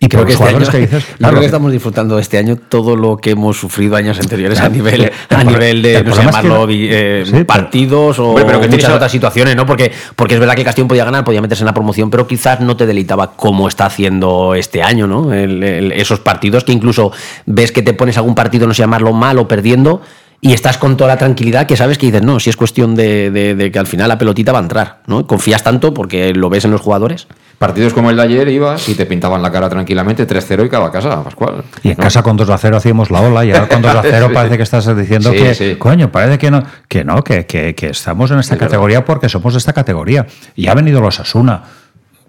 Y 0.00 0.06
Creo 0.06 0.24
que 0.24 0.32
los 0.32 0.40
este 0.40 0.44
año, 0.44 0.58
jugadores 0.64 0.68
que 0.90 0.96
dices... 0.96 1.08
yo 1.10 1.16
claro, 1.18 1.32
creo 1.32 1.34
que 1.34 1.40
que- 1.40 1.46
estamos 1.46 1.72
disfrutando 1.72 2.18
este 2.20 2.38
año 2.38 2.56
todo 2.68 2.94
lo 2.94 3.16
que 3.16 3.30
hemos 3.30 3.56
sufrido 3.58 3.96
años 3.96 4.18
anteriores 4.20 4.60
a 4.60 4.68
nivel, 4.68 5.04
el 5.06 5.12
a 5.36 5.42
nivel 5.42 5.82
de 5.82 5.96
el 5.96 6.04
no 6.04 6.14
sé, 6.14 6.20
que- 6.20 6.26
llamarlo 6.26 6.66
eh, 6.70 7.22
Sí, 7.24 7.32
pero- 7.32 7.46
partidos 7.46 8.18
o 8.20 8.28
Hombre, 8.28 8.44
pero 8.44 8.60
que 8.60 8.68
muchas 8.68 8.92
otras 8.92 9.10
situaciones, 9.10 9.56
¿no? 9.56 9.66
Porque, 9.66 9.90
porque 10.14 10.34
es 10.34 10.40
verdad 10.40 10.54
que 10.54 10.62
Castellón 10.62 10.86
podía 10.86 11.04
ganar, 11.04 11.24
podía 11.24 11.42
meterse 11.42 11.62
en 11.64 11.66
la 11.66 11.74
promoción, 11.74 12.10
pero 12.10 12.28
quizás 12.28 12.60
no 12.60 12.76
te 12.76 12.86
deleitaba 12.86 13.32
como 13.32 13.66
está 13.66 13.86
haciendo 13.86 14.54
este 14.54 14.84
año, 14.84 15.08
¿no? 15.08 15.32
El- 15.34 15.64
el- 15.64 15.90
esos 15.92 16.20
partidos 16.20 16.62
que 16.62 16.70
incluso 16.72 17.10
ves 17.46 17.72
que 17.72 17.82
te 17.82 17.92
pones 17.92 18.16
algún 18.18 18.36
partido, 18.36 18.68
no 18.68 18.74
sé 18.74 18.82
llamarlo 18.82 19.12
mal 19.12 19.36
o 19.38 19.48
perdiendo. 19.48 20.00
Y 20.40 20.52
estás 20.52 20.78
con 20.78 20.96
toda 20.96 21.08
la 21.08 21.16
tranquilidad 21.18 21.66
que 21.66 21.76
sabes 21.76 21.98
que 21.98 22.06
dices, 22.06 22.22
no, 22.22 22.38
si 22.38 22.48
es 22.48 22.56
cuestión 22.56 22.94
de, 22.94 23.32
de- 23.32 23.56
de 23.56 23.72
que 23.72 23.78
al 23.80 23.88
final 23.88 24.06
la 24.08 24.18
pelotita 24.18 24.52
va 24.52 24.60
a 24.60 24.62
entrar, 24.62 25.00
¿no? 25.08 25.26
Confías 25.26 25.64
tanto 25.64 25.92
porque 25.92 26.32
lo 26.32 26.48
ves 26.48 26.64
en 26.64 26.70
los 26.70 26.80
jugadores. 26.80 27.26
Partidos 27.58 27.92
como 27.92 28.08
el 28.10 28.16
de 28.16 28.22
ayer 28.22 28.48
ibas 28.48 28.88
y 28.88 28.94
te 28.94 29.04
pintaban 29.04 29.42
la 29.42 29.50
cara 29.50 29.68
tranquilamente 29.68 30.28
3-0 30.28 30.66
y 30.66 30.68
cada 30.68 30.86
a 30.86 30.92
casa, 30.92 31.24
Pascual. 31.24 31.64
Y 31.82 31.88
en 31.90 31.96
¿no? 31.96 32.04
casa 32.04 32.22
con 32.22 32.36
2 32.36 32.48
a 32.50 32.56
0 32.56 32.76
hacíamos 32.76 33.10
la 33.10 33.20
ola 33.20 33.44
y 33.44 33.50
ahora 33.50 33.66
con 33.68 33.82
2 33.82 33.94
a 33.96 34.02
0 34.08 34.30
parece 34.32 34.56
que 34.56 34.62
estás 34.62 34.96
diciendo 34.96 35.32
Sí, 35.32 35.38
que, 35.38 35.54
sí. 35.56 35.74
coño, 35.76 36.12
parece 36.12 36.38
que 36.38 36.52
no, 36.52 36.62
que 36.86 37.02
no, 37.02 37.24
que, 37.24 37.44
que- 37.46 37.74
que 37.74 37.88
estamos 37.88 38.30
en 38.30 38.38
esta 38.38 38.54
Es 38.54 38.60
verdad. 38.60 38.70
categoría 38.70 39.04
porque 39.04 39.28
somos 39.28 39.54
de 39.54 39.58
esta 39.58 39.72
categoría. 39.72 40.24
Y 40.54 40.68
ha 40.68 40.74
venido 40.74 41.00
los 41.00 41.18
Asuna 41.18 41.64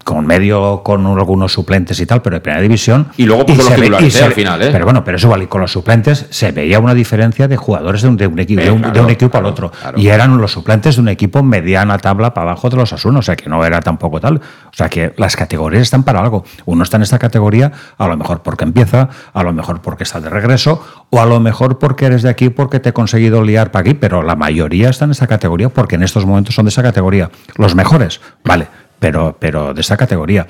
con 0.04 0.26
medio, 0.26 0.82
con 0.82 1.06
algunos 1.06 1.52
suplentes 1.52 2.00
y 2.00 2.06
tal, 2.06 2.22
pero 2.22 2.36
de 2.36 2.40
primera 2.40 2.60
división. 2.62 3.08
Y 3.16 3.24
luego 3.26 3.46
puso 3.46 3.58
los 3.58 3.66
se 3.66 3.74
ve- 3.74 3.80
titulares, 3.82 4.12
se 4.12 4.18
eh, 4.20 4.22
al 4.22 4.28
ve- 4.30 4.34
final, 4.34 4.62
¿eh? 4.62 4.68
Pero 4.72 4.84
bueno, 4.84 5.04
pero 5.04 5.16
eso 5.16 5.28
vale, 5.28 5.46
con 5.48 5.60
los 5.60 5.70
suplentes 5.72 6.26
se 6.30 6.52
veía 6.52 6.78
una 6.80 6.94
diferencia 6.94 7.46
de 7.48 7.56
jugadores 7.56 8.02
de 8.02 8.08
un, 8.08 8.16
de 8.16 8.26
un 8.26 8.38
equipo, 8.38 8.60
Eh, 8.60 8.64
de 8.64 8.70
un, 8.70 8.78
claro, 8.78 8.94
de 8.94 9.00
un 9.00 9.10
equipo 9.10 9.30
claro, 9.30 9.46
al 9.46 9.52
otro. 9.52 9.70
claro. 9.70 9.98
Y 10.00 10.08
eran 10.08 10.36
los 10.38 10.52
suplentes 10.52 10.96
de 10.96 11.02
un 11.02 11.08
equipo 11.08 11.42
mediana 11.42 11.98
tabla 11.98 12.34
para 12.34 12.50
abajo 12.50 12.70
de 12.70 12.76
los 12.76 12.92
Asuna, 12.92 13.18
o 13.18 13.22
sea 13.22 13.36
que 13.36 13.48
no 13.48 13.64
era 13.64 13.80
tampoco 13.80 14.20
tal. 14.20 14.36
O 14.36 14.72
sea 14.76 14.88
que 14.88 15.12
las 15.16 15.36
categorías 15.36 15.82
están 15.82 16.02
para 16.02 16.20
algo. 16.20 16.44
Uno 16.64 16.82
está 16.82 16.96
en 16.96 17.02
esta 17.02 17.18
categoría, 17.18 17.70
a 17.98 18.06
lo 18.08 18.16
mejor 18.16 18.42
porque 18.42 18.64
empieza, 18.64 19.08
a 19.32 19.42
lo 19.42 19.52
mejor 19.52 19.80
porque 19.82 20.04
está 20.04 20.20
de 20.20 20.30
regreso, 20.30 20.84
o 21.10 21.20
a 21.20 21.26
lo 21.26 21.40
mejor 21.40 21.78
porque 21.78 22.06
eres 22.06 22.22
de 22.22 22.30
aquí 22.30 22.48
porque 22.48 22.80
te 22.80 22.88
he 22.88 22.92
conseguido 22.92 23.42
liar 23.42 23.70
para 23.70 23.82
aquí, 23.82 23.94
pero 23.94 24.22
la 24.22 24.34
mayoría 24.36 24.88
está 24.90 25.04
en 25.04 25.10
esta 25.12 25.26
categoría 25.26 25.68
porque 25.68 25.96
en 25.96 26.02
estos 26.02 26.24
momentos 26.26 26.54
son 26.54 26.64
de 26.64 26.70
esa 26.70 26.82
categoría. 26.82 27.30
Los 27.56 27.74
mejores, 27.74 28.20
vale, 28.44 28.66
pero, 29.00 29.36
pero 29.40 29.74
de 29.74 29.80
esta 29.80 29.96
categoría. 29.96 30.46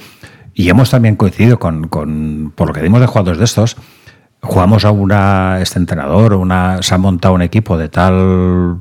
Y 0.53 0.69
hemos 0.69 0.91
también 0.91 1.17
coincidido 1.17 1.59
con, 1.59 1.89
con- 1.89 2.53
por 2.55 2.69
lo 2.69 2.75
que 2.75 2.83
dimos 2.83 3.01
de 3.01 3.07
jugadores 3.07 3.39
de 3.39 3.45
estos, 3.47 3.77
jugamos 4.43 4.85
a 4.85 4.91
una, 4.91 5.59
este 5.63 5.79
entrenador, 5.79 6.35
una, 6.35 6.83
se 6.83 6.95
ha 6.95 6.99
montado 6.99 7.35
un 7.35 7.43
equipo 7.43 7.79
de 7.79 7.89
tal 7.89 8.81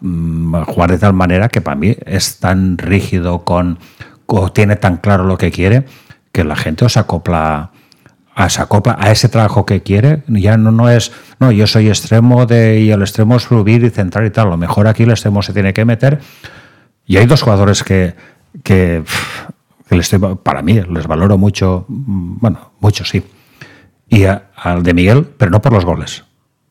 mm, 0.00 0.62
jugar 0.64 0.90
de 0.90 0.98
tal 0.98 1.12
manera 1.14 1.48
que 1.48 1.60
para 1.60 1.76
mí 1.76 1.96
es 2.04 2.38
tan 2.40 2.76
rígido 2.78 3.44
con 3.44 3.78
o 4.26 4.50
tiene 4.52 4.76
tan 4.76 4.96
claro 4.96 5.24
lo 5.24 5.38
que 5.38 5.50
quiere 5.52 5.84
que 6.32 6.42
la 6.44 6.56
gente 6.56 6.84
os 6.84 6.96
acopla 6.96 7.70
a, 8.34 8.48
se 8.48 8.60
acopla 8.62 8.96
a 8.98 9.12
ese 9.12 9.28
trabajo 9.28 9.64
que 9.64 9.82
quiere. 9.82 10.24
Ya 10.26 10.56
no, 10.56 10.72
no 10.72 10.90
es 10.90 11.12
no 11.38 11.52
yo 11.52 11.66
soy 11.68 11.88
extremo 11.88 12.44
de 12.46 12.80
y 12.80 12.90
el 12.90 13.02
extremo 13.02 13.36
es 13.36 13.44
subir 13.44 13.84
y 13.84 13.90
centrar 13.90 14.24
y 14.24 14.30
tal. 14.30 14.50
Lo 14.50 14.56
mejor 14.56 14.88
aquí 14.88 15.04
el 15.04 15.10
extremo 15.10 15.42
se 15.42 15.52
tiene 15.52 15.72
que 15.72 15.84
meter. 15.84 16.18
Y 17.06 17.18
hay 17.18 17.26
dos 17.26 17.42
jugadores 17.42 17.84
que 17.84 18.16
que, 18.62 19.02
les 19.90 20.12
estoy- 20.12 20.36
para 20.42 20.62
mí 20.62 20.80
les 20.90 21.06
valoro 21.06 21.38
mucho 21.38 21.84
bueno 21.88 22.72
mucho 22.80 23.04
sí 23.04 23.22
y 24.08 24.24
a- 24.24 24.50
al 24.56 24.82
de 24.82 24.94
Miguel 24.94 25.26
pero 25.36 25.50
no 25.50 25.60
por 25.60 25.72
los 25.72 25.84
goles 25.84 26.24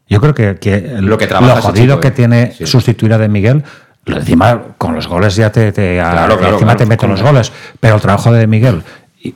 yo 0.07 0.19
creo 0.21 0.34
que, 0.34 0.57
Lo 1.01 1.17
que 1.17 1.27
trabaja 1.27 1.55
lo 1.55 1.61
jodido 1.61 1.95
chico, 1.95 1.99
que 2.01 2.07
eh. 2.09 2.11
tiene 2.11 2.51
Sí. 2.51 2.65
sustituir 2.65 3.13
a 3.13 3.17
de 3.17 3.27
Miguel 3.29 3.63
lo 4.05 4.17
encima 4.17 4.61
con 4.77 4.95
los 4.95 5.07
goles 5.07 5.36
ya 5.36 5.51
te, 5.51 5.71
te- 5.71 6.01
a- 6.01 6.11
Claro, 6.11 6.38
claro, 6.38 6.53
encima 6.55 6.73
claro. 6.73 6.77
te 6.79 6.86
meten 6.86 7.09
los 7.09 7.21
goles 7.21 7.51
pero 7.79 7.95
el 7.95 8.01
trabajo 8.01 8.31
de 8.31 8.47
Miguel 8.47 8.84
y, 9.21 9.34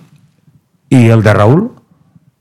y 0.89 1.07
el 1.07 1.23
de 1.23 1.33
Raúl 1.33 1.71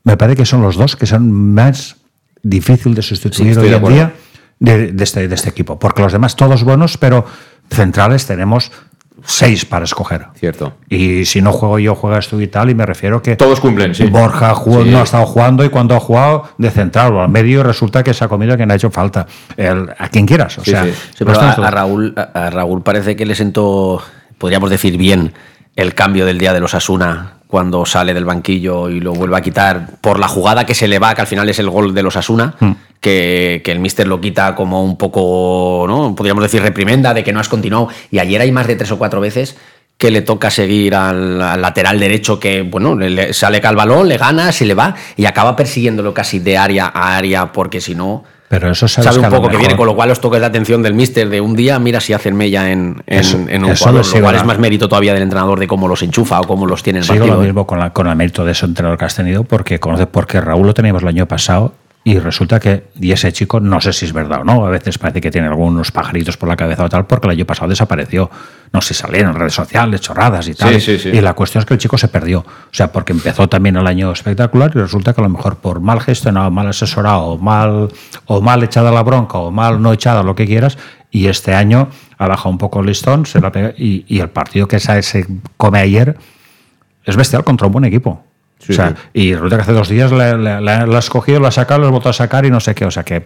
me 0.03 0.17
parece 0.17 0.37
que 0.37 0.45
son 0.45 0.61
los 0.61 0.75
dos 0.75 0.95
que 0.95 1.05
son 1.05 1.31
más 1.31 1.97
difícil 2.43 2.93
de 2.95 3.01
sustituir 3.01 3.57
hoy 3.59 3.73
en 3.73 3.83
día 3.85 4.13
de, 4.59 4.91
de 4.91 5.03
este, 5.03 5.27
de 5.27 5.35
este 5.35 5.49
equipo 5.49 5.77
porque 5.79 6.01
los 6.01 6.11
demás 6.13 6.35
todos 6.35 6.63
buenos 6.63 6.97
pero 6.97 7.25
centrales 7.69 8.25
tenemos 8.25 8.71
seis 9.29 9.65
para 9.65 9.83
escoger. 9.83 10.27
Cierto. 10.35 10.73
Y 10.89 11.25
si 11.25 11.41
no 11.41 11.51
juego 11.51 11.79
yo, 11.79 11.95
juegas 11.95 12.29
tú 12.29 12.39
y 12.39 12.47
tal, 12.47 12.69
y 12.69 12.75
me 12.75 12.85
refiero 12.85 13.21
que 13.21 13.35
Todos 13.35 13.59
cumplen, 13.59 13.93
sí. 13.93 14.05
Borja 14.05 14.55
jugó- 14.55 14.83
Sí. 14.83 14.89
no 14.89 14.99
ha 14.99 15.03
estado 15.03 15.25
jugando 15.25 15.65
y 15.65 15.69
cuando 15.69 15.95
ha 15.95 15.99
jugado 15.99 16.49
de 16.57 16.71
central 16.71 17.13
o 17.13 17.21
al 17.21 17.29
medio 17.29 17.61
resulta 17.61 18.03
que 18.03 18.13
se 18.13 18.23
ha 18.23 18.29
comido 18.29 18.53
a 18.53 18.57
quien 18.57 18.71
ha 18.71 18.75
hecho 18.75 18.89
falta. 18.89 19.27
El- 19.57 19.89
a 19.97 20.07
quien 20.07 20.25
quieras. 20.25 20.57
O 20.59 20.63
Sí, 20.63 20.71
sea, 20.71 20.85
sí. 20.85 20.91
Sí, 21.17 21.25
no 21.25 21.33
pero 21.33 21.41
a, 21.41 21.69
Raúl, 21.71 22.13
a, 22.15 22.21
a 22.45 22.49
Raúl 22.49 22.81
parece 22.83 23.15
que 23.17 23.25
le 23.25 23.35
sentó, 23.35 24.01
podríamos 24.37 24.69
decir 24.69 24.97
bien, 24.97 25.33
el 25.75 25.93
cambio 25.93 26.25
del 26.25 26.37
día 26.37 26.53
de 26.53 26.59
los 26.61 26.73
Asuna 26.73 27.33
cuando 27.47 27.85
sale 27.85 28.13
del 28.13 28.25
banquillo 28.25 28.89
y 28.89 28.99
lo 28.99 29.13
vuelve 29.13 29.37
a 29.37 29.41
quitar 29.41 29.91
por 30.01 30.19
la 30.19 30.27
jugada 30.27 30.65
que 30.65 30.73
se 30.73 30.87
le 30.87 30.99
va, 30.99 31.13
que 31.15 31.21
al 31.21 31.27
final 31.27 31.47
es 31.49 31.59
el 31.59 31.69
gol 31.69 31.93
de 31.93 32.03
los 32.03 32.17
Asuna, 32.17 32.55
que, 32.99 33.61
que 33.63 33.71
el 33.71 33.79
míster 33.79 34.07
lo 34.07 34.19
quita 34.21 34.55
como 34.55 34.83
un 34.83 34.97
poco, 34.97 35.85
¿no? 35.87 36.15
Podríamos 36.15 36.43
decir 36.43 36.61
reprimenda 36.61 37.13
de 37.13 37.23
que 37.23 37.31
no 37.33 37.39
has 37.39 37.49
continuado. 37.49 37.89
Y 38.11 38.19
ayer 38.19 38.41
hay 38.41 38.51
más 38.51 38.67
de 38.67 38.75
tres 38.75 38.91
o 38.91 38.97
cuatro 38.97 39.21
veces 39.21 39.57
que 39.97 40.11
le 40.11 40.21
toca 40.21 40.51
seguir 40.51 40.93
al, 40.93 41.41
al 41.41 41.59
lateral 41.61 41.99
derecho 41.99 42.39
que, 42.39 42.61
bueno, 42.61 42.95
le, 42.95 43.09
le 43.09 43.33
sale 43.33 43.59
cal 43.61 43.75
balón, 43.75 44.07
le 44.07 44.17
gana, 44.17 44.51
se 44.51 44.65
le 44.65 44.75
va 44.75 44.93
y 45.15 45.25
acaba 45.25 45.55
persiguiéndolo 45.55 46.13
casi 46.13 46.37
de 46.39 46.55
área 46.57 46.85
a 46.93 47.17
área 47.17 47.51
porque 47.51 47.81
si 47.81 47.95
no... 47.95 48.23
Pero 48.49 48.71
eso 48.71 48.87
Sabe 48.87 49.19
un 49.19 49.29
poco 49.29 49.49
que 49.49 49.57
viene, 49.57 49.75
con 49.75 49.87
lo 49.87 49.95
cual 49.95 50.09
os 50.09 50.21
toques 50.21 50.39
la 50.39 50.47
atención 50.47 50.81
del 50.81 50.93
míster 50.93 51.27
de 51.29 51.41
un 51.41 51.53
día, 51.53 51.79
mira 51.79 51.99
si 51.99 52.13
hacen 52.13 52.33
mella 52.33 52.71
en, 52.71 53.03
en, 53.05 53.19
Eso- 53.19 53.37
en 53.49 53.65
un 53.65 53.71
le 53.71 53.75
lo 53.75 54.21
cual 54.21 54.35
es 54.35 54.45
más 54.45 54.57
mérito 54.57 54.87
todavía 54.87 55.13
del 55.13 55.23
entrenador 55.23 55.59
de 55.59 55.67
cómo 55.67 55.87
los 55.89 56.01
enchufa 56.01 56.39
o 56.39 56.43
cómo 56.45 56.65
los 56.65 56.81
tiene 56.81 56.99
en 56.99 57.03
el 57.03 57.09
Sigo 57.09 57.27
lo 57.27 57.41
¿eh? 57.41 57.45
mismo 57.47 57.67
con, 57.67 57.77
la, 57.79 57.89
con 57.91 58.07
el 58.07 58.15
mérito 58.15 58.45
de 58.45 58.53
ese 58.53 58.65
entrenador 58.65 58.97
que 58.97 59.03
has 59.03 59.15
tenido, 59.15 59.43
porque 59.43 59.79
conoces, 59.81 60.07
porque 60.07 60.39
Raúl 60.39 60.65
lo 60.67 60.73
teníamos 60.73 61.01
el 61.01 61.09
año 61.09 61.25
pasado 61.25 61.73
y 62.07 62.19
resulta 62.19 62.57
que, 62.57 62.85
y 63.01 63.11
ese 63.11 63.33
chico, 63.33 63.59
no 63.59 63.81
sé 63.81 63.91
si 63.91 64.05
es 64.05 64.13
verdad 64.13 64.39
o 64.39 64.43
no, 64.45 64.65
a 64.65 64.69
veces 64.69 64.97
parece 64.97 65.19
que 65.19 65.29
tiene 65.29 65.47
algunos 65.47 65.91
pajaritos 65.91 66.37
por 66.37 66.47
la 66.47 66.55
cabeza 66.55 66.85
o 66.85 66.87
tal, 66.87 67.05
porque 67.05 67.27
el 67.27 67.31
año 67.31 67.43
pasado 67.43 67.67
desapareció. 67.67 68.31
No 68.71 68.79
sé, 68.79 68.93
salieron 68.93 69.35
redes 69.35 69.55
sociales, 69.55 69.99
chorradas 69.99 70.47
y 70.47 70.53
tal. 70.53 70.73
Sí, 70.75 70.79
sí, 70.79 70.99
sí. 70.99 71.09
Y 71.09 71.19
la 71.19 71.33
cuestión 71.33 71.59
es 71.59 71.65
que 71.65 71.73
el 71.73 71.81
chico 71.81 71.97
se 71.97 72.07
perdió. 72.07 72.39
O 72.39 72.71
sea, 72.71 72.93
porque 72.93 73.11
empezó 73.11 73.49
también 73.49 73.75
el 73.75 73.85
año 73.85 74.09
espectacular 74.09 74.71
y 74.73 74.79
resulta 74.79 75.11
que 75.11 75.19
a 75.19 75.25
lo 75.25 75.29
mejor 75.29 75.57
por 75.57 75.81
mal 75.81 75.99
gestionado, 75.99 76.49
mal 76.49 76.67
asesorado, 76.67 77.23
o 77.23 77.37
mal, 77.37 77.89
o 78.25 78.39
mal 78.39 78.63
echada 78.63 78.89
la 78.89 79.03
bronca, 79.03 79.39
o 79.39 79.51
mal 79.51 79.81
no 79.81 79.91
echada, 79.91 80.23
lo 80.23 80.33
que 80.33 80.45
quieras, 80.45 80.77
y 81.11 81.27
este 81.27 81.55
año 81.55 81.89
ha 82.17 82.27
bajado 82.29 82.51
un 82.51 82.57
poco 82.57 82.79
el 82.79 82.85
listón, 82.85 83.25
se 83.25 83.41
la 83.41 83.51
pega, 83.51 83.73
y, 83.77 84.05
y 84.07 84.21
el 84.21 84.29
partido 84.29 84.65
que 84.69 84.79
se 84.79 85.27
come 85.57 85.79
ayer 85.79 86.15
es 87.03 87.17
bestial 87.17 87.43
contra 87.43 87.67
un 87.67 87.73
buen 87.73 87.83
equipo. 87.83 88.23
Sí, 88.59 88.73
o 88.73 88.75
sea, 88.75 88.89
sí. 88.89 88.95
y 89.21 89.33
resulta 89.33 89.55
que 89.57 89.61
hace 89.61 89.71
dos 89.73 89.89
días 89.89 90.11
la, 90.11 90.35
la- 90.37 90.59
la- 90.61 90.85
la 90.85 90.97
has 90.97 91.09
cogido, 91.09 91.39
la 91.39 91.49
has 91.49 91.55
sacado, 91.55 91.79
la 91.81 91.85
has 91.87 91.91
vuelto 91.91 92.09
a 92.09 92.13
sacar 92.13 92.45
y 92.45 92.51
no 92.51 92.59
sé 92.59 92.73
qué. 92.75 92.85
O 92.85 92.91
sea 92.91 93.03
que 93.03 93.25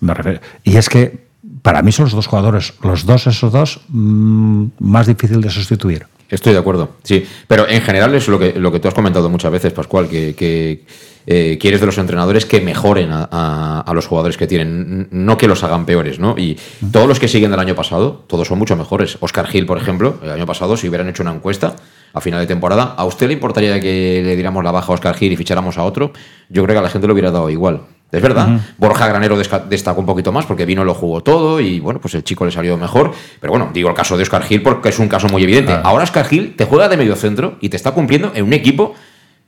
me 0.00 0.12
refiero. 0.14 0.40
Y 0.64 0.76
es 0.76 0.88
que 0.88 1.26
para 1.62 1.82
mí 1.82 1.92
son 1.92 2.06
los 2.06 2.12
dos 2.14 2.26
jugadores, 2.26 2.74
los 2.82 3.06
dos, 3.06 3.26
esos 3.26 3.52
dos, 3.52 3.80
mm, 3.88 4.64
más 4.80 5.06
difícil 5.06 5.40
de 5.40 5.50
sustituir. 5.50 6.06
Estoy 6.28 6.52
de 6.54 6.58
acuerdo, 6.58 6.96
sí. 7.02 7.24
Pero 7.46 7.68
en 7.68 7.82
general 7.82 8.14
es 8.14 8.26
lo 8.26 8.38
que, 8.38 8.54
lo 8.58 8.72
que 8.72 8.80
tú 8.80 8.88
has 8.88 8.94
comentado 8.94 9.28
muchas 9.28 9.52
veces, 9.52 9.72
Pascual, 9.72 10.08
que, 10.08 10.34
que, 10.34 10.84
eh, 11.26 11.58
quieres 11.60 11.80
de 11.80 11.86
los 11.86 11.98
entrenadores 11.98 12.44
que 12.46 12.60
mejoren 12.60 13.10
a, 13.12 13.28
a- 13.30 13.80
a 13.86 13.94
los 13.94 14.06
jugadores 14.06 14.36
que 14.36 14.46
tienen, 14.46 15.08
no 15.10 15.36
que 15.36 15.46
los 15.48 15.62
hagan 15.64 15.86
peores, 15.86 16.18
¿no? 16.18 16.34
Y 16.36 16.58
todos 16.92 17.06
los 17.06 17.18
que 17.20 17.28
siguen 17.28 17.50
del 17.50 17.60
año 17.60 17.74
pasado, 17.74 18.24
todos 18.26 18.48
son 18.48 18.58
mucho 18.58 18.76
mejores. 18.76 19.18
Oscar 19.20 19.46
Gil, 19.46 19.66
por 19.66 19.78
ejemplo, 19.78 20.18
el 20.22 20.30
año 20.30 20.46
pasado, 20.46 20.76
si 20.76 20.88
hubieran 20.88 21.08
hecho 21.08 21.22
una 21.22 21.32
encuesta 21.32 21.76
a 22.14 22.20
final 22.20 22.40
de 22.40 22.46
temporada, 22.46 22.94
¿a 22.96 23.04
usted 23.04 23.26
le 23.28 23.32
importaría 23.34 23.80
que 23.80 24.20
le 24.24 24.34
diéramos 24.34 24.62
la 24.64 24.70
baja 24.72 24.92
a 24.92 24.94
Oscar 24.94 25.14
Gil 25.14 25.32
y 25.32 25.36
ficháramos 25.36 25.78
a 25.78 25.84
otro? 25.84 26.12
Yo 26.48 26.62
creo 26.64 26.74
que 26.74 26.78
a 26.80 26.82
la 26.82 26.90
gente 26.90 27.06
le 27.06 27.12
hubiera 27.12 27.30
dado 27.30 27.48
igual. 27.50 27.80
Es 28.10 28.20
verdad, 28.20 28.60
Borja 28.76 29.08
Granero 29.08 29.38
destacó 29.70 29.98
un 30.00 30.04
poquito 30.04 30.32
más 30.32 30.44
porque 30.44 30.66
vino, 30.66 30.84
lo 30.84 30.92
jugó 30.92 31.22
todo 31.22 31.60
y 31.60 31.80
bueno, 31.80 31.98
pues 31.98 32.12
el 32.14 32.22
chico 32.22 32.44
le 32.44 32.50
salió 32.50 32.76
mejor. 32.76 33.10
Pero 33.40 33.52
bueno, 33.52 33.70
digo 33.72 33.88
el 33.88 33.94
caso 33.94 34.18
de 34.18 34.22
Oscar 34.24 34.42
Gil 34.42 34.60
porque 34.60 34.90
es 34.90 34.98
un 34.98 35.08
caso 35.08 35.28
muy 35.28 35.42
evidente. 35.42 35.72
Ahora 35.82 36.04
Oscar 36.04 36.26
Gil 36.26 36.54
te 36.54 36.66
juega 36.66 36.90
de 36.90 36.98
medio 36.98 37.16
centro 37.16 37.56
y 37.62 37.70
te 37.70 37.76
está 37.78 37.92
cumpliendo 37.92 38.30
en 38.34 38.44
un 38.44 38.52
equipo 38.52 38.94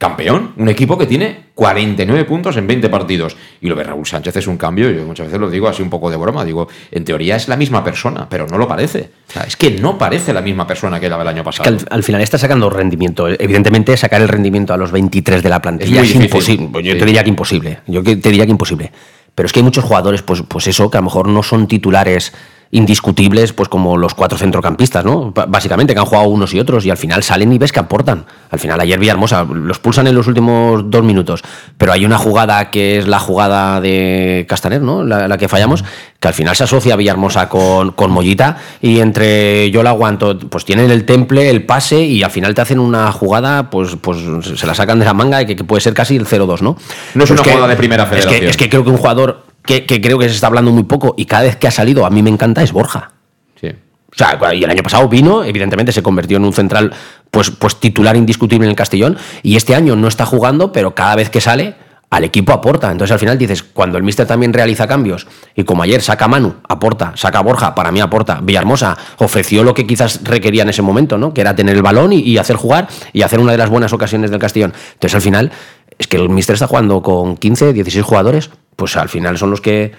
campeón, 0.08 0.52
un 0.56 0.68
equipo 0.68 0.98
que 0.98 1.06
tiene 1.06 1.44
49 1.54 2.24
puntos 2.24 2.56
en 2.56 2.66
20 2.66 2.88
partidos. 2.88 3.36
Y 3.60 3.68
lo 3.68 3.74
de 3.74 3.84
Raúl 3.84 4.06
Sánchez 4.06 4.36
es 4.36 4.46
un 4.46 4.56
cambio, 4.56 4.90
yo 4.90 5.04
muchas 5.04 5.26
veces 5.26 5.40
lo 5.40 5.48
digo 5.50 5.68
así 5.68 5.82
un 5.82 5.90
poco 5.90 6.10
de 6.10 6.16
broma, 6.16 6.44
digo, 6.44 6.68
en 6.90 7.04
teoría 7.04 7.36
es 7.36 7.48
la 7.48 7.56
misma 7.56 7.82
persona, 7.82 8.26
pero 8.28 8.46
no 8.46 8.58
lo 8.58 8.68
parece. 8.68 9.10
O 9.28 9.32
sea, 9.32 9.42
es 9.44 9.56
que 9.56 9.70
no 9.72 9.96
parece 9.96 10.32
la 10.32 10.42
misma 10.42 10.66
persona 10.66 11.00
que 11.00 11.06
era 11.06 11.16
del 11.16 11.28
año 11.28 11.42
Que 11.42 11.44
pasado. 11.44 11.68
al, 11.70 11.78
al 11.90 12.02
final 12.02 12.20
está 12.20 12.38
sacando 12.38 12.68
rendimiento. 12.70 13.28
Evidentemente, 13.28 13.96
sacar 13.96 14.20
el 14.20 14.28
rendimiento 14.28 14.74
a 14.74 14.76
los 14.76 14.92
23 14.92 15.42
de 15.42 15.48
la 15.48 15.60
plantilla 15.62 16.02
Es 16.02 16.14
imposible. 16.14 16.68
Yo 16.82 16.92
Sí. 16.92 16.98
te 16.98 17.04
diría 17.06 17.22
que 17.24 17.30
imposible. 17.30 17.78
Yo 17.86 18.02
te 18.02 18.16
diría 18.16 18.44
que 18.44 18.50
imposible. 18.50 18.92
Pero 19.34 19.46
es 19.46 19.52
que 19.52 19.60
hay 19.60 19.64
muchos 19.64 19.84
jugadores, 19.84 20.22
pues, 20.22 20.42
pues 20.46 20.66
eso, 20.68 20.90
que 20.90 20.96
a 20.96 21.00
lo 21.00 21.06
mejor 21.06 21.26
no 21.28 21.42
son 21.42 21.66
titulares 21.66 22.32
indiscutibles, 22.70 23.52
pues 23.52 23.68
como 23.68 23.96
los 23.96 24.14
cuatro 24.14 24.36
centrocampistas, 24.36 25.04
¿no? 25.04 25.32
Básicamente, 25.48 25.94
que 25.94 26.00
han 26.00 26.06
jugado 26.06 26.26
unos 26.28 26.52
y 26.54 26.60
otros 26.60 26.84
y 26.84 26.90
al 26.90 26.96
final 26.96 27.22
salen 27.22 27.52
y 27.52 27.58
ves 27.58 27.72
que 27.72 27.80
aportan. 27.80 28.24
Al 28.50 28.58
final, 28.58 28.80
ayer 28.80 28.98
Villahermosa 28.98 29.44
los 29.44 29.78
pulsan 29.78 30.06
en 30.06 30.14
los 30.14 30.26
últimos 30.26 30.90
dos 30.90 31.02
minutos, 31.04 31.42
pero 31.78 31.92
hay 31.92 32.04
una 32.04 32.18
jugada 32.18 32.70
que 32.70 32.98
es 32.98 33.06
la 33.08 33.18
jugada 33.20 33.80
de 33.80 34.44
Castaner, 34.48 34.82
¿no? 34.82 35.04
La, 35.04 35.28
la 35.28 35.38
que 35.38 35.48
fallamos, 35.48 35.84
que 36.20 36.28
al 36.28 36.34
final 36.34 36.54
se 36.56 36.64
asocia 36.64 36.96
Villahermosa 36.96 37.48
con, 37.48 37.92
con 37.92 38.10
Mollita 38.10 38.56
y 38.82 39.00
entre 39.00 39.70
yo 39.70 39.82
la 39.82 39.90
aguanto, 39.90 40.38
pues 40.38 40.64
tienen 40.64 40.90
el 40.90 41.04
temple, 41.04 41.50
el 41.50 41.64
pase 41.64 42.00
y 42.02 42.22
al 42.22 42.30
final 42.30 42.54
te 42.54 42.60
hacen 42.62 42.78
una 42.80 43.10
jugada, 43.12 43.70
pues, 43.70 43.96
pues 44.00 44.18
se 44.58 44.66
la 44.66 44.74
sacan 44.74 44.98
de 44.98 45.04
la 45.04 45.14
manga 45.14 45.40
y 45.42 45.46
que, 45.46 45.56
que 45.56 45.64
puede 45.64 45.80
ser 45.80 45.94
casi 45.94 46.16
el 46.16 46.26
0-2, 46.26 46.60
¿no? 46.60 46.76
No 47.14 47.24
es 47.24 47.30
Pero 47.30 47.42
una 47.42 47.52
jugada 47.52 47.68
de 47.68 47.76
primera 47.76 48.04
es 48.04 48.08
que- 48.10 48.16
federación. 48.16 48.50
es 48.50 48.56
que 48.56 48.68
creo 48.68 48.84
que 48.84 48.90
un 48.90 48.96
jugador 48.96 49.44
que, 49.66 49.86
que 49.86 50.00
creo 50.00 50.18
que 50.18 50.28
se 50.28 50.34
está 50.34 50.46
hablando 50.46 50.70
muy 50.72 50.84
poco 50.84 51.14
y 51.16 51.26
cada 51.26 51.44
vez 51.44 51.56
que 51.56 51.66
ha 51.66 51.70
salido 51.70 52.06
a 52.06 52.10
mí 52.10 52.22
me 52.22 52.30
encanta 52.30 52.62
es 52.62 52.72
Borja. 52.72 53.12
Sí. 53.60 53.68
O 53.68 54.16
sea, 54.16 54.38
y 54.54 54.62
el 54.62 54.70
año 54.70 54.82
pasado 54.82 55.08
vino, 55.08 55.42
evidentemente 55.42 55.92
se 55.92 56.02
convirtió 56.02 56.36
en 56.36 56.44
un 56.44 56.52
central 56.52 56.92
pues, 57.30 57.50
pues 57.50 57.76
titular 57.76 58.16
indiscutible 58.16 58.66
en 58.66 58.70
el 58.70 58.76
Castellón 58.76 59.16
y 59.42 59.56
este 59.56 59.74
año 59.74 59.96
no 59.96 60.06
está 60.06 60.24
jugando, 60.24 60.72
pero 60.72 60.94
cada 60.94 61.16
vez 61.16 61.30
que 61.30 61.40
sale 61.40 61.74
al 62.10 62.22
equipo 62.22 62.52
aporta. 62.52 62.92
Entonces 62.92 63.12
al 63.12 63.18
final 63.18 63.36
dices, 63.38 63.64
cuando 63.64 63.98
el 63.98 64.04
míster 64.04 64.24
también 64.24 64.52
realiza 64.52 64.86
cambios 64.86 65.26
y 65.56 65.64
como 65.64 65.82
ayer 65.82 66.00
saca 66.00 66.28
Manu, 66.28 66.54
aporta, 66.68 67.12
saca 67.16 67.38
a 67.38 67.42
Borja, 67.42 67.74
para 67.74 67.90
mí 67.90 68.00
aporta, 68.00 68.38
Villahermosa 68.40 68.96
ofreció 69.18 69.64
lo 69.64 69.74
que 69.74 69.84
quizás 69.84 70.20
requería 70.22 70.62
en 70.62 70.68
ese 70.68 70.82
momento, 70.82 71.18
¿no? 71.18 71.34
Que 71.34 71.40
era 71.40 71.56
tener 71.56 71.74
el 71.74 71.82
balón 71.82 72.12
y, 72.12 72.20
y 72.20 72.38
hacer 72.38 72.54
jugar 72.54 72.86
y 73.12 73.22
hacer 73.22 73.40
una 73.40 73.50
de 73.50 73.58
las 73.58 73.68
buenas 73.68 73.92
ocasiones 73.92 74.30
del 74.30 74.38
Castellón. 74.38 74.72
Entonces 74.92 75.14
al 75.16 75.22
final 75.22 75.50
es 75.98 76.06
que 76.06 76.16
el 76.16 76.28
míster 76.28 76.54
está 76.54 76.68
jugando 76.68 77.02
con 77.02 77.36
15, 77.36 77.72
16 77.72 78.04
jugadores, 78.04 78.50
pues 78.76 78.96
al 78.96 79.08
final 79.08 79.38
son 79.38 79.50
los 79.50 79.60
que 79.60 79.92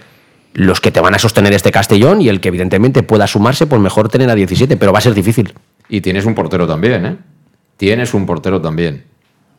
los 0.54 0.80
que 0.80 0.90
te 0.92 1.02
van 1.02 1.14
a 1.14 1.20
sostener 1.20 1.52
este 1.52 1.70
Castellón 1.72 2.22
y 2.22 2.30
el 2.30 2.40
que 2.40 2.48
evidentemente 2.48 3.04
pueda 3.04 3.28
sumarse, 3.28 3.68
pues 3.68 3.82
mejor 3.82 4.08
tener 4.08 4.30
a 4.30 4.36
17, 4.36 4.78
pero 4.78 4.94
va 4.94 5.00
a 5.00 5.02
ser 5.02 5.14
difícil. 5.14 5.54
Y 5.90 6.00
tienes 6.00 6.26
un 6.26 6.34
portero 6.34 6.66
también, 6.66 7.06
¿eh? 7.06 7.18
Tienes 7.76 8.14
un 8.14 8.26
portero 8.26 8.62
también, 8.62 9.04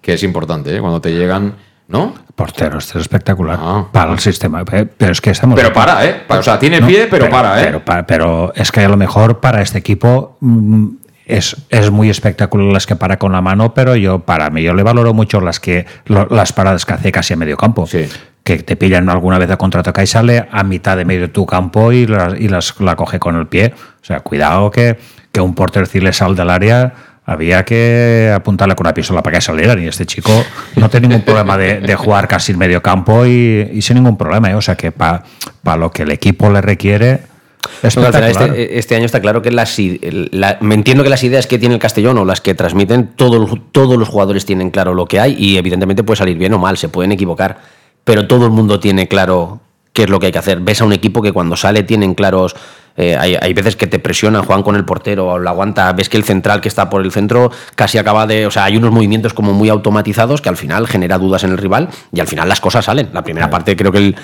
que 0.01 0.15
es 0.15 0.23
importante, 0.23 0.75
¿eh? 0.75 0.81
Cuando 0.81 1.03
te 1.03 1.11
llegan, 1.13 1.55
¿no? 1.89 2.15
Portero, 2.35 2.79
este 2.79 2.97
es 2.99 3.03
espectacular 3.03 3.59
Ah. 3.61 3.87
para 3.93 4.13
el 4.13 4.19
sistema. 4.21 4.65
Pe- 4.65 4.87
Pero 4.87 5.13
es 5.13 5.21
que 5.21 5.31
estamos. 5.31 5.55
Pero 5.61 5.71
para, 5.73 6.03
¿eh? 6.07 6.23
O 6.29 6.43
sea, 6.43 6.59
tiene 6.59 6.81
No, 6.81 6.87
pie, 6.87 7.09
pero, 7.11 7.29
para, 7.29 7.61
¿eh? 7.63 7.65
Pero, 7.67 7.83
pero 8.07 8.53
es 8.55 8.73
que 8.73 8.81
a 8.81 8.89
lo 8.89 8.97
mejor 8.97 9.41
para 9.41 9.61
este 9.61 9.77
equipo 9.79 10.39
mm, 10.41 10.87
es, 11.27 11.57
es 11.71 11.91
muy 11.91 12.09
espectacular 12.09 12.73
las 12.73 12.87
que 12.87 12.97
para 12.97 13.19
con 13.19 13.33
la 13.33 13.41
mano, 13.43 13.75
pero 13.75 13.97
yo 13.97 14.21
para 14.21 14.49
mí 14.49 14.63
yo 14.63 14.73
le 14.75 14.83
valoro 14.83 15.13
mucho 15.13 15.41
las 15.41 15.61
que 15.61 15.85
lo- 16.07 16.27
las 16.31 16.53
paradas 16.53 16.87
que 16.87 16.95
hace 16.95 17.13
casi 17.13 17.35
a 17.35 17.37
medio 17.37 17.57
campo. 17.57 17.87
Sí. 17.87 18.07
Que 18.45 18.59
te 18.59 18.77
pillan 18.77 19.09
alguna 19.11 19.39
vez 19.39 19.51
a 19.51 19.57
contraatacar 19.57 20.05
y 20.05 20.07
sale 20.07 20.47
a 20.53 20.63
mitad 20.63 20.97
de 20.97 21.05
medio 21.05 21.23
de 21.23 21.29
tu 21.29 21.45
campo 21.45 21.91
y, 21.91 22.07
las, 22.07 22.39
y 22.39 22.47
las, 22.49 22.79
la 22.81 22.95
coge 22.95 23.19
con 23.19 23.35
el 23.37 23.49
pie. 23.49 23.75
O 24.01 24.05
sea, 24.05 24.21
cuidado 24.21 24.71
que, 24.71 24.97
que 25.33 25.41
un 25.41 25.53
portero 25.57 25.85
si 25.85 25.99
le 26.01 26.13
sal 26.13 26.37
del 26.37 26.49
área 26.51 26.93
había 27.29 27.65
que 27.65 28.33
apuntarle 28.33 28.77
con 28.77 28.87
una 28.87 28.95
pistola 28.95 29.21
para 29.21 29.39
que 29.39 29.41
salieran. 29.41 29.83
Y 29.83 29.89
este 29.89 30.07
chico 30.07 30.31
no 30.77 30.89
tiene 30.89 31.09
ningún 31.09 31.25
problema 31.25 31.59
de, 31.59 31.81
de 31.81 31.97
jugar 31.97 32.29
casi 32.29 32.53
en 32.53 32.59
medio 32.59 32.81
campo 32.81 33.27
y, 33.27 33.69
y 33.73 33.83
sin 33.83 33.97
ningún 33.97 34.17
problema. 34.17 34.49
¿eh? 34.53 34.55
O 34.55 34.63
sea 34.63 34.77
que 34.77 34.93
para 34.93 35.25
lo 35.77 35.91
que 35.91 36.05
el 36.05 36.13
equipo 36.13 36.49
le 36.53 36.61
requiere. 36.61 37.23
Es 37.83 37.97
No, 37.97 38.03
al 38.07 38.13
final 38.13 38.25
espectacular. 38.31 38.59
este, 38.59 38.79
este 38.79 38.97
año 38.97 39.05
está 39.07 39.21
claro 39.21 39.43
que 39.43 39.51
las, 39.51 39.77
la- 40.31 40.59
me 40.61 40.75
entiendo 40.75 41.03
que 41.03 41.11
las 41.11 41.23
ideas 41.25 41.47
que 41.47 41.59
tiene 41.59 41.75
el 41.75 41.81
Castellón 41.81 42.19
o 42.19 42.25
las 42.25 42.41
que 42.41 42.55
transmiten, 42.55 43.09
todos, 43.17 43.51
todos 43.73 43.97
los 43.99 44.09
jugadores 44.09 44.45
tienen 44.47 44.71
claro 44.71 44.95
lo 44.95 45.07
que 45.07 45.21
hay 45.21 45.35
y 45.39 45.57
evidentemente 45.59 46.03
puede 46.05 46.17
salir 46.19 46.37
bien 46.39 46.53
o 46.55 46.59
mal, 46.59 46.77
se 46.77 46.89
pueden 46.89 47.13
equivocar, 47.13 47.59
pero 48.05 48.27
todo 48.27 48.45
el 48.47 48.53
mundo 48.53 48.81
tiene 48.81 49.09
claro 49.09 49.61
qué 49.93 50.03
es 50.05 50.11
lo 50.11 50.21
que 50.21 50.27
hay 50.27 50.33
que 50.33 50.39
hacer. 50.39 50.61
Ves 50.61 50.81
a 50.81 50.85
un 50.85 50.93
equipo 50.93 51.23
que 51.23 51.33
cuando 51.33 51.57
sale 51.57 51.83
tienen 51.83 52.15
claros, 52.15 52.55
eh, 52.99 53.17
hay, 53.19 53.37
hay 53.41 53.53
veces 53.55 53.77
que 53.77 53.87
te 53.87 53.99
presionan, 53.99 54.43
juegan 54.43 54.63
con 54.63 54.77
el 54.77 54.85
portero 54.85 55.27
o 55.29 55.39
la 55.39 55.51
aguanta, 55.51 55.93
ves 55.93 56.09
que 56.09 56.17
el 56.17 56.25
central 56.25 56.61
que 56.61 56.69
está 56.69 56.89
por 56.91 57.03
el 57.03 57.13
centro 57.13 57.51
casi 57.75 57.97
acaba 57.99 58.27
de, 58.27 58.47
o 58.47 58.51
sea, 58.51 58.65
hay 58.65 58.77
unos 58.77 58.91
movimientos 58.91 59.33
como 59.35 59.53
muy 59.55 59.69
automatizados 59.71 60.41
que 60.41 60.49
al 60.51 60.57
final 60.57 60.87
genera 60.87 61.19
dudas 61.19 61.45
en 61.45 61.51
el 61.53 61.59
rival 61.59 61.89
y 62.13 62.21
al 62.21 62.27
final 62.27 62.49
las 62.49 62.61
cosas 62.61 62.85
salen. 62.85 63.09
La 63.13 63.23
primera 63.23 63.49
parte 63.51 63.75
creo 63.77 63.91
que 63.93 63.99
el, 63.99 64.17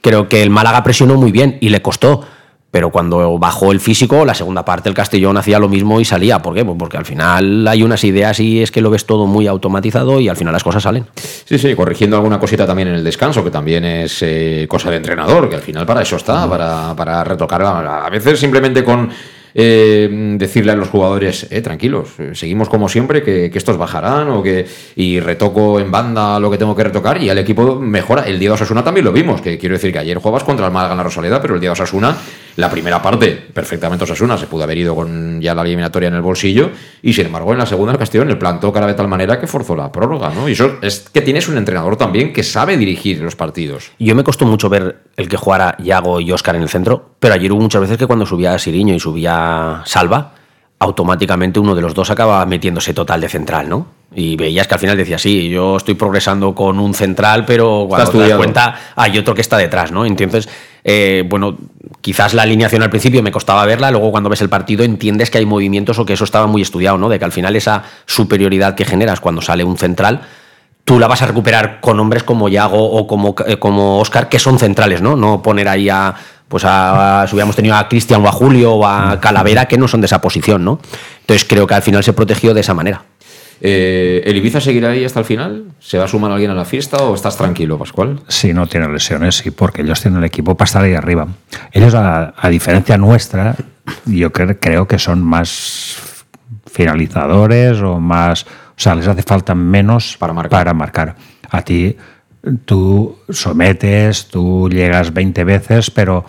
creo 0.00 0.28
que 0.28 0.42
el 0.42 0.50
Málaga 0.50 0.82
presionó 0.82 1.14
muy 1.16 1.30
bien 1.32 1.58
y 1.60 1.68
le 1.68 1.82
costó. 1.82 2.24
Pero 2.72 2.88
cuando 2.90 3.38
bajó 3.38 3.70
el 3.70 3.80
físico, 3.80 4.24
la 4.24 4.34
segunda 4.34 4.64
parte 4.64 4.88
el 4.88 4.94
Castellón 4.94 5.36
hacía 5.36 5.58
lo 5.58 5.68
mismo 5.68 6.00
y 6.00 6.06
salía. 6.06 6.40
¿Por 6.40 6.54
qué? 6.54 6.64
Pues 6.64 6.78
porque 6.78 6.96
al 6.96 7.04
final 7.04 7.68
hay 7.68 7.82
unas 7.82 8.02
ideas 8.02 8.40
y 8.40 8.62
es 8.62 8.70
que 8.70 8.80
lo 8.80 8.88
ves 8.88 9.04
todo 9.04 9.26
muy 9.26 9.46
automatizado 9.46 10.18
y 10.20 10.30
al 10.30 10.36
final 10.36 10.54
las 10.54 10.64
cosas 10.64 10.82
salen. 10.82 11.06
Sí, 11.14 11.58
sí, 11.58 11.74
corrigiendo 11.74 12.16
alguna 12.16 12.40
cosita 12.40 12.66
también 12.66 12.88
en 12.88 12.94
el 12.94 13.04
descanso, 13.04 13.44
que 13.44 13.50
también 13.50 13.84
es 13.84 14.22
eh, 14.22 14.64
cosa 14.70 14.90
de 14.90 14.96
entrenador, 14.96 15.50
que 15.50 15.56
al 15.56 15.60
final 15.60 15.84
para 15.84 16.00
eso 16.00 16.16
está, 16.16 16.48
para, 16.48 16.96
para 16.96 17.22
retocar. 17.22 17.60
A 17.60 18.06
a 18.06 18.08
veces 18.08 18.40
simplemente 18.40 18.82
con 18.82 19.10
eh, 19.54 20.08
decirle 20.38 20.72
a 20.72 20.76
los 20.76 20.88
jugadores, 20.88 21.46
eh, 21.50 21.60
tranquilos, 21.60 22.10
seguimos 22.32 22.68
como 22.68 22.88
siempre, 22.88 23.22
que, 23.22 23.50
estos 23.52 23.76
bajarán 23.76 24.28
o 24.30 24.42
que 24.42 24.66
y 24.96 25.20
retoco 25.20 25.78
en 25.78 25.90
banda 25.90 26.40
lo 26.40 26.50
que 26.50 26.58
tengo 26.58 26.74
que 26.74 26.84
retocar 26.84 27.22
y 27.22 27.28
el 27.28 27.38
equipo 27.38 27.78
mejora. 27.78 28.22
El 28.22 28.38
día 28.38 28.50
de 28.50 28.54
Osasuna 28.54 28.82
también 28.82 29.04
lo 29.04 29.12
vimos, 29.12 29.40
que 29.40 29.58
quiero 29.58 29.74
decir 29.74 29.92
que 29.92 29.98
ayer 29.98 30.18
jugabas 30.18 30.44
contra 30.44 30.66
el 30.66 30.72
Málaga 30.72 30.92
en 30.92 30.98
la 30.98 31.04
Rosaleda, 31.04 31.40
pero 31.40 31.54
el 31.54 31.60
día 31.60 31.70
de 31.70 31.72
Osasuna, 31.72 32.16
la 32.56 32.70
primera 32.70 33.00
parte, 33.00 33.30
perfectamente 33.52 34.04
Osasuna, 34.04 34.36
se 34.36 34.46
pudo 34.46 34.64
haber 34.64 34.78
ido 34.78 34.94
con 34.94 35.40
ya 35.40 35.54
la 35.54 35.62
eliminatoria 35.62 36.08
en 36.08 36.14
el 36.14 36.22
bolsillo 36.22 36.70
y 37.02 37.12
sin 37.12 37.26
embargo 37.26 37.52
en 37.52 37.58
la 37.58 37.66
segunda 37.66 37.92
el 37.92 37.98
Castellón 37.98 38.30
el 38.30 38.38
plantó 38.38 38.72
cara 38.72 38.86
de 38.86 38.94
tal 38.94 39.08
manera 39.08 39.40
que 39.40 39.46
forzó 39.46 39.76
la 39.76 39.90
prórroga, 39.92 40.30
¿no? 40.30 40.48
Y 40.48 40.52
eso 40.52 40.78
es 40.82 41.08
que 41.12 41.20
tienes 41.20 41.48
un 41.48 41.56
entrenador 41.56 41.96
también 41.96 42.32
que 42.32 42.42
sabe 42.42 42.76
dirigir 42.76 43.20
los 43.20 43.36
partidos. 43.36 43.92
Yo 43.98 44.14
me 44.14 44.24
costó 44.24 44.46
mucho 44.46 44.68
ver 44.68 45.02
el 45.16 45.28
que 45.28 45.36
jugara 45.36 45.76
Yago 45.78 46.20
y 46.20 46.32
Oscar 46.32 46.56
en 46.56 46.62
el 46.62 46.68
centro, 46.68 47.11
pero 47.22 47.34
ayer 47.34 47.52
hubo 47.52 47.60
muchas 47.60 47.80
veces 47.80 47.98
que 47.98 48.08
cuando 48.08 48.26
subía 48.26 48.58
Siriño 48.58 48.96
y 48.96 48.98
subía 48.98 49.82
Salva, 49.84 50.32
automáticamente 50.80 51.60
uno 51.60 51.72
de 51.76 51.80
los 51.80 51.94
dos 51.94 52.10
acaba 52.10 52.44
metiéndose 52.46 52.94
total 52.94 53.20
de 53.20 53.28
central, 53.28 53.68
¿no? 53.68 53.86
Y 54.12 54.34
veías 54.34 54.66
que 54.66 54.74
al 54.74 54.80
final 54.80 54.96
decía, 54.96 55.18
sí, 55.18 55.48
yo 55.48 55.76
estoy 55.76 55.94
progresando 55.94 56.52
con 56.52 56.80
un 56.80 56.94
central, 56.94 57.44
pero 57.46 57.86
cuando 57.88 58.10
te 58.10 58.18
das 58.18 58.36
cuenta 58.36 58.74
hay 58.96 59.16
otro 59.18 59.36
que 59.36 59.40
está 59.40 59.56
detrás, 59.56 59.92
¿no? 59.92 60.04
Entonces, 60.04 60.48
eh, 60.82 61.24
bueno, 61.28 61.56
quizás 62.00 62.34
la 62.34 62.42
alineación 62.42 62.82
al 62.82 62.90
principio 62.90 63.22
me 63.22 63.30
costaba 63.30 63.64
verla, 63.66 63.92
luego 63.92 64.10
cuando 64.10 64.28
ves 64.28 64.40
el 64.40 64.48
partido 64.48 64.82
entiendes 64.82 65.30
que 65.30 65.38
hay 65.38 65.46
movimientos 65.46 66.00
o 66.00 66.04
que 66.04 66.14
eso 66.14 66.24
estaba 66.24 66.48
muy 66.48 66.60
estudiado, 66.60 66.98
¿no? 66.98 67.08
De 67.08 67.20
que 67.20 67.24
al 67.24 67.30
final 67.30 67.54
esa 67.54 67.84
superioridad 68.04 68.74
que 68.74 68.84
generas 68.84 69.20
cuando 69.20 69.42
sale 69.42 69.62
un 69.62 69.78
central, 69.78 70.22
tú 70.84 70.98
la 70.98 71.06
vas 71.06 71.22
a 71.22 71.26
recuperar 71.26 71.80
con 71.80 71.98
hombres 72.00 72.22
como 72.22 72.48
Yago 72.48 72.84
o 72.84 73.06
como, 73.06 73.34
eh, 73.46 73.58
como 73.58 73.98
Oscar, 73.98 74.28
que 74.28 74.38
son 74.38 74.58
centrales, 74.58 75.02
¿no? 75.02 75.16
No 75.16 75.42
poner 75.42 75.68
ahí 75.68 75.88
a, 75.88 76.14
pues 76.48 76.64
a, 76.66 77.24
si 77.28 77.34
hubiéramos 77.34 77.56
tenido 77.56 77.76
a 77.76 77.88
Cristian 77.88 78.24
o 78.24 78.28
a 78.28 78.32
Julio 78.32 78.74
o 78.74 78.86
a 78.86 79.20
Calavera, 79.20 79.66
que 79.66 79.78
no 79.78 79.88
son 79.88 80.00
de 80.00 80.06
esa 80.06 80.20
posición, 80.20 80.64
¿no? 80.64 80.80
Entonces 81.20 81.46
creo 81.48 81.66
que 81.66 81.74
al 81.74 81.82
final 81.82 82.02
se 82.02 82.12
protegió 82.12 82.52
de 82.54 82.60
esa 82.60 82.74
manera. 82.74 83.02
Eh, 83.64 84.22
¿El 84.26 84.36
Ibiza 84.36 84.60
seguirá 84.60 84.90
ahí 84.90 85.04
hasta 85.04 85.20
el 85.20 85.24
final? 85.24 85.66
¿Se 85.78 85.96
va 85.96 86.04
a 86.04 86.08
sumar 86.08 86.32
alguien 86.32 86.50
a 86.50 86.54
la 86.54 86.64
fiesta 86.64 86.96
o 86.96 87.14
estás 87.14 87.36
tranquilo, 87.36 87.78
Pascual? 87.78 88.20
Sí, 88.26 88.52
no 88.52 88.66
tiene 88.66 88.88
lesiones, 88.88 89.36
sí, 89.36 89.52
porque 89.52 89.82
ellos 89.82 90.00
tienen 90.00 90.18
el 90.18 90.24
equipo 90.24 90.56
para 90.56 90.66
estar 90.66 90.82
ahí 90.82 90.94
arriba. 90.94 91.28
Ellos, 91.70 91.94
a, 91.94 92.34
diferencia 92.50 92.98
nuestra, 92.98 93.54
yo 94.04 94.32
creo, 94.32 94.58
creo 94.58 94.88
que 94.88 94.98
son 94.98 95.22
más 95.22 96.24
finalizadores 96.66 97.80
o 97.82 98.00
más. 98.00 98.46
O 98.76 98.80
sea, 98.80 98.94
les 98.94 99.06
hace 99.06 99.22
falta 99.22 99.54
menos 99.54 100.16
para 100.18 100.32
marcar. 100.32 100.60
Para 100.60 100.74
marcar. 100.74 101.16
A 101.50 101.62
ti, 101.62 101.96
tú 102.64 103.18
sometes, 103.28 104.28
tú 104.28 104.68
llegas 104.70 105.12
20 105.12 105.44
veces, 105.44 105.90
pero 105.90 106.24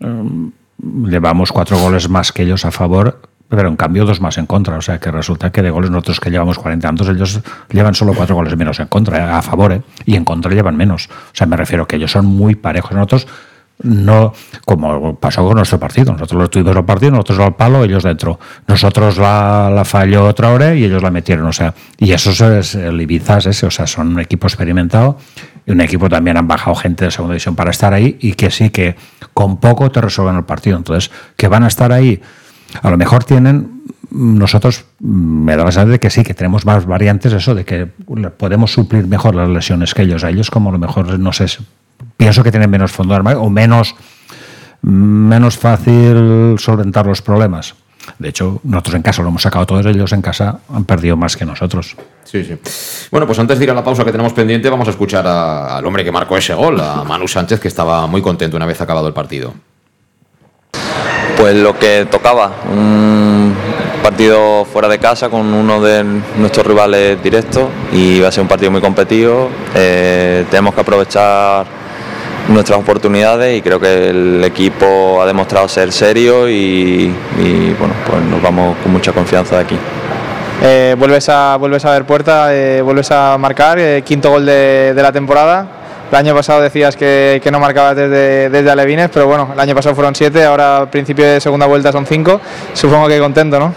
um, 0.00 0.50
llevamos 0.78 1.52
cuatro 1.52 1.78
goles 1.78 2.08
más 2.08 2.32
que 2.32 2.42
ellos 2.42 2.64
a 2.64 2.70
favor 2.70 3.20
pero 3.48 3.68
en 3.68 3.76
cambio 3.76 4.04
dos 4.04 4.20
más 4.20 4.38
en 4.38 4.46
contra. 4.46 4.76
O 4.76 4.82
sea 4.82 4.98
que 4.98 5.10
resulta 5.10 5.50
que 5.50 5.62
de 5.62 5.70
goles 5.70 5.90
nosotros 5.90 6.20
que 6.20 6.30
llevamos 6.30 6.58
40 6.58 6.86
tantos, 6.86 7.08
ellos 7.08 7.40
llevan 7.70 7.94
solo 7.94 8.14
cuatro 8.14 8.34
goles 8.34 8.56
menos 8.56 8.80
en 8.80 8.88
contra, 8.88 9.18
eh, 9.18 9.22
a 9.22 9.42
favor, 9.42 9.72
¿eh? 9.72 9.82
y 10.04 10.16
en 10.16 10.24
contra 10.24 10.52
llevan 10.52 10.76
menos. 10.76 11.08
O 11.08 11.34
sea, 11.34 11.46
me 11.46 11.56
refiero 11.56 11.86
que 11.86 11.96
ellos 11.96 12.10
son 12.10 12.26
muy 12.26 12.54
parejos. 12.54 12.92
Nosotros 12.92 13.26
no, 13.82 14.32
como 14.64 15.16
pasó 15.16 15.44
con 15.44 15.56
nuestro 15.56 15.78
partido, 15.78 16.12
nosotros 16.12 16.40
los 16.40 16.50
tuvimos 16.50 16.76
el 16.76 16.84
partido, 16.84 17.10
nosotros 17.12 17.40
al 17.40 17.56
palo, 17.56 17.84
ellos 17.84 18.02
dentro. 18.02 18.38
Nosotros 18.66 19.18
la, 19.18 19.70
la 19.70 19.84
falló 19.84 20.24
otra 20.24 20.50
hora 20.50 20.74
y 20.74 20.84
ellos 20.84 21.02
la 21.02 21.10
metieron. 21.10 21.46
O 21.46 21.52
sea, 21.52 21.74
y 21.98 22.12
eso 22.12 22.30
es 22.56 22.74
el 22.74 23.00
Ibiza 23.00 23.38
ese, 23.38 23.66
o 23.66 23.70
sea, 23.70 23.86
son 23.86 24.08
un 24.08 24.20
equipo 24.20 24.46
experimentado 24.46 25.18
y 25.66 25.72
un 25.72 25.80
equipo 25.80 26.08
también 26.08 26.36
han 26.36 26.48
bajado 26.48 26.74
gente 26.76 27.04
de 27.04 27.10
segunda 27.10 27.34
división 27.34 27.54
para 27.54 27.70
estar 27.70 27.92
ahí 27.92 28.16
y 28.20 28.32
que 28.32 28.50
sí 28.50 28.70
que 28.70 28.96
con 29.34 29.58
poco 29.58 29.90
te 29.90 30.00
resuelven 30.00 30.36
el 30.36 30.44
partido. 30.44 30.76
Entonces, 30.76 31.10
que 31.36 31.48
van 31.48 31.64
a 31.64 31.68
estar 31.68 31.92
ahí 31.92 32.22
a 32.82 32.90
lo 32.90 32.96
mejor 32.96 33.24
tienen, 33.24 33.82
nosotros 34.10 34.84
me 35.00 35.56
da 35.56 35.64
la 35.64 35.72
sensación 35.72 35.92
de 35.92 36.00
que 36.00 36.10
sí, 36.10 36.24
que 36.24 36.34
tenemos 36.34 36.66
más 36.66 36.86
variantes, 36.86 37.32
eso 37.32 37.54
de 37.54 37.64
que 37.64 37.86
podemos 37.86 38.72
suplir 38.72 39.06
mejor 39.06 39.34
las 39.34 39.48
lesiones 39.48 39.94
que 39.94 40.02
ellos. 40.02 40.24
A 40.24 40.30
ellos 40.30 40.50
como 40.50 40.70
a 40.70 40.72
lo 40.72 40.78
mejor, 40.78 41.18
no 41.18 41.32
sé, 41.32 41.46
pienso 42.16 42.42
que 42.42 42.50
tienen 42.50 42.70
menos 42.70 42.92
fondo 42.92 43.12
de 43.12 43.16
armario 43.16 43.42
o 43.42 43.50
menos, 43.50 43.94
menos 44.82 45.56
fácil 45.58 46.56
solventar 46.58 47.06
los 47.06 47.22
problemas. 47.22 47.74
De 48.18 48.28
hecho, 48.28 48.60
nosotros 48.62 48.94
en 48.94 49.02
casa 49.02 49.22
lo 49.22 49.28
hemos 49.28 49.42
sacado 49.42 49.66
todos, 49.66 49.84
ellos 49.86 50.12
en 50.12 50.22
casa 50.22 50.60
han 50.72 50.84
perdido 50.84 51.16
más 51.16 51.36
que 51.36 51.44
nosotros. 51.44 51.96
Sí, 52.22 52.44
sí. 52.44 52.56
Bueno, 53.10 53.26
pues 53.26 53.38
antes 53.38 53.58
de 53.58 53.64
ir 53.64 53.70
a 53.70 53.74
la 53.74 53.82
pausa 53.82 54.04
que 54.04 54.12
tenemos 54.12 54.32
pendiente, 54.32 54.70
vamos 54.70 54.86
a 54.86 54.92
escuchar 54.92 55.26
al 55.26 55.84
hombre 55.84 56.04
que 56.04 56.12
marcó 56.12 56.36
ese 56.36 56.54
gol, 56.54 56.80
a 56.80 57.02
Manu 57.02 57.26
Sánchez, 57.26 57.58
que 57.58 57.68
estaba 57.68 58.06
muy 58.06 58.22
contento 58.22 58.56
una 58.56 58.66
vez 58.66 58.80
acabado 58.80 59.08
el 59.08 59.14
partido 59.14 59.54
pues 61.36 61.54
lo 61.54 61.78
que 61.78 62.06
tocaba, 62.10 62.50
un 62.72 63.54
partido 64.02 64.64
fuera 64.64 64.88
de 64.88 64.98
casa 64.98 65.28
con 65.28 65.52
uno 65.52 65.80
de 65.80 66.02
nuestros 66.38 66.66
rivales 66.66 67.22
directos 67.22 67.68
y 67.92 68.20
va 68.20 68.28
a 68.28 68.32
ser 68.32 68.42
un 68.42 68.48
partido 68.48 68.70
muy 68.70 68.80
competido. 68.80 69.48
Eh, 69.74 70.44
tenemos 70.50 70.74
que 70.74 70.80
aprovechar 70.80 71.66
nuestras 72.48 72.78
oportunidades 72.78 73.58
y 73.58 73.62
creo 73.62 73.80
que 73.80 74.10
el 74.10 74.44
equipo 74.44 75.20
ha 75.20 75.26
demostrado 75.26 75.68
ser 75.68 75.92
serio 75.92 76.48
y, 76.48 77.12
bueno, 77.78 77.94
pues 78.08 78.22
nos 78.22 78.40
vamos 78.42 78.76
con 78.82 78.92
mucha 78.92 79.12
confianza 79.12 79.56
de 79.56 79.62
aquí. 79.62 79.78
Eh, 80.62 80.94
vuelves, 80.98 81.28
a, 81.28 81.56
vuelves 81.56 81.84
a 81.84 81.92
ver 81.92 82.04
puerta, 82.04 82.54
eh, 82.54 82.80
vuelves 82.80 83.10
a 83.10 83.36
marcar, 83.38 84.02
quinto 84.02 84.30
gol 84.30 84.46
de 84.46 84.94
la 84.96 85.12
temporada 85.12 85.76
el 86.10 86.16
año 86.16 86.34
pasado 86.34 86.62
decías 86.62 86.96
que, 86.96 87.42
no 87.50 87.58
marcabas 87.58 87.96
desde, 87.96 88.48
desde 88.48 88.70
Alevines, 88.70 89.10
pero 89.12 89.26
bueno, 89.26 89.50
el 89.52 89.58
año 89.58 89.74
pasado 89.74 89.94
fueron 89.94 90.14
siete, 90.14 90.44
ahora 90.44 90.78
a 90.78 90.90
principio 90.90 91.24
de 91.26 91.40
segunda 91.40 91.66
vuelta 91.66 91.90
son 91.90 92.06
cinco. 92.06 92.40
Supongo 92.74 93.08
que 93.08 93.18
contento, 93.18 93.58
¿no? 93.58 93.74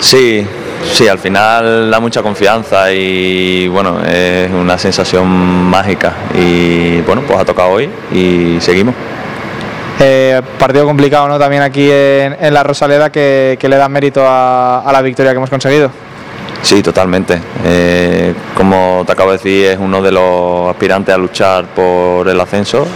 Sí, 0.00 0.46
sí, 0.84 1.08
al 1.08 1.18
final 1.18 1.90
da 1.90 2.00
mucha 2.00 2.22
confianza 2.22 2.92
y 2.92 3.68
bueno, 3.68 4.02
es 4.04 4.50
una 4.50 4.78
sensación 4.78 5.26
mágica. 5.26 6.12
Y 6.34 7.00
bueno, 7.02 7.22
pues 7.26 7.38
ha 7.38 7.44
tocado 7.44 7.70
hoy 7.70 7.88
y 8.12 8.58
seguimos. 8.60 8.94
Eh, 10.00 10.40
partido 10.58 10.84
complicado, 10.84 11.28
¿no? 11.28 11.38
También 11.38 11.62
aquí 11.62 11.88
en, 11.90 12.54
la 12.54 12.62
Rosaleda 12.62 13.10
que, 13.10 13.58
le 13.60 13.76
da 13.76 13.88
mérito 13.88 14.22
a 14.24 14.88
la 14.92 15.02
victoria 15.02 15.32
que 15.32 15.36
hemos 15.36 15.50
conseguido. 15.50 15.90
Sí, 16.62 16.82
totalmente. 16.82 17.40
Eh, 17.64 18.34
como 18.54 19.02
te 19.06 19.12
acabo 19.12 19.30
de 19.30 19.38
decir, 19.38 19.66
es 19.66 19.78
uno 19.78 20.02
de 20.02 20.12
los 20.12 20.68
aspirantes 20.68 21.14
a 21.14 21.18
luchar 21.18 21.66
por 21.66 22.28
el 22.28 22.38
ascenso. 22.40 22.86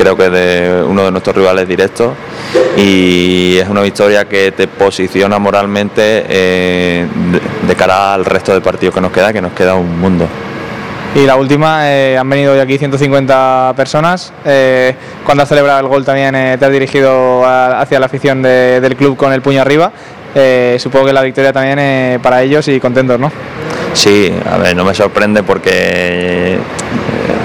Creo 0.00 0.16
que 0.16 0.26
es 0.26 0.32
de 0.32 0.84
uno 0.86 1.04
de 1.04 1.10
nuestros 1.10 1.36
rivales 1.36 1.68
directos 1.68 2.12
y 2.76 3.58
es 3.58 3.68
una 3.68 3.82
victoria 3.82 4.24
que 4.24 4.50
te 4.52 4.66
posiciona 4.66 5.38
moralmente 5.38 6.24
eh, 6.26 7.06
de, 7.66 7.74
cara 7.74 8.14
al 8.14 8.24
resto 8.24 8.54
de 8.54 8.62
partidos 8.62 8.94
que 8.94 9.00
nos 9.02 9.12
queda, 9.12 9.32
que 9.32 9.42
nos 9.42 9.52
queda 9.52 9.74
un 9.74 10.00
mundo. 10.00 10.26
Y 11.14 11.26
la 11.26 11.36
última, 11.36 11.90
eh, 11.90 12.16
han 12.16 12.30
venido 12.30 12.54
hoy 12.54 12.60
aquí 12.60 12.78
150 12.78 13.74
personas. 13.76 14.32
cuando 15.24 15.42
has 15.42 15.48
celebrado 15.48 15.80
el 15.80 15.88
gol 15.88 16.04
también 16.04 16.32
te 16.32 16.64
has 16.64 16.72
dirigido 16.72 17.44
hacia 17.44 18.00
la 18.00 18.06
afición 18.06 18.40
del 18.40 18.96
club 18.96 19.18
con 19.18 19.32
el 19.32 19.42
puño 19.42 19.60
arriba. 19.60 19.92
Eh, 20.34 20.76
supongo 20.78 21.06
que 21.06 21.12
la 21.12 21.22
victoria 21.22 21.52
también 21.52 21.78
eh, 21.80 22.18
para 22.22 22.42
ellos 22.42 22.66
y 22.68 22.78
contentos, 22.78 23.18
¿no? 23.18 23.32
Sí, 23.92 24.32
a 24.48 24.58
ver, 24.58 24.76
no 24.76 24.84
me 24.84 24.94
sorprende 24.94 25.42
porque 25.42 25.70
eh, 25.72 26.58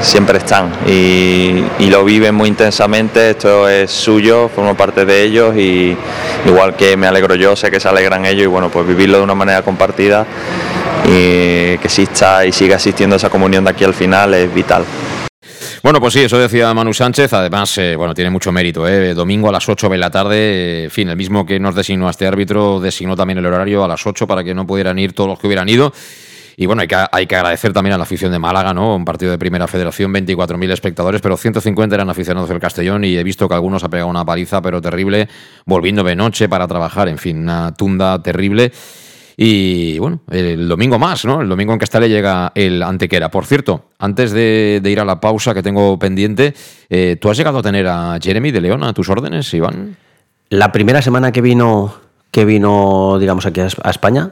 siempre 0.02 0.38
están 0.38 0.72
y, 0.88 1.64
lo 1.90 2.04
viven 2.04 2.36
muy 2.36 2.50
intensamente, 2.50 3.30
esto 3.30 3.70
es 3.70 3.90
suyo, 3.90 4.50
formo 4.54 4.76
parte 4.76 5.06
de 5.06 5.24
ellos 5.24 5.56
y 5.56 5.96
igual 6.46 6.76
que 6.76 6.98
me 6.98 7.08
alegro 7.08 7.36
yo, 7.36 7.56
sé 7.56 7.72
que 7.72 7.80
se 7.80 7.88
alegran 7.88 8.26
ellos 8.26 8.44
y 8.44 8.48
bueno, 8.48 8.70
pues 8.70 8.86
vivirlo 8.86 9.18
de 9.18 9.24
una 9.24 9.36
manera 9.36 9.62
compartida 9.62 10.26
y 11.06 11.78
que 11.78 11.80
exista 11.84 12.46
y 12.46 12.52
siga 12.52 12.76
existiendo 12.76 13.16
esa 13.16 13.30
comunión 13.30 13.64
de 13.64 13.70
aquí 13.70 13.84
al 13.84 13.94
final 13.94 14.34
es 14.34 14.54
vital. 14.54 14.84
Bueno, 15.86 16.02
pues 16.02 16.16
sí, 16.16 16.22
eso 16.22 16.40
decía 16.40 16.74
Manu 16.74 16.96
Sánchez. 16.96 17.32
Además, 17.34 17.78
eh, 17.78 17.96
bueno, 17.96 18.16
tiene 18.16 18.32
mucho 18.32 18.52
mérito. 18.52 18.88
¿eh? 18.88 19.14
Domingo 19.14 19.50
a 19.50 19.52
las 19.52 19.70
8 19.70 19.88
de 19.88 19.98
la 19.98 20.10
tarde, 20.10 20.86
en 20.86 20.90
fin, 20.90 21.10
el 21.10 21.16
mismo 21.16 21.46
que 21.46 21.60
nos 21.60 21.76
designó 21.76 22.08
a 22.08 22.10
este 22.10 22.26
árbitro, 22.26 22.80
designó 22.80 23.16
también 23.16 23.38
el 23.38 23.46
horario 23.46 23.84
a 23.84 23.88
las 23.88 24.04
8 24.04 24.26
para 24.26 24.44
que 24.44 24.56
no 24.56 24.66
pudieran 24.66 24.98
ir 24.98 25.14
todos 25.14 25.30
los 25.30 25.40
que 25.40 25.46
hubieran 25.46 25.70
ido. 25.70 25.94
Y 26.58 26.66
bueno, 26.66 26.82
hay 26.82 26.88
que, 26.88 26.96
hay 27.12 27.28
que 27.28 27.36
agradecer 27.36 27.74
también 27.74 27.94
a 27.94 27.98
la 27.98 28.04
afición 28.04 28.32
de 28.32 28.40
Málaga, 28.40 28.74
¿no? 28.74 28.96
Un 28.96 29.06
partido 29.06 29.32
de 29.32 29.38
primera 29.38 29.68
federación, 29.68 30.14
24.000 30.14 30.72
espectadores, 30.72 31.22
pero 31.22 31.36
150 31.36 31.96
eran 31.96 32.10
aficionados 32.10 32.50
del 32.50 32.60
Castellón 32.60 33.04
y 33.04 33.18
he 33.18 33.24
visto 33.24 33.50
que 33.50 33.56
algunos 33.56 33.84
ha 33.84 33.90
pegado 33.90 34.10
una 34.10 34.26
paliza, 34.26 34.62
pero 34.62 34.82
terrible, 34.82 35.28
volviendo 35.66 36.04
de 36.04 36.16
noche 36.16 36.48
para 36.48 36.68
trabajar, 36.68 37.10
en 37.10 37.18
fin, 37.18 37.40
una 37.40 37.74
tunda 37.74 38.22
terrible. 38.22 38.72
Y 39.38 40.00
bueno, 40.00 40.22
el 40.32 40.70
domingo 40.70 40.98
más, 40.98 41.26
¿no? 41.26 41.42
El 41.42 41.50
domingo 41.50 41.74
en 41.74 41.80
Castilla 41.80 42.08
llega 42.08 42.54
el 42.56 42.82
Antequera. 42.82 43.30
Por 43.30 43.46
cierto, 43.46 43.90
antes 44.00 44.32
de, 44.32 44.82
ir 44.86 45.00
a 45.02 45.06
la 45.06 45.20
pausa 45.20 45.54
que 45.54 45.62
tengo 45.62 46.00
pendiente, 46.00 46.54
eh, 46.90 47.18
¿tú 47.20 47.30
has 47.30 47.36
llegado 47.36 47.60
a 47.60 47.62
tener 47.62 47.86
a 47.88 48.18
Jeremy 48.22 48.52
de 48.52 48.62
León 48.62 48.84
a 48.86 48.94
tus 48.94 49.10
órdenes, 49.10 49.54
Iván? 49.54 49.98
La 50.50 50.72
primera 50.72 51.02
semana 51.02 51.34
que 51.34 51.42
vino, 51.42 51.96
que 52.32 52.46
vino 52.46 53.18
digamos, 53.20 53.46
aquí 53.46 53.60
a 53.60 53.90
España, 53.90 54.32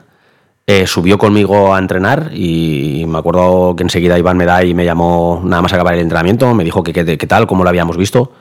eh, 0.66 0.88
subió 0.88 1.18
conmigo 1.18 1.76
a 1.76 1.80
entrenar 1.80 2.32
y 2.34 3.06
me 3.08 3.18
acuerdo 3.18 3.76
que 3.76 3.84
enseguida 3.84 4.18
Iván 4.18 4.38
me 4.38 4.46
da 4.46 4.64
y 4.64 4.74
me 4.74 4.86
llamó 4.86 5.42
nada 5.44 5.62
más 5.62 5.74
acabar 5.74 5.94
el 5.94 6.00
entrenamiento, 6.00 6.54
me 6.56 6.64
dijo 6.64 6.84
que 6.84 6.94
qué 6.94 7.28
tal, 7.28 7.48
cómo 7.48 7.64
lo 7.64 7.70
habíamos 7.70 7.98
visto. 7.98 8.32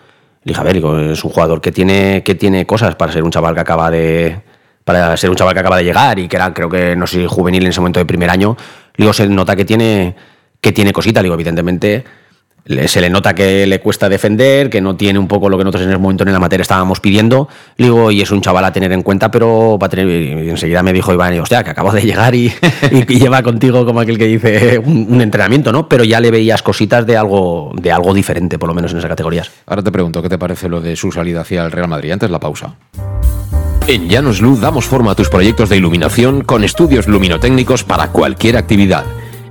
Le 0.45 0.51
dije, 0.51 0.61
a 0.61 0.65
ver, 0.65 0.75
digo, 0.75 0.99
es 0.99 1.23
un 1.23 1.31
jugador 1.31 1.61
que 1.61 1.71
tiene, 1.71 2.23
que 2.25 2.35
tiene 2.35 2.67
cosas 2.67 2.97
para 2.97 3.13
ser 3.13 3.23
un 3.23 3.31
chaval 3.31 3.55
que 3.55 3.61
acaba 3.61 3.91
de. 3.91 4.43
Para 4.85 5.17
ser 5.17 5.31
un 5.31 5.37
chaval 5.37 5.55
que 5.55 5.61
acaba 5.61 5.77
de 5.77 5.85
llegar 5.85 6.19
y 6.19 6.27
que 6.27 6.35
era, 6.35 6.53
creo 6.53 6.69
que, 6.69 6.97
no 6.97 7.07
sé 7.07 7.29
juvenil 7.29 7.63
en 7.63 7.69
ese 7.69 7.81
momento 7.81 8.01
de 8.01 8.07
primer 8.07 8.29
año. 8.29 8.57
Le 8.97 9.05
digo, 9.05 9.13
se 9.13 9.29
nota 9.29 9.55
que 9.55 9.65
tiene, 9.65 10.17
que 10.61 10.73
tiene 10.73 10.93
cositas. 10.93 11.23
Le 11.23 11.27
digo, 11.27 11.35
evidentemente, 11.35 12.05
se 12.87 13.01
le 13.01 13.11
nota 13.11 13.35
que 13.35 13.67
le 13.67 13.81
cuesta 13.81 14.09
defender, 14.09 14.71
que 14.71 14.81
no 14.81 14.95
tiene 14.97 15.19
un 15.19 15.27
poco 15.27 15.49
lo 15.49 15.59
que 15.59 15.65
nosotros 15.65 15.83
en 15.85 15.91
ese 15.91 15.99
momento 15.99 16.25
en 16.25 16.33
la 16.33 16.39
materia 16.39 16.63
estábamos 16.63 17.01
pidiendo. 17.01 17.49
Le 17.77 17.87
digo, 17.87 18.11
y 18.11 18.21
es 18.23 18.31
un 18.31 18.41
chaval 18.41 18.65
a 18.65 18.73
tener 18.73 18.93
en 18.93 19.03
cuenta, 19.03 19.31
pero 19.31 19.79
va 19.79 19.87
a 19.87 19.91
tener. 19.91 20.07
Y 20.09 20.51
enseguida 20.51 20.83
me 20.83 20.93
dijo 20.93 21.13
Iván, 21.13 21.39
hostia, 21.41 21.65
que 21.65 21.71
acabo 21.71 21.91
de 21.93 22.03
llegar 22.03 22.35
y, 22.35 22.47
y- 22.93 23.13
y 23.15 23.19
lleva 23.19 23.43
contigo 23.43 23.85
como 23.85 24.01
aquel 24.01 24.17
que 24.19 24.27
dice 24.27 24.79
un, 24.79 25.07
un 25.11 25.21
entrenamiento, 25.21 25.73
¿no? 25.73 25.89
Pero 25.89 26.05
ya 26.05 26.21
le 26.21 26.31
veías 26.31 26.63
cositas 26.63 27.07
de 27.07 27.17
algo, 27.17 27.73
de 27.81 27.91
algo 27.91 28.15
diferente, 28.15 28.59
por 28.59 28.69
lo 28.69 28.75
menos 28.75 28.93
en 28.93 28.99
esas 28.99 29.09
categorías. 29.09 29.51
Ahora 29.67 29.83
te 29.83 29.91
pregunto, 29.91 30.23
¿qué 30.23 30.29
te 30.29 30.39
parece 30.39 30.69
lo 30.69 30.81
de 30.81 30.95
su 30.97 31.11
salida 31.13 31.41
hacia 31.41 31.65
el 31.65 31.73
Real 31.73 31.89
Madrid? 31.89 32.13
Antes 32.13 32.31
la 32.31 32.39
pausa. 32.39 32.75
En 33.89 34.09
Llanos 34.09 34.41
Luz 34.41 34.61
damos 34.61 34.85
forma 34.87 35.11
a 35.11 35.15
tus 35.17 35.29
proyectos 35.29 35.69
de 35.69 35.77
iluminación 35.77 36.43
con 36.43 36.63
estudios 36.63 37.09
luminotécnicos 37.09 37.83
para 37.83 38.09
cualquier 38.09 38.57
actividad. 38.57 39.05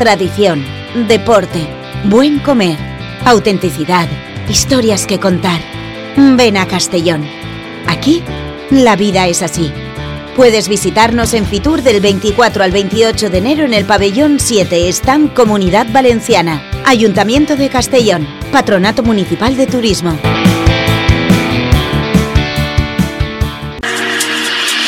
tradición, 0.00 0.64
deporte, 1.08 1.68
buen 2.04 2.38
comer, 2.38 2.78
autenticidad, 3.26 4.08
historias 4.48 5.06
que 5.06 5.20
contar, 5.20 5.60
ven 6.16 6.56
a 6.56 6.66
Castellón. 6.66 7.22
Aquí, 7.86 8.22
la 8.70 8.96
vida 8.96 9.26
es 9.26 9.42
así. 9.42 9.70
Puedes 10.36 10.70
visitarnos 10.70 11.34
en 11.34 11.44
Fitur 11.44 11.82
del 11.82 12.00
24 12.00 12.64
al 12.64 12.70
28 12.70 13.28
de 13.28 13.36
enero 13.36 13.66
en 13.66 13.74
el 13.74 13.84
pabellón 13.84 14.40
7, 14.40 14.88
Stand 14.88 15.34
Comunidad 15.34 15.86
Valenciana, 15.92 16.62
Ayuntamiento 16.86 17.56
de 17.56 17.68
Castellón, 17.68 18.26
Patronato 18.52 19.02
Municipal 19.02 19.54
de 19.54 19.66
Turismo. 19.66 20.18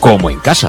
como 0.00 0.30
en 0.30 0.40
casa. 0.40 0.68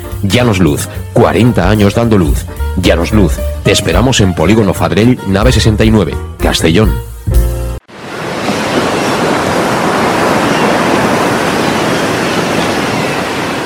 Llanos 0.23 0.59
Luz, 0.59 0.87
40 1.13 1.69
años 1.69 1.95
dando 1.95 2.17
luz. 2.17 2.45
Llanos 2.77 3.11
Luz, 3.11 3.33
te 3.63 3.71
esperamos 3.71 4.21
en 4.21 4.33
Polígono 4.33 4.73
Fadrell, 4.73 5.19
nave 5.27 5.51
69, 5.51 6.13
Castellón. 6.37 6.91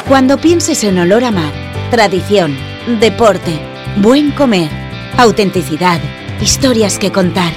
Cuando 0.08 0.38
pienses 0.38 0.84
en 0.84 1.00
olor 1.00 1.24
a 1.24 1.32
mar, 1.32 1.52
tradición, 1.92 2.56
deporte, 3.00 3.60
buen 3.98 4.32
comer, 4.32 4.70
autenticidad, 5.18 6.00
historias 6.40 7.00
que 7.00 7.12
contar, 7.12 7.52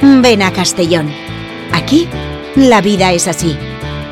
ven 0.00 0.42
a 0.42 0.52
Castellón. 0.52 1.10
Aquí, 1.72 2.08
la 2.54 2.80
vida 2.80 3.12
es 3.12 3.28
así. 3.28 3.58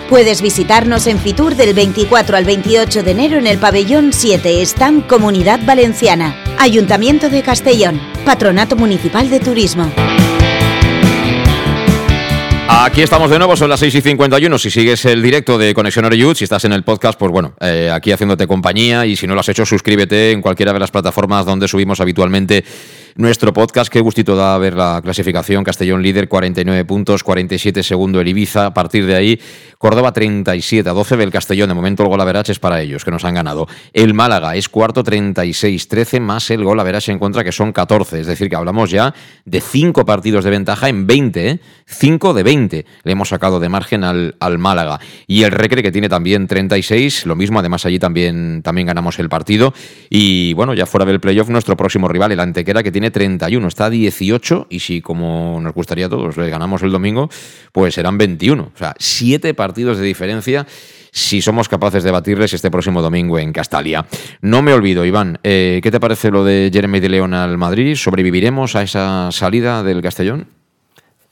Puedes 0.08 0.40
visitarnos 0.40 1.08
en 1.08 1.18
Fitur 1.18 1.56
del 1.56 1.74
24 1.74 2.36
al 2.36 2.44
28 2.44 3.02
de 3.02 3.10
enero 3.10 3.38
en 3.38 3.48
el 3.48 3.58
pabellón 3.58 4.12
7, 4.12 4.62
Stand 4.62 5.08
Comunidad 5.08 5.58
Valenciana, 5.66 6.44
Ayuntamiento 6.60 7.28
de 7.28 7.42
Castellón, 7.42 8.00
Patronato 8.24 8.76
Municipal 8.76 9.28
de 9.28 9.40
Turismo. 9.40 9.90
Aquí 12.68 13.02
estamos 13.02 13.30
de 13.30 13.38
nuevo, 13.38 13.56
son 13.56 13.68
las 13.68 13.80
6 13.80 13.96
y 13.96 14.00
51. 14.00 14.58
Si 14.58 14.70
sigues 14.70 15.04
el 15.06 15.20
directo 15.22 15.58
de 15.58 15.74
Conexión 15.74 16.04
Oreyud, 16.04 16.36
si 16.36 16.44
estás 16.44 16.64
en 16.64 16.72
el 16.72 16.84
podcast, 16.84 17.18
pues 17.18 17.32
bueno, 17.32 17.54
eh, 17.60 17.90
aquí 17.92 18.12
haciéndote 18.12 18.46
compañía. 18.46 19.06
Y 19.06 19.16
si 19.16 19.26
no 19.26 19.34
lo 19.34 19.40
has 19.40 19.48
hecho, 19.48 19.66
suscríbete 19.66 20.30
en 20.30 20.40
cualquiera 20.40 20.72
de 20.72 20.78
las 20.78 20.92
plataformas 20.92 21.44
donde 21.46 21.66
subimos 21.66 22.00
habitualmente 22.00 22.64
nuestro 23.16 23.52
podcast. 23.52 23.90
Qué 23.90 24.00
gustito 24.00 24.36
da 24.36 24.56
ver 24.58 24.74
la 24.74 25.00
clasificación. 25.02 25.64
Castellón 25.64 26.02
líder, 26.02 26.28
49 26.28 26.84
puntos, 26.84 27.22
47 27.24 27.82
segundo 27.82 28.20
el 28.20 28.28
Ibiza. 28.28 28.66
A 28.66 28.74
partir 28.74 29.06
de 29.06 29.16
ahí, 29.16 29.40
Córdoba 29.78 30.12
37 30.12 30.88
a 30.88 30.92
12 30.92 31.16
del 31.16 31.30
Castellón. 31.30 31.68
De 31.68 31.74
momento 31.74 32.02
el 32.02 32.08
gol 32.08 32.20
es 32.46 32.58
para 32.58 32.80
ellos, 32.80 33.04
que 33.04 33.10
nos 33.10 33.24
han 33.24 33.34
ganado. 33.34 33.66
El 33.92 34.14
Málaga 34.14 34.56
es 34.56 34.68
cuarto, 34.68 35.02
36, 35.02 35.88
13 35.88 36.20
más 36.20 36.50
el 36.50 36.64
gol 36.64 36.80
a 36.80 36.86
en 37.06 37.18
contra, 37.18 37.44
que 37.44 37.52
son 37.52 37.72
14. 37.72 38.20
Es 38.20 38.26
decir, 38.26 38.48
que 38.48 38.56
hablamos 38.56 38.90
ya 38.90 39.14
de 39.44 39.60
5 39.60 40.04
partidos 40.04 40.44
de 40.44 40.50
ventaja 40.50 40.88
en 40.88 41.06
20, 41.06 41.60
5 41.86 42.30
¿eh? 42.30 42.34
de 42.34 42.42
20 42.42 42.86
le 43.02 43.12
hemos 43.12 43.28
sacado 43.28 43.60
de 43.60 43.68
margen 43.68 44.04
al, 44.04 44.36
al 44.40 44.58
Málaga. 44.58 44.98
Y 45.26 45.42
el 45.42 45.50
Recre, 45.50 45.82
que 45.82 45.92
tiene 45.92 46.08
también 46.08 46.46
36, 46.46 47.26
lo 47.26 47.36
mismo. 47.36 47.60
Además, 47.60 47.86
allí 47.86 47.98
también, 47.98 48.62
también 48.62 48.86
ganamos 48.86 49.18
el 49.18 49.28
partido. 49.28 49.74
Y 50.10 50.54
bueno, 50.54 50.74
ya 50.74 50.86
fuera 50.86 51.04
del 51.04 51.20
playoff, 51.20 51.48
nuestro 51.48 51.76
próximo 51.76 52.08
rival, 52.08 52.32
el 52.32 52.40
Antequera, 52.40 52.82
que 52.82 52.92
tiene 52.92 53.05
31, 53.10 53.68
está 53.68 53.86
a 53.86 53.90
18 53.90 54.66
y 54.70 54.80
si 54.80 55.00
como 55.00 55.60
nos 55.60 55.74
gustaría 55.74 56.06
a 56.06 56.08
todos 56.08 56.36
le 56.36 56.48
ganamos 56.48 56.82
el 56.82 56.92
domingo, 56.92 57.28
pues 57.72 57.94
serán 57.94 58.18
21. 58.18 58.70
O 58.74 58.78
sea, 58.78 58.94
siete 58.98 59.54
partidos 59.54 59.98
de 59.98 60.04
diferencia 60.04 60.66
si 61.12 61.40
somos 61.40 61.68
capaces 61.68 62.04
de 62.04 62.10
batirles 62.10 62.52
este 62.52 62.70
próximo 62.70 63.00
domingo 63.00 63.38
en 63.38 63.52
Castalia. 63.52 64.04
No 64.42 64.60
me 64.60 64.74
olvido, 64.74 65.04
Iván, 65.04 65.38
eh, 65.42 65.80
¿qué 65.82 65.90
te 65.90 65.98
parece 65.98 66.30
lo 66.30 66.44
de 66.44 66.70
Jeremy 66.70 67.00
de 67.00 67.08
León 67.08 67.32
al 67.32 67.56
Madrid? 67.56 67.94
¿Sobreviviremos 67.94 68.76
a 68.76 68.82
esa 68.82 69.30
salida 69.32 69.82
del 69.82 70.02
Castellón? 70.02 70.55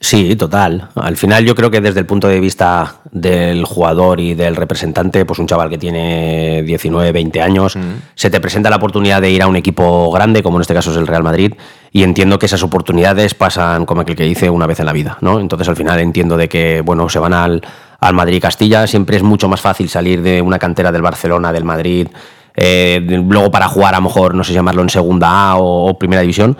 Sí, 0.05 0.35
total. 0.35 0.89
Al 0.93 1.17
final 1.17 1.43
yo 1.45 1.55
creo 1.55 1.71
que 1.71 1.81
desde 1.81 2.01
el 2.01 2.05
punto 2.05 2.27
de 2.27 2.39
vista 2.39 2.97
del 3.09 3.65
jugador 3.65 4.19
y 4.19 4.35
del 4.35 4.55
representante, 4.55 5.25
pues 5.25 5.39
un 5.39 5.47
chaval 5.47 5.67
que 5.67 5.79
tiene 5.79 6.61
19, 6.61 7.11
20 7.11 7.41
años, 7.41 7.75
se 8.13 8.29
te 8.29 8.39
presenta 8.39 8.69
la 8.69 8.75
oportunidad 8.75 9.19
de 9.19 9.31
ir 9.31 9.41
a 9.41 9.47
un 9.47 9.55
equipo 9.55 10.11
grande, 10.11 10.43
como 10.43 10.59
en 10.59 10.61
este 10.61 10.75
caso 10.75 10.91
es 10.91 10.97
el 10.97 11.07
Real 11.07 11.23
Madrid, 11.23 11.55
y 11.91 12.03
entiendo 12.03 12.37
que 12.37 12.45
esas 12.45 12.61
oportunidades 12.61 13.33
pasan 13.33 13.87
como 13.87 14.01
aquel 14.01 14.15
que 14.15 14.25
dice 14.25 14.47
una 14.47 14.67
vez 14.67 14.79
en 14.79 14.85
la 14.85 14.93
vida, 14.93 15.17
¿no? 15.21 15.39
Entonces 15.39 15.67
al 15.69 15.75
final 15.75 15.99
entiendo 15.99 16.37
de 16.37 16.49
que, 16.49 16.81
bueno, 16.81 17.09
se 17.09 17.17
van 17.17 17.33
al, 17.33 17.63
al 17.99 18.13
Madrid-Castilla, 18.13 18.85
siempre 18.85 19.17
es 19.17 19.23
mucho 19.23 19.49
más 19.49 19.61
fácil 19.61 19.89
salir 19.89 20.21
de 20.21 20.39
una 20.39 20.59
cantera 20.59 20.91
del 20.91 21.01
Barcelona, 21.01 21.51
del 21.51 21.63
Madrid, 21.63 22.09
eh, 22.55 22.99
luego 23.01 23.49
para 23.49 23.67
jugar 23.67 23.95
a 23.95 23.97
lo 23.97 24.03
mejor, 24.03 24.35
no 24.35 24.43
sé 24.43 24.53
llamarlo 24.53 24.83
en 24.83 24.89
segunda 24.89 25.49
A 25.49 25.55
o 25.57 25.97
primera 25.97 26.21
división, 26.21 26.55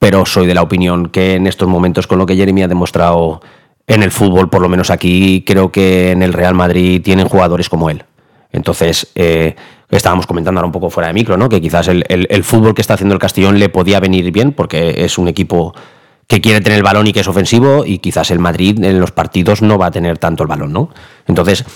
pero 0.00 0.24
soy 0.24 0.46
de 0.46 0.54
la 0.54 0.62
opinión 0.62 1.10
que 1.10 1.34
en 1.34 1.46
estos 1.46 1.68
momentos, 1.68 2.06
con 2.06 2.18
lo 2.18 2.24
que 2.24 2.34
Jeremy 2.34 2.62
ha 2.62 2.68
demostrado 2.68 3.42
en 3.86 4.02
el 4.02 4.10
fútbol, 4.10 4.48
por 4.48 4.62
lo 4.62 4.68
menos 4.68 4.90
aquí, 4.90 5.44
creo 5.46 5.70
que 5.70 6.10
en 6.10 6.22
el 6.22 6.32
Real 6.32 6.54
Madrid 6.54 7.02
tienen 7.02 7.28
jugadores 7.28 7.68
como 7.68 7.90
él. 7.90 8.04
Entonces, 8.50 9.08
eh, 9.14 9.56
estábamos 9.90 10.26
comentando 10.26 10.58
ahora 10.58 10.66
un 10.66 10.72
poco 10.72 10.88
fuera 10.88 11.08
de 11.08 11.12
micro, 11.12 11.36
¿no? 11.36 11.50
Que 11.50 11.60
quizás 11.60 11.86
el, 11.88 12.44
fútbol 12.44 12.74
que 12.74 12.80
está 12.80 12.94
haciendo 12.94 13.14
el 13.14 13.20
Castellón 13.20 13.58
le 13.58 13.68
podía 13.68 14.00
venir 14.00 14.32
bien, 14.32 14.52
porque 14.52 15.04
es 15.04 15.18
un 15.18 15.28
equipo 15.28 15.74
que 16.26 16.40
quiere 16.40 16.62
tener 16.62 16.78
el 16.78 16.82
balón 16.82 17.06
y 17.06 17.12
que 17.12 17.20
es 17.20 17.28
ofensivo, 17.28 17.84
y 17.84 17.98
quizás 17.98 18.30
el 18.30 18.38
Madrid 18.38 18.82
en 18.82 19.00
los 19.00 19.12
partidos 19.12 19.60
no 19.60 19.76
va 19.76 19.86
a 19.86 19.90
tener 19.90 20.16
tanto 20.16 20.44
el 20.44 20.48
balón, 20.48 20.72
¿no? 20.72 20.88
Entonces, 21.26 21.66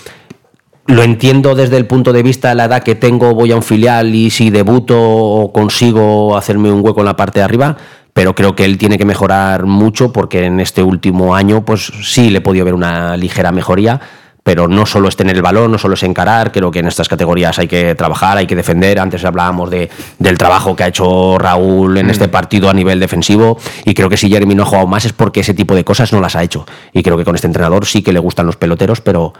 lo 0.87 1.03
entiendo 1.03 1.53
desde 1.53 1.77
el 1.77 1.85
punto 1.85 2.11
de 2.11 2.23
vista 2.23 2.49
de 2.49 2.55
la 2.55 2.65
edad 2.65 2.81
que 2.81 2.95
tengo, 2.95 3.35
voy 3.35 3.51
a 3.51 3.55
un 3.55 3.63
filial 3.63 4.15
y 4.15 4.31
si 4.31 4.49
debuto 4.49 4.97
o 4.99 5.53
consigo 5.53 6.35
hacerme 6.35 6.71
un 6.71 6.83
hueco 6.83 7.01
en 7.01 7.05
la 7.05 7.15
parte 7.15 7.39
de 7.39 7.43
arriba, 7.43 7.77
pero 8.15 8.33
creo 8.33 8.55
que 8.55 8.63
él 8.63 8.77
tiene 8.77 8.97
que 8.97 9.03
mejorar 9.03 9.65
mucho 9.65 10.13
porque 10.13 10.45
en 10.45 10.61
este 10.61 10.81
último 10.81 11.35
año 11.35 11.65
pues 11.65 11.91
sí 12.01 12.29
le 12.29 12.37
he 12.37 12.41
podido 12.41 12.63
ver 12.63 12.73
una 12.73 13.17
ligera 13.17 13.51
mejoría, 13.51 13.99
pero 14.41 14.69
no 14.69 14.85
solo 14.85 15.09
es 15.09 15.17
tener 15.17 15.35
el 15.35 15.41
balón, 15.41 15.73
no 15.73 15.77
solo 15.77 15.95
es 15.95 16.03
encarar, 16.03 16.53
creo 16.53 16.71
que 16.71 16.79
en 16.79 16.87
estas 16.87 17.09
categorías 17.09 17.59
hay 17.59 17.67
que 17.67 17.93
trabajar, 17.93 18.37
hay 18.37 18.47
que 18.47 18.55
defender, 18.55 19.01
antes 19.01 19.25
hablábamos 19.25 19.69
de, 19.69 19.89
del 20.17 20.37
trabajo 20.37 20.77
que 20.77 20.85
ha 20.85 20.87
hecho 20.87 21.37
Raúl 21.37 21.97
en 21.97 22.09
este 22.09 22.29
mm. 22.29 22.31
partido 22.31 22.69
a 22.69 22.73
nivel 22.73 23.01
defensivo 23.01 23.57
y 23.83 23.93
creo 23.93 24.07
que 24.07 24.15
si 24.15 24.29
Jeremy 24.29 24.55
no 24.55 24.63
ha 24.63 24.67
jugado 24.67 24.87
más 24.87 25.03
es 25.03 25.11
porque 25.11 25.41
ese 25.41 25.53
tipo 25.53 25.75
de 25.75 25.83
cosas 25.83 26.13
no 26.13 26.21
las 26.21 26.37
ha 26.37 26.43
hecho 26.43 26.65
y 26.93 27.03
creo 27.03 27.17
que 27.17 27.25
con 27.25 27.35
este 27.35 27.47
entrenador 27.47 27.85
sí 27.85 28.01
que 28.01 28.13
le 28.13 28.19
gustan 28.19 28.45
los 28.45 28.55
peloteros, 28.55 29.01
pero 29.01 29.33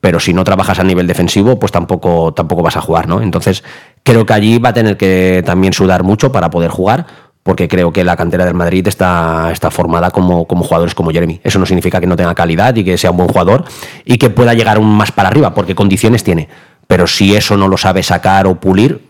pero 0.00 0.20
si 0.20 0.32
no 0.32 0.44
trabajas 0.44 0.78
a 0.78 0.84
nivel 0.84 1.06
defensivo, 1.06 1.58
pues 1.58 1.72
tampoco, 1.72 2.32
tampoco 2.32 2.62
vas 2.62 2.76
a 2.76 2.80
jugar, 2.80 3.08
¿no? 3.08 3.20
Entonces, 3.20 3.64
creo 4.04 4.24
que 4.24 4.32
allí 4.32 4.58
va 4.58 4.68
a 4.68 4.72
tener 4.72 4.96
que 4.96 5.42
también 5.44 5.72
sudar 5.72 6.04
mucho 6.04 6.30
para 6.30 6.50
poder 6.50 6.70
jugar, 6.70 7.06
porque 7.48 7.66
creo 7.66 7.94
que 7.94 8.04
la 8.04 8.14
cantera 8.14 8.44
del 8.44 8.52
Madrid 8.52 8.86
está, 8.88 9.48
está 9.50 9.70
formada 9.70 10.10
como, 10.10 10.46
como 10.46 10.64
jugadores 10.64 10.94
como 10.94 11.12
Jeremy. 11.12 11.40
Eso 11.42 11.58
no 11.58 11.64
significa 11.64 11.98
que 11.98 12.06
no 12.06 12.14
tenga 12.14 12.34
calidad 12.34 12.76
y 12.76 12.84
que 12.84 12.98
sea 12.98 13.10
un 13.10 13.16
buen 13.16 13.30
jugador 13.30 13.64
y 14.04 14.18
que 14.18 14.28
pueda 14.28 14.52
llegar 14.52 14.76
aún 14.76 14.94
más 14.94 15.12
para 15.12 15.30
arriba, 15.30 15.54
porque 15.54 15.74
condiciones 15.74 16.22
tiene. 16.22 16.46
Pero 16.86 17.06
si 17.06 17.34
eso 17.34 17.56
no 17.56 17.66
lo 17.66 17.78
sabe 17.78 18.02
sacar 18.02 18.46
o 18.46 18.60
pulir, 18.60 19.00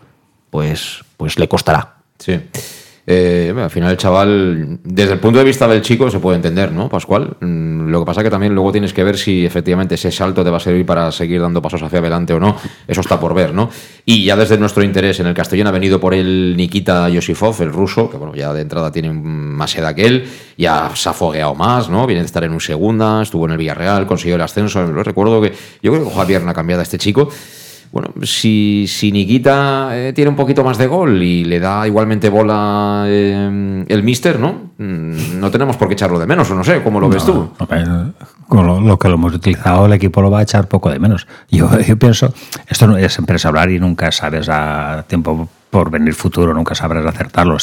pues, 0.51 1.03
pues 1.17 1.37
le 1.37 1.49
costará. 1.49 1.95
Sí. 2.17 2.39
Eh, 3.11 3.51
al 3.57 3.71
final 3.71 3.89
el 3.89 3.97
chaval, 3.97 4.81
desde 4.83 5.13
el 5.13 5.19
punto 5.19 5.39
de 5.39 5.45
vista 5.45 5.67
del 5.67 5.81
chico, 5.81 6.11
se 6.11 6.19
puede 6.19 6.35
entender, 6.35 6.71
¿no, 6.71 6.89
Pascual? 6.89 7.37
Mm, 7.39 7.89
lo 7.89 8.01
que 8.01 8.05
pasa 8.05 8.21
que 8.21 8.29
también 8.29 8.53
luego 8.53 8.71
tienes 8.71 8.93
que 8.93 9.03
ver 9.03 9.17
si 9.17 9.47
efectivamente 9.47 9.95
ese 9.95 10.11
salto 10.11 10.43
te 10.43 10.51
va 10.51 10.57
a 10.57 10.59
servir 10.59 10.85
para 10.85 11.11
seguir 11.11 11.41
dando 11.41 11.59
pasos 11.59 11.81
hacia 11.81 11.97
adelante 11.97 12.33
o 12.33 12.39
no. 12.39 12.55
Eso 12.87 13.01
está 13.01 13.19
por 13.19 13.33
ver, 13.33 13.51
¿no? 13.51 13.71
Y 14.05 14.25
ya 14.25 14.35
desde 14.35 14.59
nuestro 14.59 14.83
interés 14.83 15.19
en 15.21 15.25
el 15.25 15.33
Castellón 15.33 15.65
ha 15.65 15.71
venido 15.71 15.99
por 15.99 16.13
el 16.13 16.53
Nikita 16.55 17.09
Yosifov, 17.09 17.59
el 17.63 17.73
ruso, 17.73 18.11
que 18.11 18.17
bueno, 18.17 18.35
ya 18.35 18.53
de 18.53 18.61
entrada 18.61 18.91
tiene 18.91 19.11
más 19.11 19.75
edad 19.75 19.95
que 19.95 20.05
él, 20.05 20.29
ya 20.55 20.91
se 20.93 21.09
ha 21.09 21.13
fogueado 21.13 21.55
más, 21.55 21.89
¿no? 21.89 22.05
Viene 22.05 22.21
de 22.21 22.27
estar 22.27 22.43
en 22.43 22.53
un 22.53 22.61
segunda, 22.61 23.23
estuvo 23.23 23.45
en 23.45 23.53
el 23.53 23.57
Villarreal, 23.57 24.05
consiguió 24.05 24.35
el 24.35 24.41
ascenso. 24.41 24.85
Recuerdo 24.85 25.41
que 25.41 25.51
yo 25.81 25.91
creo 25.91 26.07
que 26.07 26.13
Javier 26.13 26.43
no 26.43 26.51
ha 26.51 26.53
cambiado 26.53 26.81
a 26.81 26.83
este 26.83 26.99
chico 26.99 27.29
bueno, 27.91 28.09
si, 28.23 28.85
si 28.87 29.11
Nikita 29.11 29.89
eh, 29.97 30.13
tiene 30.13 30.29
un 30.29 30.35
poquito 30.35 30.63
más 30.63 30.77
de 30.77 30.85
gol 30.85 31.23
y 31.23 31.43
le 31.43 31.59
da 31.59 31.87
igualmente 31.87 32.29
bola 32.29 33.05
eh, 33.07 33.85
el 33.87 34.03
Mister, 34.03 34.39
¿no? 34.39 34.71
Mm, 34.77 35.39
no 35.39 35.49
tenemos 35.49 35.75
por 35.75 35.87
qué 35.87 35.95
echarlo 35.95 36.19
de 36.19 36.27
menos, 36.27 36.49
o 36.51 36.55
no 36.55 36.63
sé, 36.63 36.83
¿cómo 36.83 36.99
lo 36.99 37.09
ves 37.09 37.25
tú? 37.25 37.51
Con 38.47 38.87
lo, 38.87 38.97
que 38.99 39.07
lo 39.07 39.15
hemos 39.15 39.33
utilizado, 39.33 39.87
el 39.87 39.93
equipo 39.93 40.21
lo 40.21 40.29
va 40.29 40.39
a 40.39 40.43
echar 40.43 40.67
poco 40.67 40.91
de 40.91 40.99
menos. 40.99 41.27
Yo, 41.49 41.69
yo 41.87 41.97
pienso, 41.97 42.33
esto 42.67 42.85
no 42.87 42.97
es 42.97 43.13
siempre 43.13 43.37
hablar 43.43 43.71
y 43.71 43.79
nunca 43.79 44.11
sabes 44.11 44.49
a 44.49 45.03
tiempo 45.07 45.49
por 45.69 45.89
venir 45.89 46.13
futuro, 46.13 46.53
nunca 46.53 46.75
sabrás 46.75 47.05
acertarlo. 47.05 47.57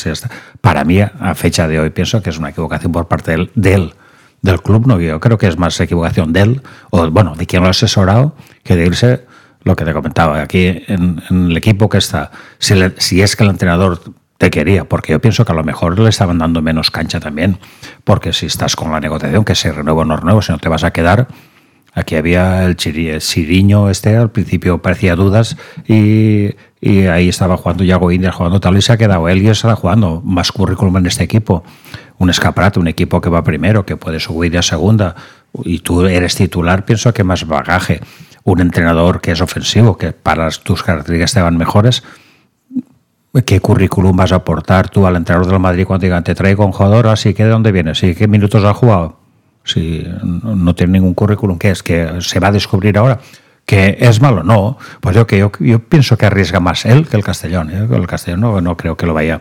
para 0.60 0.84
mí, 0.84 1.00
a 1.00 1.34
fecha 1.34 1.68
de 1.68 1.80
hoy, 1.80 1.90
pienso 1.90 2.22
que 2.22 2.30
es 2.30 2.38
una 2.38 2.50
equivocación 2.50 2.92
por 2.92 3.06
parte 3.06 3.32
del, 3.32 3.50
del, 3.54 3.94
del 4.42 4.62
club. 4.62 4.86
No, 4.86 5.00
yo 5.00 5.20
creo 5.20 5.38
que 5.38 5.46
es 5.46 5.58
más 5.58 5.78
equivocación 5.80 6.32
de 6.32 6.40
él, 6.40 6.62
o 6.90 7.08
bueno, 7.10 7.34
de 7.36 7.46
quien 7.46 7.62
lo 7.62 7.68
ha 7.68 7.70
asesorado, 7.70 8.34
que 8.62 8.76
de 8.76 8.86
irse 8.86 9.24
lo 9.66 9.74
que 9.74 9.84
te 9.84 9.92
comentaba, 9.92 10.40
aquí 10.40 10.84
en, 10.86 11.20
el 11.28 11.56
equipo 11.56 11.88
que 11.88 11.98
está, 11.98 12.30
si, 12.58 12.74
si, 12.98 13.20
es 13.20 13.34
que 13.34 13.42
el 13.42 13.50
entrenador 13.50 14.00
te 14.38 14.48
quería, 14.48 14.84
porque 14.84 15.10
yo 15.10 15.20
pienso 15.20 15.44
que 15.44 15.50
a 15.50 15.56
lo 15.56 15.64
mejor 15.64 15.98
le 15.98 16.08
estaban 16.08 16.38
dando 16.38 16.62
menos 16.62 16.92
cancha 16.92 17.18
también, 17.18 17.58
porque 18.04 18.32
si 18.32 18.46
estás 18.46 18.76
con 18.76 18.92
la 18.92 19.00
negociación, 19.00 19.44
que 19.44 19.56
se 19.56 19.72
renuevo 19.72 20.02
o 20.02 20.04
no 20.04 20.16
renuevo, 20.16 20.40
si 20.40 20.52
no 20.52 20.58
te 20.58 20.68
vas 20.68 20.84
a 20.84 20.92
quedar, 20.92 21.26
aquí 21.94 22.14
había 22.14 22.64
el, 22.64 22.76
Chiriño 22.76 23.90
este, 23.90 24.16
al 24.16 24.30
principio 24.30 24.80
parecía 24.80 25.16
dudas 25.16 25.56
y, 25.88 26.50
y 26.80 27.06
ahí 27.06 27.28
estaba 27.28 27.56
jugando 27.56 27.82
Yago 27.82 28.12
Indias, 28.12 28.36
jugando 28.36 28.60
tal, 28.60 28.76
y 28.76 28.82
se 28.82 28.92
ha 28.92 28.96
quedado 28.96 29.28
él 29.28 29.42
y 29.42 29.48
está 29.48 29.74
jugando 29.74 30.22
más 30.24 30.52
currículum 30.52 30.98
en 30.98 31.06
este 31.06 31.24
equipo. 31.24 31.64
un 32.18 32.30
escaparate, 32.30 32.78
un 32.78 32.86
equipo 32.86 33.20
que 33.20 33.30
va 33.30 33.42
primero, 33.42 33.84
que 33.84 33.96
puede 33.96 34.20
subir 34.20 34.56
a 34.56 34.62
segunda, 34.62 35.16
y 35.64 35.80
tú 35.80 36.06
eres 36.06 36.36
titular, 36.36 36.84
pienso 36.84 37.12
que 37.12 37.24
más 37.24 37.48
bagaje. 37.48 38.00
Un 38.46 38.60
entrenador 38.60 39.20
que 39.20 39.32
es 39.32 39.40
ofensivo, 39.40 39.98
que 39.98 40.12
para 40.12 40.48
tus 40.50 40.82
características 40.82 41.34
te 41.34 41.42
van 41.42 41.56
mejores, 41.56 42.04
¿qué 43.44 43.58
currículum 43.60 44.16
vas 44.16 44.30
a 44.30 44.36
aportar 44.36 44.88
tú 44.88 45.04
al 45.04 45.16
entrenador 45.16 45.50
del 45.50 45.58
Madrid 45.58 45.84
cuando 45.84 46.04
digan 46.04 46.22
te 46.22 46.34
traigo 46.34 46.64
un 46.64 46.70
jugador 46.70 47.08
así 47.08 47.34
que 47.34 47.44
de 47.44 47.50
dónde 47.50 47.72
viene? 47.72 47.96
¿Sí, 47.96 48.14
¿Qué 48.14 48.28
minutos 48.28 48.64
ha 48.64 48.72
jugado? 48.72 49.18
Si 49.64 50.06
no 50.22 50.74
tiene 50.76 50.92
ningún 50.92 51.14
currículum, 51.14 51.58
¿qué 51.58 51.70
es? 51.70 51.82
¿Que 51.82 52.20
se 52.20 52.38
va 52.38 52.48
a 52.48 52.52
descubrir 52.52 52.96
ahora? 52.96 53.18
¿Que 53.64 53.98
es 53.98 54.20
malo? 54.22 54.44
No. 54.44 54.78
Pues 55.00 55.16
yo, 55.16 55.26
que 55.26 55.38
yo, 55.38 55.50
yo 55.58 55.80
pienso 55.80 56.16
que 56.16 56.26
arriesga 56.26 56.60
más 56.60 56.86
él 56.86 57.08
que 57.08 57.16
el 57.16 57.24
Castellón. 57.24 57.70
¿eh? 57.70 57.88
El 57.90 58.06
Castellón 58.06 58.40
no, 58.42 58.60
no 58.60 58.76
creo 58.76 58.96
que 58.96 59.06
lo 59.06 59.12
vaya 59.12 59.40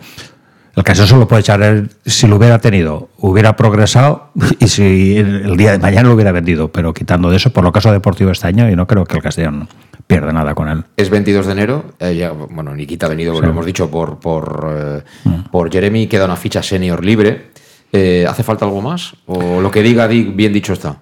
el 0.75 0.83
caso 0.83 1.07
solo 1.07 1.27
puede 1.27 1.41
echar 1.41 1.89
si 2.05 2.27
lo 2.27 2.35
hubiera 2.35 2.59
tenido, 2.59 3.09
hubiera 3.17 3.55
progresado 3.55 4.29
y 4.59 4.67
si 4.67 5.17
el 5.17 5.55
día 5.55 5.71
de 5.71 5.79
mañana 5.79 6.09
lo 6.09 6.15
hubiera 6.15 6.31
vendido. 6.31 6.67
Pero 6.69 6.93
quitando 6.93 7.29
de 7.29 7.37
eso, 7.37 7.51
por 7.51 7.63
lo 7.63 7.71
caso 7.71 7.91
deportivo 7.91 8.31
este 8.31 8.47
año, 8.47 8.69
y 8.69 8.75
no 8.75 8.85
creo 8.85 9.05
que 9.05 9.15
el 9.15 9.23
Castellón 9.23 9.67
pierda 10.07 10.31
nada 10.33 10.53
con 10.53 10.67
él. 10.67 10.83
Es 10.97 11.09
22 11.09 11.45
de 11.45 11.51
enero. 11.51 11.85
eh, 11.99 12.15
ya, 12.15 12.31
bueno, 12.31 12.75
Nikita 12.75 13.05
ha 13.05 13.09
venido, 13.09 13.39
lo 13.39 13.47
hemos 13.47 13.65
dicho, 13.65 13.89
por, 13.89 14.19
por, 14.19 14.67
eh, 14.69 15.03
por 15.51 15.71
Jeremy. 15.71 16.07
Queda 16.07 16.25
una 16.25 16.35
ficha 16.35 16.61
senior 16.61 17.03
libre. 17.03 17.51
Eh, 17.91 18.25
¿Hace 18.27 18.43
falta 18.43 18.65
algo 18.65 18.81
más? 18.81 19.13
¿O 19.25 19.61
lo 19.61 19.71
que 19.71 19.81
diga 19.81 20.07
Dick 20.07 20.35
bien 20.35 20.51
dicho 20.51 20.73
está? 20.73 20.97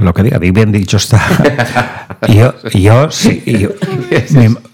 Lo 0.00 0.14
que 0.14 0.22
diga, 0.22 0.38
bien 0.38 0.72
dicho 0.72 0.96
está. 0.96 1.20
Yo, 2.28 2.54
yo 2.72 3.10
sí, 3.10 3.42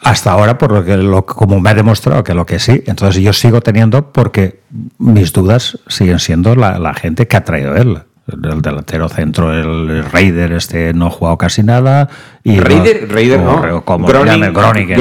hasta 0.03 0.33
ahora, 0.33 0.59
por 0.59 0.73
lo 0.73 0.85
que 0.85 0.97
lo, 0.97 1.25
como 1.25 1.61
me 1.61 1.71
ha 1.71 1.75
demostrado 1.75 2.25
que 2.25 2.35
lo 2.35 2.45
que 2.45 2.59
sí, 2.59 2.83
entonces 2.87 3.23
yo 3.23 3.33
sigo 3.33 3.61
teniendo 3.61 4.11
porque 4.13 4.61
mis 4.99 5.33
dudas 5.33 5.79
siguen 5.87 6.19
siendo 6.19 6.57
la, 6.57 6.79
la 6.79 6.93
gente 6.95 7.29
que 7.29 7.37
ha 7.37 7.45
traído 7.45 7.77
él. 7.77 8.03
El 8.29 8.61
delantero 8.61 9.09
centro, 9.09 9.53
el 9.53 10.05
Raider, 10.11 10.51
este 10.51 10.93
no 10.93 11.07
ha 11.07 11.11
jugado 11.11 11.39
casi 11.39 11.63
nada. 11.63 12.09
Y 12.43 12.59
Raider- 12.59 13.07
Raider 13.09 13.39
no. 13.39 13.83
como 13.85 14.09
Groningen, 14.09 14.41
que 14.41 14.47
el- 14.47 14.53
Groningen. 14.53 14.97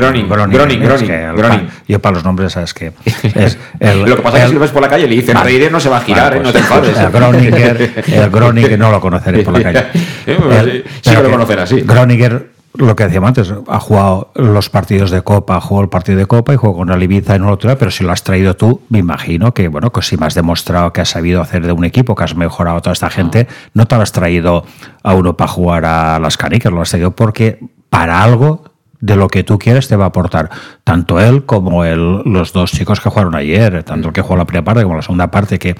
Yo 1.87 1.99
para 1.99 2.15
los 2.15 2.23
nombres, 2.23 2.53
sabes 2.53 2.75
que 2.75 2.91
es 3.33 3.57
el- 3.79 4.03
lo 4.03 4.15
que 4.15 4.21
pasa 4.21 4.37
es 4.37 4.43
que 4.43 4.47
si 4.49 4.53
lo 4.53 4.59
ves 4.59 4.69
por 4.69 4.83
la 4.83 4.89
calle 4.89 5.07
le 5.07 5.15
dicen. 5.15 5.35
Raider 5.37 5.71
no 5.71 5.79
se 5.79 5.89
va 5.89 5.97
a 5.97 6.01
girar, 6.01 6.35
¿eh? 6.35 6.37
no 6.37 6.43
pues, 6.43 6.53
te 6.53 6.59
enfades. 6.59 6.91
pues, 6.91 7.03
El 7.05 7.11
Groninger, 7.11 8.03
el 8.13 8.29
Groninger 8.29 8.77
no 8.79 8.91
lo 8.91 9.01
conoceré 9.01 9.41
por 9.43 9.57
la 9.57 9.63
calle. 9.73 9.85
Pues, 10.25 10.83
sí, 11.01 11.15
que 11.15 11.23
lo 11.23 11.31
conocerás, 11.31 11.69
sí. 11.69 11.81
Groninger, 11.81 12.49
lo 12.77 12.95
que 12.95 13.05
decíamos 13.05 13.29
antes, 13.29 13.53
ha 13.67 13.79
jugado 13.79 14.31
los 14.35 14.69
partidos 14.69 15.11
de 15.11 15.21
Copa, 15.21 15.57
ha 15.57 15.61
jugado 15.61 15.83
el 15.83 15.89
partido 15.89 16.17
de 16.17 16.25
Copa 16.25 16.53
y 16.53 16.57
jugó 16.57 16.77
con 16.77 16.89
el 16.89 17.03
Ibiza 17.03 17.35
en 17.35 17.43
una 17.43 17.57
pero 17.57 17.91
si 17.91 18.03
lo 18.03 18.11
has 18.11 18.23
traído 18.23 18.55
tú, 18.55 18.81
me 18.89 18.99
imagino 18.99 19.53
que, 19.53 19.67
bueno, 19.67 19.91
que 19.91 20.01
si 20.01 20.17
me 20.17 20.25
has 20.25 20.35
demostrado 20.35 20.93
que 20.93 21.01
has 21.01 21.09
sabido 21.09 21.41
hacer 21.41 21.65
de 21.65 21.71
un 21.71 21.85
equipo, 21.85 22.15
que 22.15 22.23
has 22.23 22.35
mejorado 22.35 22.77
a 22.77 22.81
toda 22.81 22.93
esta 22.93 23.09
gente, 23.09 23.47
no 23.73 23.85
te 23.87 23.95
lo 23.95 24.01
has 24.01 24.11
traído 24.11 24.65
a 25.03 25.13
uno 25.13 25.37
para 25.37 25.51
jugar 25.51 25.85
a 25.85 26.19
las 26.19 26.37
canicas, 26.37 26.71
lo 26.71 26.81
has 26.81 26.89
traído 26.89 27.11
porque 27.11 27.59
para 27.89 28.21
algo 28.23 28.63
de 28.99 29.15
lo 29.15 29.27
que 29.27 29.43
tú 29.43 29.59
quieres 29.59 29.87
te 29.87 29.95
va 29.95 30.05
a 30.05 30.07
aportar 30.07 30.49
tanto 30.83 31.19
él 31.19 31.45
como 31.45 31.85
el, 31.85 32.23
los 32.25 32.53
dos 32.53 32.71
chicos 32.71 32.99
que 32.99 33.09
jugaron 33.09 33.35
ayer, 33.35 33.83
tanto 33.83 34.07
el 34.07 34.13
que 34.13 34.21
jugó 34.21 34.37
la 34.37 34.45
primera 34.45 34.63
parte 34.63 34.83
como 34.83 34.95
la 34.95 35.01
segunda 35.01 35.29
parte, 35.29 35.59
que, 35.59 35.75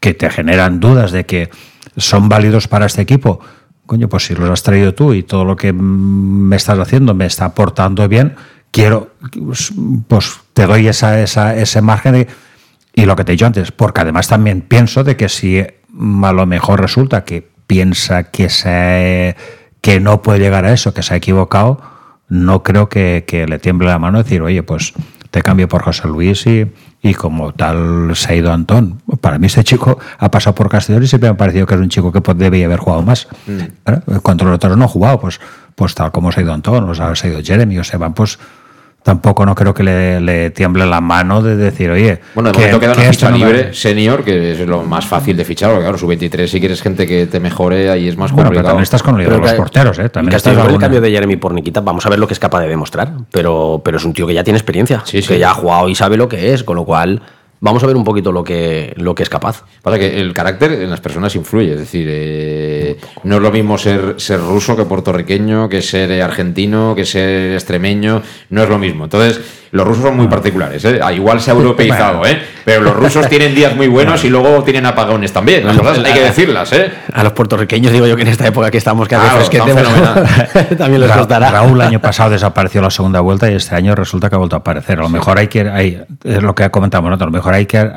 que 0.00 0.14
te 0.14 0.30
generan 0.30 0.80
dudas 0.80 1.10
de 1.10 1.26
que 1.26 1.50
son 1.96 2.28
válidos 2.28 2.68
para 2.68 2.86
este 2.86 3.02
equipo. 3.02 3.40
Coño, 3.88 4.06
pues 4.06 4.26
si 4.26 4.34
los 4.34 4.50
has 4.50 4.62
traído 4.62 4.92
tú 4.92 5.14
y 5.14 5.22
todo 5.22 5.46
lo 5.46 5.56
que 5.56 5.72
mm, 5.72 5.78
me 5.78 6.56
estás 6.56 6.78
haciendo 6.78 7.14
me 7.14 7.24
está 7.24 7.46
aportando 7.46 8.06
bien, 8.06 8.36
quiero, 8.70 9.12
pues 10.08 10.40
te 10.52 10.66
doy 10.66 10.88
esa, 10.88 11.18
esa, 11.22 11.56
ese 11.56 11.80
margen 11.80 12.28
y 12.92 13.06
lo 13.06 13.16
que 13.16 13.24
te 13.24 13.32
he 13.32 13.34
dicho 13.34 13.46
antes, 13.46 13.72
porque 13.72 14.02
además 14.02 14.28
también 14.28 14.60
pienso 14.60 15.04
de 15.04 15.16
que 15.16 15.30
si 15.30 15.64
mm, 15.88 16.22
a 16.22 16.34
lo 16.34 16.44
mejor 16.44 16.82
resulta 16.82 17.24
que 17.24 17.48
piensa 17.66 18.24
que, 18.24 18.50
se, 18.50 19.36
que 19.80 20.00
no 20.00 20.20
puede 20.20 20.40
llegar 20.40 20.66
a 20.66 20.74
eso, 20.74 20.92
que 20.92 21.02
se 21.02 21.14
ha 21.14 21.16
equivocado, 21.16 21.80
no 22.28 22.62
creo 22.62 22.90
que, 22.90 23.24
que 23.26 23.46
le 23.46 23.58
tiemble 23.58 23.88
la 23.88 23.98
mano 23.98 24.22
decir, 24.22 24.42
oye, 24.42 24.62
pues 24.62 24.92
te 25.30 25.42
cambio 25.42 25.68
por 25.68 25.82
José 25.82 26.08
Luis 26.08 26.46
y, 26.46 26.70
y 27.02 27.14
como 27.14 27.52
tal 27.52 28.12
se 28.14 28.32
ha 28.32 28.36
ido 28.36 28.52
Antón. 28.52 29.00
Para 29.20 29.38
mí 29.38 29.46
este 29.46 29.64
chico 29.64 29.98
ha 30.18 30.30
pasado 30.30 30.54
por 30.54 30.68
Castellón 30.68 31.02
y 31.02 31.06
siempre 31.06 31.28
me 31.28 31.34
ha 31.34 31.36
parecido 31.36 31.66
que 31.66 31.74
es 31.74 31.80
un 31.80 31.88
chico 31.88 32.12
que 32.12 32.34
debía 32.34 32.66
haber 32.66 32.80
jugado 32.80 33.02
más. 33.02 33.28
¿Verdad? 33.46 34.02
Cuando 34.22 34.44
los 34.44 34.54
otros 34.54 34.76
no 34.76 34.84
ha 34.84 34.88
jugado, 34.88 35.20
pues, 35.20 35.40
pues 35.74 35.94
tal 35.94 36.10
como 36.12 36.32
se 36.32 36.40
ha 36.40 36.42
ido 36.42 36.52
Antón, 36.52 36.88
o 36.88 36.94
sea, 36.94 37.14
se 37.14 37.28
ha 37.28 37.30
ido 37.30 37.42
Jeremy 37.42 37.78
o 37.78 37.84
Seban, 37.84 38.14
pues 38.14 38.38
tampoco 39.08 39.46
no 39.46 39.54
creo 39.54 39.72
que 39.72 39.82
le, 39.82 40.20
le 40.20 40.50
tiemble 40.50 40.84
la 40.84 41.00
mano 41.00 41.40
de 41.40 41.56
decir, 41.56 41.90
oye, 41.90 42.20
Bueno, 42.34 42.50
de 42.50 42.52
que- 42.52 42.58
momento 42.66 42.80
queda 42.80 42.92
que 42.92 43.00
una 43.00 43.10
ficha 43.10 43.30
no 43.30 43.36
libre 43.38 43.72
senior, 43.72 44.22
que 44.22 44.52
es 44.52 44.60
lo 44.66 44.82
más 44.82 45.06
fácil 45.06 45.34
de 45.34 45.46
fichar, 45.46 45.70
porque 45.70 45.84
claro, 45.84 45.96
su 45.96 46.06
23 46.06 46.50
si 46.50 46.60
quieres 46.60 46.82
gente 46.82 47.06
que 47.06 47.24
te 47.26 47.40
mejore, 47.40 47.88
ahí 47.90 48.06
es 48.06 48.18
más 48.18 48.32
Bueno, 48.32 48.50
pero 48.50 48.62
complicado. 48.62 48.68
también 48.68 48.82
estás 48.82 49.02
con 49.02 49.16
los 49.40 49.52
porteros, 49.54 49.98
¿eh? 49.98 50.10
También 50.10 50.30
que 50.30 50.36
estás 50.36 50.58
con 50.58 50.70
el 50.70 50.78
cambio 50.78 51.00
de 51.00 51.10
Jeremy 51.10 51.36
por 51.36 51.54
Nikita, 51.54 51.80
vamos 51.80 52.04
a 52.04 52.10
ver 52.10 52.18
lo 52.18 52.26
que 52.26 52.34
es 52.34 52.38
capaz 52.38 52.60
de 52.60 52.68
demostrar. 52.68 53.12
Pero, 53.32 53.80
pero 53.82 53.96
es 53.96 54.04
un 54.04 54.12
tío 54.12 54.26
que 54.26 54.34
ya 54.34 54.44
tiene 54.44 54.58
experiencia, 54.58 55.00
Sí, 55.06 55.22
sí. 55.22 55.28
que 55.28 55.38
ya 55.38 55.52
ha 55.52 55.54
jugado 55.54 55.88
y 55.88 55.94
sabe 55.94 56.18
lo 56.18 56.28
que 56.28 56.52
es, 56.52 56.62
con 56.64 56.76
lo 56.76 56.84
cual 56.84 57.22
vamos 57.60 57.82
a 57.82 57.86
ver 57.86 57.96
un 57.96 58.04
poquito 58.04 58.32
lo 58.32 58.42
que, 58.44 58.92
lo 58.96 59.14
que 59.14 59.22
es 59.22 59.28
capaz. 59.28 59.64
Pasa 59.82 59.98
que 59.98 60.20
el 60.20 60.32
carácter 60.32 60.72
en 60.72 60.90
las 60.90 61.00
personas 61.00 61.34
influye, 61.36 61.72
es 61.72 61.78
decir, 61.78 62.06
eh, 62.10 62.96
no 63.24 63.36
es 63.36 63.42
lo 63.42 63.50
mismo 63.50 63.78
ser, 63.78 64.14
ser 64.18 64.40
ruso 64.40 64.76
que 64.76 64.84
puertorriqueño, 64.84 65.68
que 65.68 65.82
ser 65.82 66.10
eh, 66.10 66.22
argentino, 66.22 66.94
que 66.94 67.04
ser 67.04 67.54
extremeño, 67.54 68.22
no 68.50 68.62
es 68.62 68.68
lo 68.68 68.78
mismo. 68.78 69.04
Entonces, 69.04 69.40
los 69.70 69.86
rusos 69.86 70.02
son 70.04 70.16
muy 70.16 70.28
particulares, 70.28 70.82
¿eh? 70.86 70.98
Ah, 71.02 71.12
igual 71.12 71.40
se 71.42 71.50
ha 71.50 71.54
europeizado, 71.54 72.24
¿eh? 72.24 72.40
pero 72.64 72.80
los 72.82 72.96
rusos 72.96 73.28
tienen 73.30 73.54
días 73.54 73.76
muy 73.76 73.86
buenos 73.86 74.24
y 74.24 74.30
luego 74.30 74.62
tienen 74.62 74.86
apagones 74.86 75.30
también, 75.32 75.66
las 75.66 75.76
cosas 75.78 75.98
hay 76.04 76.12
que 76.14 76.20
decirlas, 76.22 76.72
¿eh? 76.72 76.90
A 77.12 77.22
los 77.22 77.32
puertorriqueños 77.32 77.92
digo 77.92 78.06
yo 78.06 78.16
que 78.16 78.22
en 78.22 78.28
esta 78.28 78.46
época 78.46 78.70
que 78.70 78.78
estamos 78.78 79.06
que 79.08 79.14
hace 79.16 79.26
Claro, 79.26 79.44
fresquete, 79.44 79.70
están 79.70 80.24
pues, 80.64 80.78
también 80.78 81.00
les 81.02 81.10
Ra- 81.10 81.16
costará. 81.18 81.50
Raúl 81.50 81.80
el 81.82 81.86
año 81.86 82.00
pasado 82.00 82.30
desapareció 82.30 82.80
la 82.80 82.90
segunda 82.90 83.20
vuelta 83.20 83.50
y 83.50 83.54
este 83.56 83.74
año 83.74 83.94
resulta 83.94 84.30
que 84.30 84.36
ha 84.36 84.38
vuelto 84.38 84.56
a 84.56 84.60
aparecer. 84.60 84.98
A 85.00 85.02
lo 85.02 85.08
mejor 85.10 85.38
hay 85.38 85.48
que, 85.48 85.68
hay, 85.68 86.02
es 86.24 86.42
lo 86.42 86.54
que 86.54 86.70
comentamos 86.70 87.10
nosotros, 87.10 87.26
a 87.26 87.30
lo 87.30 87.36
mejor 87.36 87.47
hay 87.54 87.66
que, 87.66 87.88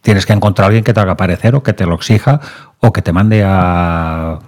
tienes 0.00 0.26
que 0.26 0.32
encontrar 0.32 0.64
a 0.64 0.66
alguien 0.68 0.84
que 0.84 0.92
te 0.92 1.00
haga 1.00 1.12
aparecer 1.12 1.54
o 1.54 1.62
que 1.62 1.72
te 1.72 1.86
lo 1.86 1.94
exija 1.94 2.40
o 2.80 2.92
que 2.92 3.02
te 3.02 3.12
mande 3.12 3.42
a... 3.46 4.38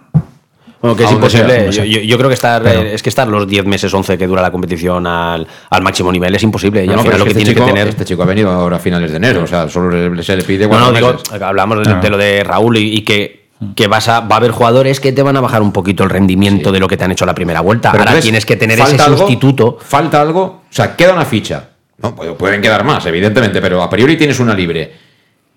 Bueno, 0.81 0.97
que 0.99 1.05
es 1.05 1.09
sea, 1.09 1.17
imposible. 1.17 1.73
yo, 2.07 2.19
creo 2.19 2.29
que 2.29 2.35
estar, 2.35 2.63
Pero- 2.63 2.83
eh, 2.83 2.93
es 2.95 3.03
que 3.03 3.09
estar 3.09 3.27
los 3.27 3.49
10 3.49 3.65
meses, 3.65 3.95
11 3.95 4.19
que 4.19 4.27
dura 4.27 4.43
la 4.43 4.51
competición 4.51 5.07
al, 5.07 5.47
al 5.71 5.83
máximo 5.83 6.13
nivel 6.13 6.35
es 6.35 6.43
imposible. 6.43 6.85
Y 6.85 6.89
No, 6.89 6.93
al 6.93 6.97
no, 6.99 7.03
final 7.05 7.13
pero 7.15 7.19
lo 7.21 7.25
que 7.25 7.31
este 7.31 7.41
tiene 7.43 7.55
chico, 7.55 7.65
que 7.67 7.73
tener. 7.73 7.89
este 7.89 8.05
chico 8.05 8.23
ha 8.23 8.27
venido 8.27 8.51
ahora 8.51 8.77
a 8.77 8.81
finales 8.81 9.11
de 9.11 9.17
enero, 9.17 9.45
o 9.45 9.47
sea, 9.47 9.67
solo 9.71 10.23
se 10.23 10.37
le 10.37 10.43
pide 10.43 10.65
No, 10.65 10.69
cuatro 10.71 10.87
no, 10.89 10.93
digo, 10.93 11.13
meses. 11.15 11.41
hablamos 11.43 11.87
de, 11.89 11.95
de 11.95 12.11
lo 12.11 12.19
de 12.19 12.45
Raúl 12.45 12.77
y, 12.77 12.97
y 12.99 13.01
que, 13.01 13.47
que 13.75 13.87
vas 13.87 14.09
a, 14.11 14.21
va 14.21 14.35
a 14.35 14.39
haber 14.41 14.51
jugadores 14.51 15.01
que 15.01 15.13
te 15.13 15.23
van 15.23 15.39
a 15.39 15.41
bajar 15.41 15.63
un 15.63 15.73
poquito 15.73 16.05
el 16.05 16.11
rendimiento 16.11 16.71
de 16.71 16.81
lo 16.81 16.87
que 16.87 16.99
te 16.99 17.05
han 17.05 17.13
hecho 17.13 17.25
la 17.25 17.35
primera 17.35 17.63
vuelta. 17.63 17.91
Pero 17.93 18.05
Ahora 18.05 18.21
tienes 18.21 18.45
que 18.45 18.57
tener 18.57 18.79
ese 18.79 18.99
sustituto. 18.99 19.79
Falta 19.81 20.21
algo, 20.21 20.43
o 20.43 20.63
sea, 20.69 20.95
queda 20.97 21.15
una 21.15 21.25
ficha. 21.25 21.65
No, 21.99 22.15
pu- 22.17 22.37
pueden 22.37 22.61
quedar 22.61 22.85
más, 22.85 23.07
evidentemente, 23.07 23.61
pero 23.61 23.83
a 23.83 23.91
priori 23.91 24.17
tienes 24.17 24.41
una 24.41 24.55
libre. 24.55 24.93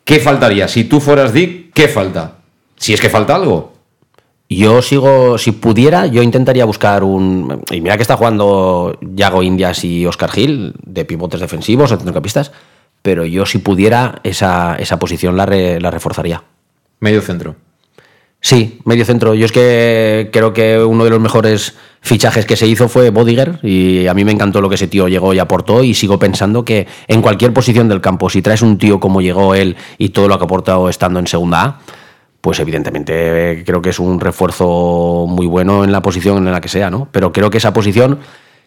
¿Qué 0.04 0.20
faltaría? 0.20 0.68
Si 0.68 0.86
tú 0.86 1.00
fueras 1.02 1.34
Dick, 1.34 1.74
¿qué 1.74 1.88
falta? 1.88 2.36
Si 2.78 2.94
es 2.94 3.02
que 3.02 3.10
falta 3.10 3.36
algo. 3.36 3.74
Yo 4.50 4.82
sigo, 4.82 5.38
si 5.38 5.52
pudiera, 5.52 6.06
yo 6.06 6.22
intentaría 6.24 6.64
buscar 6.64 7.04
un. 7.04 7.62
Y 7.70 7.82
mira 7.82 7.98
que 7.98 8.04
está 8.04 8.16
jugando 8.16 8.98
Yago 9.02 9.44
Indias 9.44 9.84
y 9.84 10.06
Oscar 10.06 10.32
Gil, 10.32 10.74
de 10.86 11.04
pivotes 11.04 11.42
defensivos 11.42 11.92
o 11.92 11.98
centrocampistas, 11.98 12.54
pero 13.02 13.26
yo 13.26 13.46
si 13.46 13.58
pudiera, 13.58 14.20
esa, 14.24 14.76
esa 14.78 14.98
posición 15.00 15.36
la, 15.36 15.46
re- 15.46 15.82
la 15.82 15.92
reforzaría. 15.92 16.44
Medio 17.02 17.22
centro. 17.22 17.56
Sí, 18.48 18.80
medio 18.86 19.04
centro. 19.04 19.36
Yo 19.36 19.46
es 19.46 19.52
que 19.52 20.30
creo 20.32 20.54
que 20.54 20.82
uno 20.82 21.04
de 21.04 21.10
los 21.10 21.20
mejores 21.20 21.76
fichajes 22.00 22.46
que 22.46 22.56
se 22.56 22.66
hizo 22.66 22.88
fue 22.88 23.10
Bodiger 23.10 23.60
y 23.62 24.08
a 24.08 24.14
mí 24.14 24.24
me 24.24 24.32
encantó 24.32 24.62
lo 24.62 24.70
que 24.70 24.76
ese 24.76 24.88
tío 24.88 25.10
llegó 25.10 25.34
y 25.34 25.40
aportó 25.40 25.84
y 25.84 25.94
sigo 25.94 26.18
pensando 26.18 26.64
que 26.64 26.88
en 27.10 27.22
cualquier 27.22 27.52
posición 27.52 27.90
del 27.90 28.00
campo, 28.00 28.30
si 28.30 28.42
traes 28.42 28.62
un 28.62 28.78
tío 28.78 29.02
como 29.02 29.20
llegó 29.20 29.54
él 29.54 29.76
y 29.98 30.12
todo 30.12 30.30
lo 30.30 30.38
que 30.38 30.44
ha 30.44 30.46
aportado 30.46 30.88
estando 30.88 31.20
en 31.20 31.28
segunda 31.28 31.62
A, 31.62 31.80
pues 32.40 32.62
evidentemente 32.62 33.64
creo 33.66 33.82
que 33.82 33.90
es 33.90 34.00
un 34.00 34.18
refuerzo 34.18 35.26
muy 35.28 35.46
bueno 35.46 35.84
en 35.84 35.92
la 35.92 36.02
posición 36.02 36.38
en 36.38 36.54
la 36.54 36.62
que 36.62 36.70
sea, 36.70 36.90
¿no? 36.90 37.10
Pero 37.12 37.34
creo 37.34 37.50
que 37.50 37.58
esa 37.58 37.74
posición, 37.74 38.20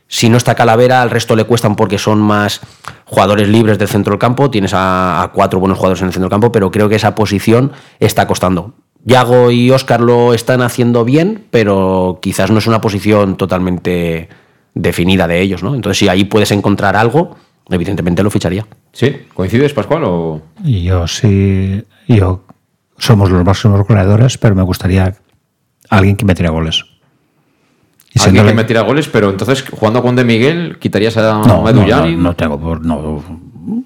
si 0.09 0.29
no 0.29 0.37
está 0.37 0.55
Calavera, 0.55 1.01
al 1.01 1.09
resto 1.09 1.35
le 1.37 1.45
cuestan 1.45 1.75
porque 1.75 1.97
son 1.97 2.19
más 2.21 2.61
jugadores 3.07 3.49
libres 3.49 3.79
del 3.79 3.89
centro 3.89 4.11
del 4.11 4.21
campo, 4.21 4.51
tienes 4.51 4.75
a, 4.75 5.23
a 5.23 5.29
cuatro 5.29 5.59
buenos 5.59 5.79
jugadores 5.79 6.03
en 6.03 6.09
el 6.09 6.13
centro 6.13 6.27
del 6.27 6.33
campo, 6.33 6.53
pero 6.53 6.71
creo 6.71 6.91
que 6.91 6.97
esa 6.97 7.15
posición 7.15 7.73
está 7.99 8.27
costando. 8.27 8.75
Yago 9.05 9.51
y 9.51 9.71
Oscar 9.71 10.01
lo 10.01 10.35
están 10.35 10.61
haciendo 10.63 11.05
bien, 11.05 11.45
pero 11.51 12.19
quizás 12.21 12.51
no 12.51 12.59
es 12.59 12.67
una 12.67 12.81
posición 12.81 13.37
totalmente 13.37 14.29
definida 14.75 15.27
de 15.27 15.41
ellos, 15.41 15.63
¿no? 15.63 15.75
Entonces, 15.75 15.99
si 15.99 16.09
ahí 16.09 16.25
puedes 16.25 16.51
encontrar 16.53 16.97
algo, 16.97 17.37
evidentemente 17.71 18.23
lo 18.23 18.31
ficharía. 18.31 18.67
¿Sí? 18.93 19.17
¿Coincides, 19.35 19.73
Pascual? 19.73 20.03
O... 20.05 20.43
Y 20.65 20.83
yo 20.83 21.07
sí, 21.07 21.83
yo 22.09 22.45
somos 22.99 23.31
los 23.31 23.45
máximos 23.45 23.87
goleadores, 23.87 24.37
pero 24.39 24.55
me 24.55 24.63
gustaría 24.63 25.15
alguien 25.89 26.17
que 26.17 26.25
metiera 26.27 26.51
goles. 26.51 26.85
Y 28.13 28.19
Alguien 28.21 28.45
siéndole- 28.45 28.49
que 28.51 28.57
me 28.57 28.65
tira 28.65 28.81
goles, 28.83 29.09
pero 29.09 29.31
entonces 29.31 29.63
jugando 29.71 30.03
con 30.03 30.17
De 30.17 30.25
Miguel, 30.25 30.79
quitarías 30.79 31.17
a 31.17 31.23
no, 31.23 31.45
no, 31.45 31.73
no, 31.73 32.07
no 32.07 32.37
tengo 32.37 32.59
por- 32.61 32.85
no, 32.85 33.25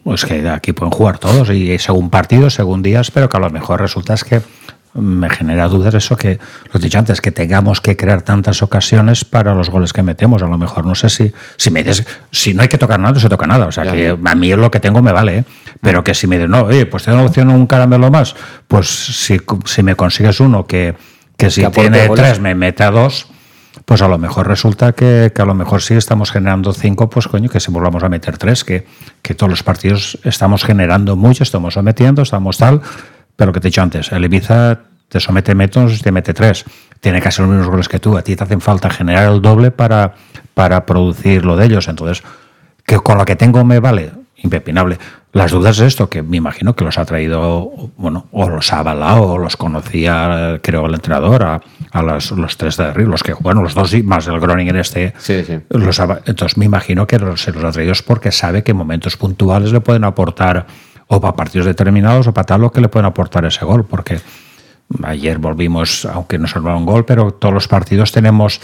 pues 0.03 0.25
que 0.25 0.49
aquí 0.49 0.73
pueden 0.73 0.91
jugar 0.93 1.19
todos 1.19 1.51
y 1.51 1.79
según 1.79 2.09
partidos, 2.11 2.55
según 2.55 2.83
días, 2.83 3.11
pero 3.11 3.29
que 3.29 3.37
a 3.37 3.41
lo 3.41 3.51
mejor 3.51 3.81
resulta 3.81 4.15
es 4.15 4.25
que 4.25 4.41
me 4.95 5.28
genera 5.28 5.66
dudas 5.68 5.92
eso 5.95 6.16
que, 6.16 6.38
lo 6.72 6.78
he 6.78 6.82
dicho 6.82 6.99
antes, 6.99 7.20
que 7.20 7.32
tengamos 7.32 7.80
que 7.80 7.97
crear 7.97 8.22
tantas 8.22 8.62
ocasiones 8.62 9.24
para 9.24 9.55
los 9.55 9.68
goles 9.68 9.92
que 9.92 10.03
metemos. 10.03 10.42
A 10.42 10.47
lo 10.47 10.57
mejor 10.57 10.86
no 10.86 10.95
sé 10.95 11.09
si, 11.11 11.32
si 11.57 11.70
me 11.70 11.82
dices, 11.82 12.07
si 12.30 12.55
no 12.55 12.62
hay 12.62 12.68
que 12.68 12.78
tocar 12.78 13.01
nada, 13.01 13.12
no 13.12 13.20
se 13.20 13.28
toca 13.28 13.47
nada. 13.47 13.66
O 13.66 13.72
sea, 13.72 13.90
que 13.90 14.16
a 14.24 14.34
mí 14.34 14.55
lo 14.55 14.70
que 14.70 14.80
tengo 14.80 15.03
me 15.03 15.12
vale, 15.12 15.38
¿eh? 15.38 15.45
pero 15.80 16.05
que 16.05 16.14
si 16.14 16.26
me 16.26 16.36
dices, 16.36 16.51
no, 16.51 16.62
oye, 16.62 16.86
pues 16.86 17.03
tengo 17.03 17.22
opción 17.22 17.51
un 17.51 17.66
caramelo 17.66 18.11
más, 18.11 18.36
pues 18.68 18.88
si, 18.88 19.40
si 19.64 19.82
me 19.82 19.97
consigues 19.97 20.38
uno 20.38 20.66
que, 20.66 20.95
que 21.36 21.51
si 21.51 21.62
Que 21.62 21.70
tiene 21.70 22.07
goles. 22.07 22.24
tres 22.24 22.40
me 22.40 22.55
mete 22.55 22.84
a 22.84 22.92
dos, 22.92 23.26
pues 23.84 24.01
a 24.01 24.09
lo 24.09 24.18
mejor 24.18 24.47
resulta 24.47 24.92
que, 24.92 25.32
que 25.34 25.42
a 25.42 25.45
lo 25.45 25.55
mejor 25.55 25.82
sí 25.82 25.95
estamos 25.95 26.30
generando 26.30 26.72
cinco, 26.72 27.11
pues 27.11 27.26
coño, 27.26 27.51
que 27.51 27.59
si 27.59 27.72
volvamos 27.72 28.05
a 28.05 28.09
meter 28.09 28.38
tres, 28.38 28.62
que, 28.62 28.86
que 29.22 29.34
todos 29.34 29.51
los 29.51 29.62
partidos 29.64 30.18
estamos 30.22 30.64
generando 30.64 31.16
mucho, 31.16 31.42
estamos 31.42 31.74
sometiendo, 31.74 32.22
estamos 32.22 32.59
tal, 32.59 32.80
pero 33.37 33.53
que 33.53 33.61
te 33.61 33.68
he 33.68 33.70
dicho 33.70 33.82
antes, 33.82 34.11
el 34.12 34.24
Ibiza 34.24 34.80
te 35.09 35.20
somete 35.20 35.55
métodos 35.55 35.99
y 35.99 36.03
te 36.03 36.11
mete 36.12 36.35
tres. 36.35 36.64
Tiene 37.01 37.20
que 37.20 37.28
hacer 37.28 37.45
los 37.45 37.51
mismos 37.55 37.70
goles 37.70 37.89
que 37.89 37.99
tú. 38.01 38.16
A 38.16 38.22
ti 38.22 38.35
te 38.37 38.45
hacen 38.45 38.61
falta 38.61 38.91
generar 38.91 39.32
el 39.32 39.43
doble 39.43 39.70
para, 39.70 40.14
para 40.55 40.85
producir 40.87 41.45
lo 41.45 41.57
de 41.57 41.66
ellos. 41.66 41.87
Entonces, 41.89 42.22
que 42.87 42.97
con 42.99 43.18
lo 43.18 43.24
que 43.24 43.37
tengo 43.37 43.64
me 43.64 43.78
vale, 43.80 44.11
impepinable. 44.37 44.99
Las 45.32 45.51
dudas 45.51 45.76
es 45.78 45.82
esto, 45.89 46.09
que 46.09 46.22
me 46.22 46.37
imagino 46.37 46.74
que 46.76 46.85
los 46.85 46.97
ha 46.97 47.05
traído, 47.05 47.70
bueno, 47.97 48.26
o 48.30 48.49
los 48.49 48.72
ha 48.72 48.78
avalado, 48.78 49.22
o 49.24 49.39
los 49.39 49.57
conocía, 49.57 50.61
creo, 50.62 50.87
el 50.87 50.95
entrenador, 50.95 51.43
a, 51.43 51.61
a 51.91 52.03
los, 52.03 52.30
los 52.32 52.57
tres 52.57 52.76
de 52.76 52.85
arriba, 52.85 53.11
los 53.11 53.22
que, 53.24 53.35
bueno, 53.35 53.62
los 53.62 53.74
dos 53.74 53.93
y 53.95 54.03
más 54.05 54.26
el 54.28 54.39
Groningen 54.39 54.76
este. 54.76 55.12
Los 55.70 55.99
ha- 56.01 56.20
entonces 56.26 56.57
me 56.57 56.64
imagino 56.66 57.07
que 57.07 57.18
los- 57.18 57.43
se 57.43 57.53
los 57.53 57.64
ha 57.64 57.72
traído 57.72 57.93
es 57.93 58.03
porque 58.03 58.30
sabe 58.30 58.62
que 58.62 58.70
en 58.70 58.76
momentos 58.76 59.16
puntuales 59.16 59.72
le 59.72 59.80
pueden 59.80 60.05
aportar, 60.05 60.66
o 61.07 61.21
para 61.21 61.37
partidos 61.37 61.67
determinados, 61.67 62.27
o 62.27 62.35
para 62.35 62.47
tal, 62.47 62.61
lo 62.63 62.73
que 62.73 62.81
le 62.81 62.89
pueden 62.89 63.07
aportar 63.07 63.45
ese 63.45 63.65
gol, 63.65 63.85
porque 63.85 64.21
ayer 65.03 65.39
volvimos, 65.39 66.05
aunque 66.05 66.39
nos 66.39 66.55
un 66.57 66.87
gol, 66.87 67.05
pero 67.05 67.33
todos 67.33 67.55
los 67.55 67.69
partidos 67.69 68.13
tenemos 68.13 68.61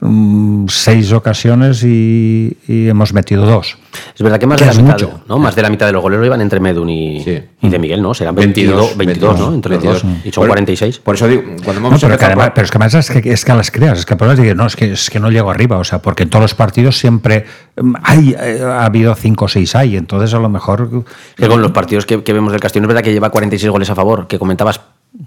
mm, 0.00 0.66
seis 0.68 1.12
ocasiones 1.12 1.82
y, 1.84 2.56
y 2.66 2.88
hemos 2.88 3.12
metido 3.12 3.46
dos. 3.46 3.76
Es 4.14 4.22
verdad 4.22 4.38
que 4.38 4.46
más 4.46 4.58
Que 4.58 4.64
de 4.66 4.74
la 4.74 4.80
mitad, 4.82 4.92
mucho. 4.94 5.20
¿no? 5.28 5.38
Más 5.38 5.54
de 5.56 5.62
la 5.62 5.70
mitad 5.70 5.86
de 5.86 5.92
los 5.92 6.00
goles 6.02 6.20
lo 6.20 6.26
iban 6.26 6.40
entre 6.40 6.60
Medun 6.60 6.88
y, 6.88 7.18
y 7.18 7.68
de 7.68 7.78
Miguel, 7.78 8.00
¿no? 8.00 8.14
Serán 8.14 8.34
22, 8.34 8.96
22, 8.96 9.38
¿no? 9.38 9.52
Entre 9.54 9.74
los 9.74 9.82
dos. 9.84 10.04
Y 10.24 10.30
son 10.30 10.46
46. 10.46 10.98
Por 11.00 11.16
eso 11.16 11.26
digo, 11.28 11.42
cuando 11.64 11.80
No, 11.82 11.88
hemos 11.88 12.00
pero, 12.00 12.16
que 12.16 12.24
empezado- 12.24 12.26
además, 12.32 12.52
pero 12.54 12.64
es 12.64 12.70
que 12.70 12.78
además 12.78 12.94
es 12.94 13.10
que, 13.10 13.32
es 13.32 13.44
que 13.44 13.52
a 13.52 13.54
las 13.56 13.70
creas, 13.70 13.98
es 13.98 14.06
que 14.06 14.14
es 14.14 14.40
que 14.40 14.54
no, 14.54 14.66
es 14.66 14.76
que, 14.76 14.92
es 14.92 15.10
que 15.10 15.20
no 15.20 15.30
llego 15.30 15.50
arriba, 15.50 15.78
o 15.78 15.84
sea, 15.84 16.00
porque 16.00 16.22
en 16.22 16.30
todos 16.30 16.42
los 16.42 16.54
partidos 16.54 16.96
siempre 16.98 17.44
mm, 17.80 17.94
hay, 18.02 18.36
eh, 18.40 18.60
ha 18.62 18.84
habido 18.84 19.14
cinco 19.16 19.46
o 19.46 19.48
seis 19.48 19.74
hay, 19.74 19.96
entonces 19.96 20.32
a 20.34 20.38
lo 20.38 20.48
mejor... 20.48 21.04
Que 21.36 21.48
con 21.48 21.60
los 21.60 21.72
partidos 21.72 22.06
que, 22.06 22.22
que 22.22 22.32
vemos 22.32 22.52
del 22.52 22.60
Castillo, 22.60 22.84
es 22.84 22.88
verdad 22.88 23.02
que 23.02 23.12
lleva 23.12 23.30
46 23.30 23.70
goles 23.70 23.90
a 23.90 23.94
favor, 23.94 24.28
que 24.28 24.38
comentabas, 24.38 24.80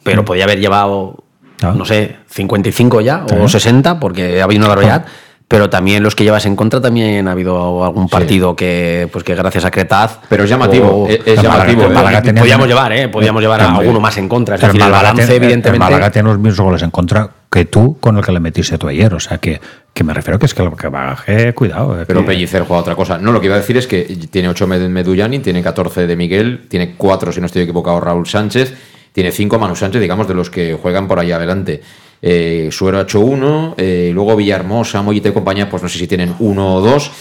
pero 0.04 0.24
podía 0.24 0.46
haber 0.46 0.60
llevado, 0.60 1.23
no 1.72 1.86
sé, 1.86 2.16
55 2.30 3.02
ya 3.02 3.24
o 3.24 3.28
Claro. 3.28 3.48
60, 3.48 4.00
porque 4.00 4.42
ha 4.42 4.44
habido 4.44 4.60
una 4.60 4.68
barbaridad. 4.70 5.06
Pero 5.46 5.70
también 5.70 6.02
los 6.02 6.16
que 6.16 6.24
llevas 6.24 6.46
en 6.48 6.56
contra 6.56 6.82
también 6.82 7.28
ha 7.28 7.32
habido 7.34 7.84
algún 7.84 8.08
partido 8.10 8.56
que, 8.56 9.08
pues 9.12 9.24
que 9.24 9.36
gracias 9.36 9.66
a 9.66 9.72
Cretaz. 9.72 10.20
Pero 10.28 10.46
es 10.46 10.50
llamativo, 10.50 10.88
o- 11.04 11.08
es- 11.08 11.20
es 11.26 11.38
el 11.38 11.44
llamativo, 11.44 11.82
Málaga- 11.84 11.92
¿eh? 11.92 11.94
Málaga 11.94 12.22
tenía- 12.24 12.42
podíamos 12.42 12.68
llevar, 12.68 12.92
¿eh? 12.94 13.08
Podíamos 13.10 13.42
llevar 13.42 13.62
a 13.62 13.76
alguno 13.76 14.00
más 14.00 14.18
en 14.18 14.28
contra. 14.30 14.56
Es 14.56 14.62
decir, 14.62 14.82
el 14.82 14.90
balance, 14.92 15.24
el 15.24 15.32
evidentemente. 15.32 15.80
Málaga 15.84 16.10
tiene 16.10 16.30
los 16.30 16.40
mismos 16.40 16.60
goles 16.60 16.82
en 16.82 16.90
contra 16.90 17.30
que 17.52 17.66
tú 17.66 17.98
con 18.00 18.18
el 18.18 18.24
que 18.26 18.32
le 18.32 18.40
metiste 18.40 18.78
tú 18.80 18.88
ayer, 18.88 19.14
o 19.14 19.20
sea, 19.20 19.38
que, 19.38 19.60
que 19.94 20.04
me 20.04 20.14
refiero 20.14 20.40
que 20.40 20.48
es 20.48 20.56
que 20.56 20.64
lo 20.64 20.76
que 20.76 20.88
bajé, 20.88 21.54
cuidado. 21.54 22.02
eh, 22.02 22.06
Pero 22.08 22.22
que- 22.22 22.28
Pellicer 22.28 22.64
juega 22.64 22.82
otra 22.82 22.96
cosa. 22.96 23.20
No, 23.20 23.32
lo 23.32 23.40
que 23.40 23.46
iba 23.48 23.56
a 23.56 23.60
decir 23.60 23.78
es 23.78 23.86
que 23.86 24.02
tiene 24.32 24.48
8 24.50 24.66
Medullani, 24.66 25.38
tiene 25.40 25.62
14 25.62 26.08
de 26.08 26.16
Miguel, 26.16 26.66
tiene 26.68 26.96
4, 26.98 27.32
si 27.32 27.42
no 27.42 27.46
estoy 27.46 27.64
equivocado, 27.64 28.00
Raúl 28.00 28.26
Sánchez, 28.26 28.74
tiene 29.14 29.32
5 29.32 29.58
Manu 29.58 29.76
Sánchez, 29.76 30.02
digamos, 30.02 30.28
de 30.28 30.34
los 30.34 30.50
que 30.50 30.74
juegan 30.74 31.08
por 31.08 31.20
ahí 31.20 31.32
adelante. 31.32 31.82
Eh, 32.22 32.70
Suero 32.72 33.00
ha 33.00 33.04
hecho 33.04 33.22
1, 33.22 33.76
eh, 33.78 34.12
luego 34.14 34.36
Villahermosa, 34.36 35.02
Mollita 35.02 35.30
y 35.30 35.34
compañía, 35.34 35.70
pues 35.70 35.82
no 35.84 35.88
sé 35.88 36.00
si 36.00 36.08
tienen 36.08 36.36
1 36.40 36.76
o 36.76 36.82
2. 36.82 37.12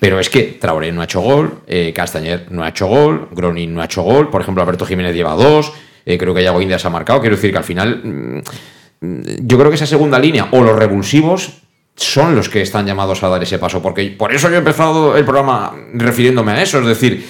Pero 0.00 0.18
es 0.18 0.28
que 0.28 0.58
Traoré 0.60 0.92
no 0.92 1.00
ha 1.00 1.04
hecho 1.04 1.20
gol, 1.20 1.60
eh, 1.66 1.92
Castañer 1.94 2.46
no 2.50 2.62
ha 2.62 2.70
hecho 2.70 2.86
gol, 2.86 3.28
Gronin 3.30 3.72
no 3.72 3.80
ha 3.80 3.86
hecho 3.86 4.02
gol, 4.02 4.28
por 4.28 4.42
ejemplo, 4.42 4.62
Alberto 4.62 4.84
Jiménez 4.84 5.14
lleva 5.14 5.34
2, 5.34 5.72
eh, 6.06 6.18
creo 6.18 6.34
que 6.34 6.42
Yago 6.42 6.60
Indias 6.60 6.84
ha 6.84 6.90
marcado. 6.90 7.20
Quiero 7.20 7.36
decir 7.36 7.52
que 7.52 7.58
al 7.58 7.64
final 7.64 8.02
mm, 8.04 8.40
yo 9.40 9.58
creo 9.58 9.70
que 9.70 9.76
esa 9.76 9.86
segunda 9.86 10.18
línea 10.18 10.48
o 10.50 10.62
los 10.62 10.76
revulsivos 10.76 11.62
son 11.96 12.34
los 12.34 12.48
que 12.48 12.60
están 12.60 12.86
llamados 12.86 13.22
a 13.22 13.28
dar 13.28 13.42
ese 13.42 13.58
paso. 13.58 13.80
Porque 13.80 14.14
por 14.18 14.32
eso 14.34 14.48
yo 14.48 14.56
he 14.56 14.58
empezado 14.58 15.16
el 15.16 15.24
programa 15.24 15.74
refiriéndome 15.94 16.52
a 16.52 16.62
eso. 16.62 16.80
Es 16.80 16.86
decir, 16.86 17.24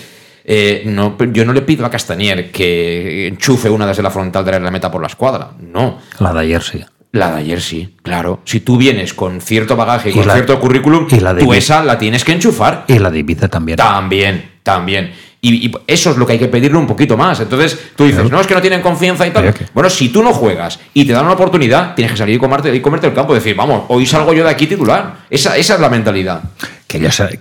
eh, 0.44 0.82
no, 0.86 1.16
yo 1.32 1.44
no 1.44 1.52
le 1.52 1.62
pido 1.62 1.86
a 1.86 1.90
Castanier 1.90 2.50
que 2.50 3.26
enchufe 3.28 3.70
una 3.70 3.86
desde 3.86 4.02
la 4.02 4.10
frontal 4.10 4.44
de 4.44 4.60
la 4.60 4.70
meta 4.70 4.90
por 4.90 5.00
la 5.00 5.06
escuadra. 5.08 5.50
No. 5.60 5.98
La 6.20 6.32
de 6.32 6.40
ayer 6.40 6.62
sí. 6.62 6.84
La 7.12 7.30
de 7.30 7.38
ayer 7.42 7.60
sí, 7.60 7.94
claro. 8.02 8.40
Si 8.44 8.60
tú 8.60 8.76
vienes 8.76 9.14
con 9.14 9.40
cierto 9.40 9.76
bagaje 9.76 10.10
y 10.10 10.12
con 10.12 10.26
la- 10.26 10.34
cierto 10.34 10.58
currículum, 10.58 11.06
y 11.10 11.20
la 11.20 11.32
de 11.32 11.40
tú 11.42 11.52
Ibiza. 11.54 11.58
esa 11.76 11.84
la 11.84 11.96
tienes 11.96 12.24
que 12.24 12.32
enchufar. 12.32 12.84
Y 12.88 12.98
la 12.98 13.10
de 13.10 13.20
Ibiza 13.20 13.46
también. 13.48 13.76
También, 13.76 14.50
también. 14.64 15.12
Y, 15.40 15.66
y 15.66 15.72
eso 15.86 16.10
es 16.10 16.16
lo 16.16 16.26
que 16.26 16.32
hay 16.32 16.38
que 16.38 16.48
pedirle 16.48 16.76
un 16.78 16.86
poquito 16.86 17.16
más. 17.16 17.38
Entonces 17.38 17.78
tú 17.94 18.04
dices, 18.06 18.28
no, 18.30 18.40
es 18.40 18.46
que 18.46 18.54
no 18.54 18.60
tienen 18.62 18.80
confianza 18.80 19.26
y 19.26 19.30
tal. 19.30 19.54
Bueno, 19.74 19.90
si 19.90 20.08
tú 20.08 20.22
no 20.22 20.32
juegas 20.32 20.80
y 20.94 21.04
te 21.04 21.12
dan 21.12 21.24
una 21.26 21.34
oportunidad, 21.34 21.94
tienes 21.94 22.12
que 22.12 22.18
salir 22.18 22.34
y 22.36 22.38
comerte, 22.38 22.74
y 22.74 22.80
comerte 22.80 23.06
el 23.06 23.12
campo 23.14 23.32
y 23.32 23.36
decir, 23.36 23.54
vamos, 23.54 23.84
hoy 23.88 24.06
salgo 24.06 24.32
yo 24.32 24.42
de 24.42 24.50
aquí 24.50 24.66
titular. 24.66 25.18
Esa, 25.30 25.56
esa 25.56 25.74
es 25.74 25.80
la 25.80 25.90
mentalidad. 25.90 26.42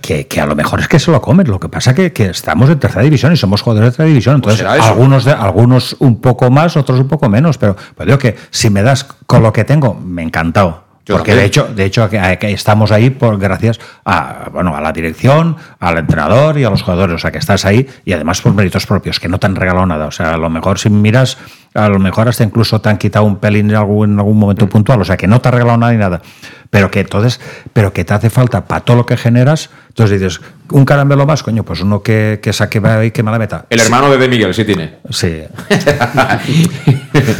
Que, 0.00 0.40
a 0.40 0.46
lo 0.46 0.54
mejor 0.54 0.80
es 0.80 0.88
que 0.88 0.98
se 0.98 1.10
lo 1.10 1.20
comen. 1.20 1.48
Lo 1.48 1.60
que 1.60 1.68
pasa 1.68 1.94
que, 1.94 2.12
que 2.12 2.26
estamos 2.26 2.68
en 2.70 2.78
tercera 2.78 3.02
división 3.02 3.32
y 3.32 3.36
somos 3.36 3.62
jugadores 3.62 3.86
de 3.86 3.90
tercera 3.92 4.08
división. 4.08 4.40
Pues 4.40 4.60
Entonces, 4.60 4.84
algunos, 4.84 5.24
de, 5.24 5.32
algunos 5.32 5.96
un 6.00 6.20
poco 6.20 6.50
más, 6.50 6.76
otros 6.76 6.98
un 7.00 7.08
poco 7.08 7.28
menos. 7.28 7.58
Pero 7.58 7.76
pues 7.94 8.06
digo 8.06 8.18
que 8.18 8.36
si 8.50 8.70
me 8.70 8.82
das 8.82 9.04
con 9.04 9.42
lo 9.42 9.52
que 9.52 9.64
tengo, 9.64 9.94
me 9.94 10.22
encantado. 10.22 10.84
Yo 11.06 11.16
Porque 11.16 11.32
también. 11.32 11.38
de 11.38 11.46
hecho, 11.46 11.68
de 11.74 11.84
hecho 11.84 12.08
estamos 12.48 12.90
ahí 12.90 13.10
por 13.10 13.38
gracias 13.38 13.78
a 14.06 14.48
bueno 14.50 14.74
a 14.74 14.80
la 14.80 14.90
dirección, 14.90 15.56
al 15.78 15.98
entrenador 15.98 16.58
y 16.58 16.64
a 16.64 16.70
los 16.70 16.82
jugadores. 16.82 17.16
O 17.16 17.18
sea 17.18 17.30
que 17.30 17.38
estás 17.38 17.66
ahí 17.66 17.86
y 18.06 18.14
además 18.14 18.40
por 18.40 18.54
méritos 18.54 18.86
propios, 18.86 19.20
que 19.20 19.28
no 19.28 19.38
te 19.38 19.46
han 19.46 19.54
regalado 19.54 19.84
nada. 19.84 20.06
O 20.06 20.10
sea, 20.10 20.32
a 20.32 20.38
lo 20.38 20.48
mejor 20.48 20.78
si 20.78 20.88
miras, 20.88 21.36
a 21.74 21.88
lo 21.88 21.98
mejor 21.98 22.28
hasta 22.28 22.44
incluso 22.44 22.80
te 22.80 22.88
han 22.88 22.98
quitado 22.98 23.24
un 23.24 23.36
pelín 23.36 23.70
en 23.70 23.76
algún, 23.76 24.12
en 24.12 24.18
algún 24.18 24.38
momento 24.38 24.68
puntual. 24.68 25.00
O 25.00 25.04
sea 25.04 25.16
que 25.16 25.26
no 25.26 25.40
te 25.40 25.48
ha 25.48 25.50
regalado 25.50 25.76
nada 25.78 25.92
ni 25.92 25.98
nada. 25.98 26.22
Pero 26.70 26.90
que 26.90 27.00
entonces, 27.00 27.40
pero 27.72 27.92
que 27.92 28.04
te 28.04 28.14
hace 28.14 28.30
falta 28.30 28.64
para 28.66 28.80
todo 28.82 28.96
lo 28.96 29.06
que 29.06 29.16
generas. 29.16 29.70
Entonces 29.96 30.20
dices, 30.20 30.40
un 30.72 30.84
caramelo 30.84 31.24
más, 31.24 31.44
coño, 31.44 31.62
pues 31.62 31.80
uno 31.80 32.02
que, 32.02 32.40
que 32.42 32.52
saque 32.52 32.80
va 32.80 33.04
y 33.04 33.12
que 33.12 33.22
me 33.22 33.30
la 33.30 33.38
meta. 33.38 33.66
El 33.70 33.78
hermano 33.78 34.10
de 34.10 34.18
De 34.18 34.26
Miguel 34.26 34.52
sí 34.52 34.64
tiene. 34.64 34.96
Sí. 35.10 35.42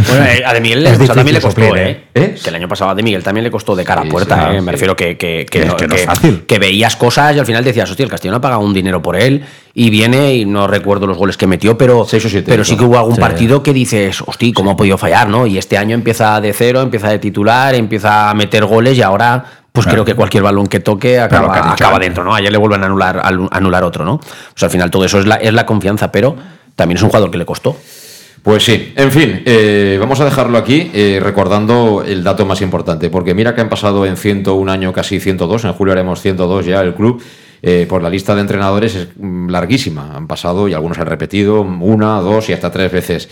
Bueno, 0.09 0.25
eh, 0.27 0.43
a 0.47 0.55
De 0.55 0.61
Miguel 0.61 0.87
o 0.87 0.89
sea, 0.89 0.99
también 1.15 1.35
le 1.35 1.41
difícil 1.41 1.43
costó, 1.43 1.63
suplir, 1.67 2.05
¿eh? 2.15 2.35
Que 2.43 2.49
el 2.51 2.55
año 2.55 2.69
pasado 2.69 2.91
a 2.91 2.95
De 2.95 3.03
Miguel 3.03 3.23
también 3.25 3.43
le 3.45 3.51
costó 3.51 3.75
de 3.75 3.85
cara 3.85 4.03
a 4.03 4.05
puerta, 4.05 4.37
sí, 4.51 4.55
¿eh? 4.55 4.59
sí. 4.61 4.65
Me 4.65 4.73
refiero 4.73 4.95
que, 4.97 5.17
que, 5.17 5.47
que, 5.51 5.63
Es 5.63 5.67
no, 5.67 5.77
que 5.77 5.87
no 5.89 5.95
es 5.97 6.05
fácil. 6.05 6.45
que 6.47 6.59
veías 6.61 6.95
cosas 6.97 7.35
y 7.35 7.39
al 7.41 7.47
final 7.47 7.65
decías, 7.65 7.91
hostia, 7.91 8.05
el 8.05 8.11
Castellón 8.11 8.37
ha 8.37 8.41
pagado 8.41 8.61
un 8.61 8.73
dinero 8.73 9.03
por 9.03 9.17
él 9.17 9.45
y 9.75 9.91
viene 9.91 10.35
y 10.37 10.45
no 10.45 10.69
recuerdo 10.69 11.07
los 11.09 11.17
goles 11.19 11.37
que 11.37 11.47
metió, 11.49 11.77
pero, 11.77 12.01
o 12.01 12.05
siete, 12.07 12.45
pero 12.47 12.65
sí 12.65 12.77
que 12.77 12.85
hubo 12.85 12.97
algún 12.99 13.17
Sí. 13.17 13.21
partido 13.21 13.63
que 13.65 13.73
dices, 13.73 14.23
hostia, 14.25 14.53
¿cómo 14.55 14.71
ha 14.71 14.77
podido 14.77 14.97
fallar, 14.97 15.29
no? 15.29 15.47
Y 15.47 15.59
este 15.59 15.77
año 15.77 15.95
empieza 15.95 16.41
de 16.41 16.53
cero, 16.53 16.81
empieza 16.83 17.09
de 17.09 17.19
titular, 17.19 17.75
empieza 17.75 18.31
a 18.31 18.35
meter 18.35 18.65
goles 18.65 18.97
y 18.97 19.03
ahora... 19.03 19.45
Pues 19.75 19.87
Claro. 19.87 19.97
creo 19.97 20.05
que 20.05 20.15
cualquier 20.15 20.45
balón 20.45 20.69
que 20.69 20.79
toque 20.79 21.19
acaba, 21.19 21.53
que 21.53 21.59
has 21.59 21.65
dicho 21.73 21.85
acaba 21.85 21.99
dentro, 21.99 22.23
¿no? 22.23 22.33
Ayer 22.33 22.53
le 22.53 22.59
vuelven 22.59 22.85
a 22.85 22.87
anular, 22.87 23.21
al- 23.25 23.49
anular 23.51 23.83
otro, 23.83 24.05
¿no? 24.05 24.19
Pues 24.21 24.63
al 24.63 24.71
final 24.71 24.89
todo 24.89 25.05
eso 25.05 25.19
es 25.19 25.27
la, 25.27 25.35
es 25.35 25.53
la 25.53 25.67
confianza, 25.67 26.13
pero 26.13 26.37
también 26.77 26.97
es 26.99 27.03
un 27.03 27.09
jugador 27.09 27.29
que 27.33 27.39
le 27.39 27.45
costó. 27.45 27.77
Pues 28.45 28.65
sí, 28.65 28.93
en 28.95 29.11
fin, 29.11 29.43
eh, 29.45 29.97
vamos 29.99 30.21
a 30.21 30.27
dejarlo 30.27 30.59
aquí 30.59 30.93
eh, 30.95 31.19
recordando 31.21 32.05
el 32.07 32.23
dato 32.23 32.47
más 32.47 32.61
importante, 32.61 33.11
porque 33.11 33.35
mira 33.35 33.53
que 33.57 33.63
han 33.63 33.69
pasado 33.69 34.07
en 34.07 34.17
101 34.17 34.71
año 34.71 34.93
casi 34.93 35.19
102, 35.19 35.65
en 35.65 35.73
julio 35.73 35.93
haremos 35.93 36.21
102 36.21 36.67
ya 36.67 36.81
el 36.81 36.95
club, 36.95 37.21
eh, 37.61 37.87
por 37.89 38.01
la 38.01 38.11
lista 38.11 38.33
de 38.37 38.43
entrenadores 38.43 38.95
es 38.95 39.09
mm, 39.17 39.49
larguísima, 39.49 40.13
han 40.15 40.29
pasado 40.29 40.69
y 40.69 40.75
algunos 40.75 40.99
han 40.99 41.07
repetido 41.07 41.63
una, 41.63 42.21
dos 42.21 42.49
y 42.49 42.53
hasta 42.53 42.71
tres 42.71 42.93
veces, 42.93 43.29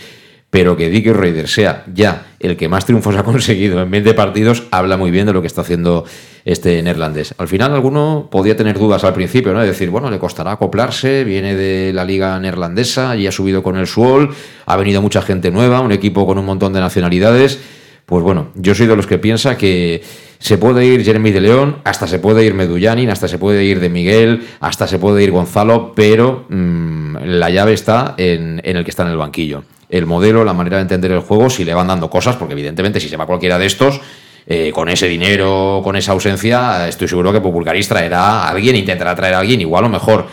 pero 0.49 0.75
que 0.75 0.89
Dick 0.89 1.07
Raider 1.07 1.47
sea 1.47 1.85
ya 1.93 2.25
el 2.41 2.57
que 2.57 2.67
más 2.67 2.83
triunfos 2.85 3.15
ha 3.15 3.23
conseguido 3.23 3.81
en 3.81 3.89
20 3.89 4.13
partidos, 4.15 4.63
habla 4.71 4.97
muy 4.97 5.09
bien 5.09 5.25
de 5.27 5.31
lo 5.31 5.39
que 5.39 5.47
está 5.47 5.61
haciendo 5.61 6.03
este 6.45 6.81
neerlandés. 6.81 7.33
Al 7.37 7.47
final 7.47 7.73
alguno 7.73 8.27
podía 8.29 8.57
tener 8.57 8.77
dudas 8.77 9.03
al 9.03 9.13
principio, 9.13 9.53
¿no? 9.53 9.61
De 9.61 9.67
decir, 9.67 9.89
bueno, 9.89 10.09
le 10.09 10.19
costará 10.19 10.53
acoplarse, 10.53 11.23
viene 11.23 11.55
de 11.55 11.93
la 11.93 12.03
liga 12.03 12.39
neerlandesa 12.39 13.15
y 13.15 13.27
ha 13.27 13.31
subido 13.31 13.63
con 13.63 13.77
el 13.77 13.87
Suol, 13.87 14.35
ha 14.65 14.75
venido 14.75 15.01
mucha 15.01 15.21
gente 15.21 15.51
nueva, 15.51 15.79
un 15.79 15.91
equipo 15.91 16.25
con 16.25 16.37
un 16.37 16.45
montón 16.45 16.73
de 16.73 16.81
nacionalidades. 16.81 17.59
Pues 18.05 18.21
bueno, 18.23 18.49
yo 18.55 18.75
soy 18.75 18.87
de 18.87 18.97
los 18.97 19.07
que 19.07 19.17
piensa 19.17 19.57
que 19.57 20.03
se 20.39 20.57
puede 20.57 20.85
ir 20.85 21.05
Jeremy 21.05 21.31
de 21.31 21.39
León, 21.39 21.77
hasta 21.85 22.05
se 22.05 22.19
puede 22.19 22.43
ir 22.43 22.53
Medullanin, 22.53 23.09
hasta 23.09 23.29
se 23.29 23.37
puede 23.37 23.63
ir 23.63 23.79
de 23.79 23.89
Miguel, 23.89 24.45
hasta 24.59 24.87
se 24.87 24.99
puede 24.99 25.23
ir 25.23 25.31
Gonzalo, 25.31 25.93
pero 25.95 26.45
mm, 26.49 27.15
la 27.23 27.49
llave 27.49 27.71
está 27.71 28.15
en, 28.17 28.59
en 28.65 28.75
el 28.75 28.83
que 28.83 28.91
está 28.91 29.03
en 29.03 29.09
el 29.09 29.17
banquillo. 29.17 29.63
El 29.89 30.05
modelo, 30.05 30.43
la 30.43 30.53
manera 30.53 30.77
de 30.77 30.81
entender 30.81 31.11
el 31.11 31.19
juego, 31.21 31.49
si 31.49 31.63
le 31.63 31.73
van 31.73 31.87
dando 31.87 32.09
cosas, 32.09 32.35
porque 32.35 32.53
evidentemente 32.53 32.99
si 32.99 33.07
se 33.07 33.15
va 33.15 33.25
cualquiera 33.25 33.57
de 33.57 33.67
estos, 33.67 34.01
eh, 34.45 34.71
con 34.73 34.89
ese 34.89 35.07
dinero, 35.07 35.81
con 35.83 35.95
esa 35.95 36.11
ausencia, 36.11 36.87
estoy 36.87 37.07
seguro 37.07 37.31
que 37.31 37.41
Populcaris 37.41 37.87
traerá 37.87 38.43
a 38.43 38.49
alguien, 38.49 38.75
intentará 38.75 39.15
traer 39.15 39.35
a 39.35 39.39
alguien 39.39 39.61
igual 39.61 39.85
o 39.85 39.89
mejor. 39.89 40.27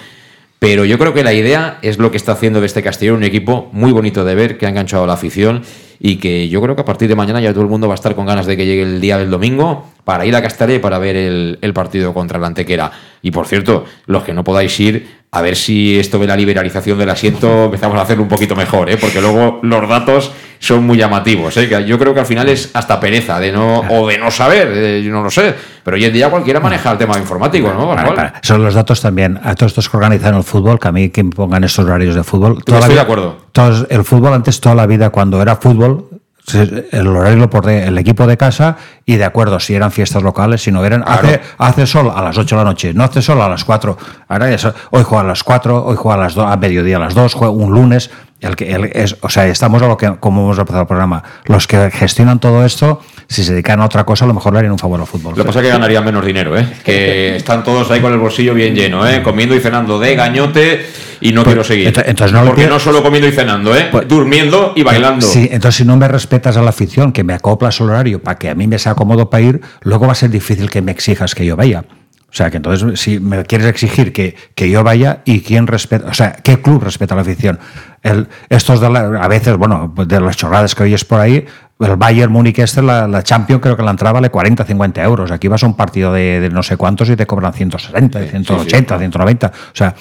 Pero 0.59 0.85
yo 0.85 0.99
creo 0.99 1.15
que 1.15 1.25
la 1.25 1.33
idea 1.33 1.79
es 1.81 1.99
lo 1.99 2.11
que 2.11 2.19
está 2.19 2.33
haciendo 2.33 2.61
de 2.61 2.67
este 2.67 2.83
Castellón, 2.83 3.17
un 3.17 3.25
equipo 3.25 3.71
muy 3.73 3.93
bonito 3.93 4.27
de 4.27 4.35
ver, 4.35 4.59
que 4.59 4.67
ha 4.67 4.69
enganchado 4.69 5.05
a 5.05 5.07
la 5.07 5.15
afición 5.15 5.63
y 5.99 6.17
que 6.17 6.51
yo 6.51 6.61
creo 6.61 6.75
que 6.75 6.83
a 6.83 6.85
partir 6.85 7.09
de 7.09 7.15
mañana 7.15 7.41
ya 7.41 7.53
todo 7.53 7.63
el 7.63 7.71
mundo 7.71 7.89
va 7.89 7.95
a 7.95 7.97
estar 7.97 8.15
con 8.15 8.27
ganas 8.27 8.45
de 8.45 8.59
que 8.59 8.67
llegue 8.67 8.83
el 8.83 9.01
día 9.01 9.17
del 9.17 9.31
domingo 9.31 9.87
para 10.05 10.27
ir 10.27 10.37
a 10.37 10.43
Castellé 10.43 10.79
para 10.79 10.99
ver 10.99 11.17
el, 11.17 11.59
el 11.63 11.73
partido 11.73 12.13
contra 12.13 12.39
el 12.39 12.45
Antequera. 12.45 12.93
Y 13.23 13.31
por 13.31 13.47
cierto, 13.47 13.87
los 14.05 14.23
que 14.23 14.35
no 14.35 14.45
podáis 14.45 14.79
ir, 14.81 15.20
a 15.33 15.43
ver 15.43 15.55
si 15.55 15.99
esto 15.99 16.19
de 16.19 16.27
la 16.27 16.37
liberalización 16.37 16.99
del 16.99 17.09
asiento 17.09 17.67
empezamos 17.67 17.97
a 17.99 18.03
hacerlo 18.03 18.25
un 18.25 18.29
poquito 18.29 18.57
mejor, 18.57 18.91
¿eh? 18.91 18.97
porque 18.97 19.21
luego 19.21 19.61
los 19.63 19.89
datos 19.89 20.33
son 20.59 20.85
muy 20.85 20.99
llamativos. 20.99 21.57
¿eh? 21.57 21.85
Yo 21.87 21.99
creo 21.99 22.13
que 22.13 22.21
al 22.21 22.27
final 22.27 22.49
es 22.49 22.71
hasta 22.75 22.99
pereza 22.99 23.39
de 23.39 23.53
no 23.53 23.81
o 23.89 24.09
de 24.09 24.19
no 24.19 24.31
saber, 24.31 24.73
eh, 24.75 25.03
yo 25.05 25.13
no 25.13 25.23
lo 25.23 25.31
sé. 25.31 25.55
Pero 25.85 25.97
hoy 25.97 26.05
en 26.05 26.13
día 26.13 26.29
cualquiera 26.29 26.59
maneja 26.61 26.91
el 26.93 26.99
tema 26.99 27.17
informático, 27.17 27.73
¿no? 27.73 27.95
Son 28.43 28.63
los 28.63 28.75
datos 28.75 29.01
también. 29.01 29.39
A 29.43 29.55
todos 29.55 29.71
estos 29.71 29.89
que 29.89 29.97
organizan 29.97 30.35
el 30.35 30.43
fútbol, 30.43 30.79
que 30.79 30.89
a 30.89 30.93
mí 30.93 31.11
que 31.11 31.23
me 31.23 31.31
pongan 31.31 31.65
estos 31.65 31.87
horarios 31.87 32.15
de 32.15 32.25
fútbol. 32.25 32.63
Toda 32.65 32.81
Estoy 32.81 32.97
de 32.97 33.01
acuerdo. 33.01 33.37
Todos, 33.53 33.87
el 33.89 34.05
fútbol 34.05 34.35
antes, 34.35 34.61
toda 34.61 34.75
la 34.75 34.87
vida, 34.87 35.11
cuando 35.11 35.41
era 35.41 35.57
fútbol, 35.57 36.20
el 36.55 37.07
horario 37.07 37.39
lo 37.39 37.51
pone 37.51 37.87
el 37.87 37.99
equipo 37.99 38.27
de 38.27 38.37
casa 38.37 38.77
y 39.05 39.17
de 39.17 39.25
acuerdo 39.25 39.61
si 39.61 39.75
eran 39.75 39.91
fiestas 39.91 40.23
locales, 40.23 40.63
si 40.63 40.73
no 40.73 40.85
eran. 40.85 41.03
Claro. 41.03 41.29
Hace, 41.29 41.41
hace 41.59 41.87
sol 41.87 42.13
a 42.15 42.23
las 42.23 42.39
8 42.39 42.57
de 42.57 42.65
la 42.65 42.71
noche, 42.71 42.95
no 42.95 43.05
hace 43.05 43.23
sol 43.23 43.41
a 43.41 43.49
las 43.49 43.65
4. 43.65 43.97
Ahora 44.29 44.47
hoy 44.91 45.03
juega 45.03 45.25
a 45.25 45.27
las 45.27 45.43
4, 45.45 45.85
hoy 45.85 45.97
juega 45.97 46.21
a 46.21 46.25
las 46.25 46.35
2, 46.35 46.47
a 46.47 46.57
mediodía 46.57 46.97
a 46.97 47.01
las 47.01 47.15
2, 47.15 47.35
juega 47.35 47.53
un 47.53 47.73
lunes. 47.73 48.11
El 48.41 48.57
que, 48.57 48.73
el- 48.73 48.91
es, 48.95 49.17
o 49.21 49.29
sea, 49.29 49.47
estamos 49.49 49.83
a 49.83 49.87
lo 49.87 49.97
que, 49.97 50.15
como 50.19 50.43
hemos 50.43 50.59
empezado 50.59 50.83
el 50.83 50.89
programa. 50.89 51.23
Los 51.45 51.67
que 51.67 51.91
gestionan 51.91 52.41
todo 52.41 52.65
esto, 52.65 53.03
si 53.29 53.45
se 53.45 53.53
dedican 53.53 53.81
a 53.81 53.85
otra 53.85 54.05
cosa, 54.05 54.25
a 54.25 54.29
lo 54.29 54.35
mejor 54.35 54.53
le 54.55 54.61
harían 54.61 54.73
un 54.73 54.79
favor 54.79 54.99
al 55.01 55.07
fútbol. 55.07 55.33
Lo 55.37 55.45
que 55.45 55.47
pasa 55.47 55.61
es 55.61 55.67
que 55.67 55.71
ganarían 55.73 56.05
menos 56.05 56.25
dinero, 56.25 56.59
¿eh? 56.59 56.67
Que 56.85 57.37
están 57.37 57.63
todos 57.65 57.91
ahí 57.91 58.01
con 58.01 58.13
el 58.13 58.19
bolsillo 58.19 58.55
bien 58.55 58.75
lleno, 58.75 59.07
¿eh? 59.07 59.23
Comiendo 59.23 59.55
y 59.55 59.61
cenando 59.61 59.99
de 59.99 60.15
gañote 60.17 60.87
y 61.21 61.33
no 61.33 61.43
Pues, 61.43 61.53
quiero 61.53 61.65
seguir. 61.65 61.93
ento- 61.93 62.03
entonces 62.07 62.33
no 62.33 62.45
Porque 62.47 62.63
pido- 62.63 62.71
no 62.71 62.81
solo 62.81 63.03
comiendo 63.03 63.29
y 63.29 63.33
cenando, 63.33 63.77
¿eh? 63.77 63.91
Durmiendo 64.09 64.73
y 64.75 64.83
bailando. 64.83 65.27
Sí, 65.27 65.49
entonces 65.53 65.75
si 65.77 65.85
no 65.85 65.97
me 65.99 66.09
respetas 66.09 66.57
a 66.57 66.63
la 66.63 66.71
afición, 66.71 67.13
que 67.13 67.23
me 67.25 67.35
acoplas 67.35 67.79
al 67.83 67.91
horario 67.91 68.23
para 68.23 68.39
que 68.39 68.49
a 68.49 68.55
mí 68.55 68.67
me 68.67 68.79
sea 68.79 68.95
cómodo 68.95 69.29
para 69.29 69.43
ir, 69.43 69.61
luego 69.83 70.07
va 70.07 70.13
a 70.13 70.15
ser 70.15 70.31
difícil 70.31 70.71
que 70.71 70.81
me 70.81 70.93
exijas 70.93 71.35
que 71.35 71.45
yo 71.45 71.57
vaya. 71.57 71.85
O 72.31 72.33
sea, 72.33 72.51
que 72.51 72.59
entonces 72.59 73.01
si 73.01 73.19
me 73.19 73.45
quieres 73.45 73.67
exigir 73.67 74.13
que, 74.13 74.37
que 74.55 74.71
yo 74.71 74.85
vaya 74.85 75.21
y 75.25 75.41
quién 75.41 75.67
respeta, 75.67 76.07
o 76.09 76.15
sea, 76.15 76.33
¿qué 76.33 76.61
club 76.63 76.83
respeta 76.85 77.15
a 77.15 77.17
la 77.17 77.23
afición? 77.23 77.59
El, 78.03 78.29
estos 78.49 78.81
de 78.81 78.89
la- 78.89 79.21
a 79.23 79.27
veces, 79.29 79.57
bueno, 79.57 79.93
de 80.07 80.21
las 80.21 80.37
chorradas 80.37 80.75
que 80.75 80.85
oyes 80.85 81.05
por 81.05 81.19
ahí, 81.21 81.45
el 81.81 81.97
Bayern 81.97 82.31
Múnich 82.33 82.59
este, 82.61 82.83
la, 82.83 83.09
la 83.09 83.23
Champions, 83.23 83.61
creo 83.63 83.77
que 83.77 83.83
la 83.83 83.91
entrada 83.91 84.13
vale 84.13 84.31
40, 84.31 84.65
50 84.65 85.03
euros. 85.03 85.31
Aquí 85.31 85.49
vas 85.49 85.63
a 85.65 85.67
un 85.67 85.75
partido 85.75 86.13
de, 86.13 86.39
de 86.41 86.51
no 86.51 86.63
sé 86.63 86.77
cuántos 86.77 87.09
y 87.09 87.17
te 87.17 87.27
cobran 87.27 87.53
160, 87.53 88.21
180, 88.27 88.99
190. 88.99 89.47
O 89.49 89.51
sea, 89.75 89.95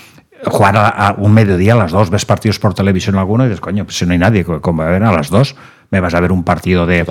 jugar 0.46 0.78
a, 0.78 0.88
a 0.90 1.14
un 1.14 1.34
mediodía 1.34 1.74
a 1.74 1.78
las 1.78 1.92
dos, 1.92 2.10
ves 2.10 2.26
partidos 2.26 2.60
por 2.60 2.74
televisión 2.74 3.18
alguno 3.18 3.44
y 3.46 3.48
dices, 3.48 3.62
coño, 3.62 3.86
pues 3.86 3.98
si 3.98 4.06
no 4.06 4.12
hay 4.14 4.20
nadie, 4.20 4.44
como 4.46 4.82
a 4.84 4.88
ver 4.88 5.04
a 5.04 5.12
las 5.12 5.30
dos, 5.30 5.56
me 5.92 6.00
vas 6.00 6.14
a 6.14 6.20
ver 6.20 6.32
un 6.32 6.44
partido 6.44 6.86
de, 6.86 7.06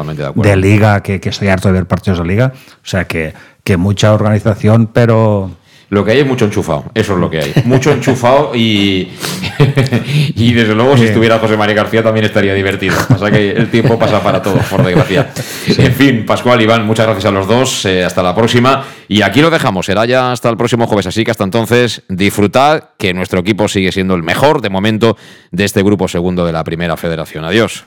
liga, 0.57 1.03
que, 1.03 1.21
que 1.21 1.29
estoy 1.29 1.49
harto 1.49 1.69
de 1.69 1.75
ver 1.75 1.87
partidos 1.87 2.19
de 2.21 2.25
liga. 2.25 2.53
O 2.55 2.87
sea, 2.87 3.07
que, 3.07 3.35
que 3.65 3.77
mucha 3.77 4.13
organización, 4.13 4.87
pero... 4.87 5.51
Lo 5.91 6.05
que 6.05 6.11
hay 6.11 6.19
es 6.19 6.27
mucho 6.27 6.45
enchufado, 6.45 6.85
eso 6.93 7.15
es 7.15 7.19
lo 7.19 7.31
que 7.31 7.39
hay. 7.39 7.55
Mucho 7.65 7.91
enchufado 7.91 8.55
y. 8.55 9.09
y 10.37 10.53
desde 10.53 10.75
luego, 10.75 10.99
si 10.99 11.05
estuviera 11.05 11.39
José 11.39 11.57
María 11.57 11.75
García 11.75 12.03
también 12.03 12.27
estaría 12.27 12.53
divertido. 12.53 12.95
Pasa 13.09 13.31
que 13.31 13.53
el 13.53 13.71
tiempo 13.71 13.99
pasa 13.99 14.23
para 14.23 14.43
todos, 14.43 14.67
por 14.67 14.85
desgracia. 14.85 15.31
En 15.67 15.95
fin, 15.95 16.27
Pascual, 16.27 16.61
Iván, 16.61 16.85
muchas 16.85 17.07
gracias 17.07 17.25
a 17.25 17.31
los 17.31 17.49
dos. 17.49 17.87
eh, 17.87 18.05
hasta 18.05 18.23
la 18.23 18.35
próxima. 18.35 18.85
Y 19.09 19.23
aquí 19.23 19.41
lo 19.41 19.49
dejamos, 19.49 19.87
será 19.87 20.05
ya 20.05 20.31
hasta 20.31 20.51
el 20.51 20.59
próximo 20.59 20.87
jueves. 20.87 21.07
Así 21.07 21.25
que 21.25 21.31
hasta 21.31 21.45
entonces, 21.45 22.03
disfrutad 22.11 22.91
que 22.99 23.15
nuestro 23.15 23.41
equipo 23.41 23.67
sigue 23.67 23.91
siendo 23.91 24.15
el 24.15 24.23
mejor 24.23 24.61
de 24.61 24.69
momento 24.69 25.17
de 25.53 25.65
este 25.65 25.83
grupo 25.83 26.07
segundo 26.07 26.45
de 26.45 26.53
la 26.53 26.65
Primera 26.65 26.99
Federación. 26.99 27.47
Adiós. 27.47 27.87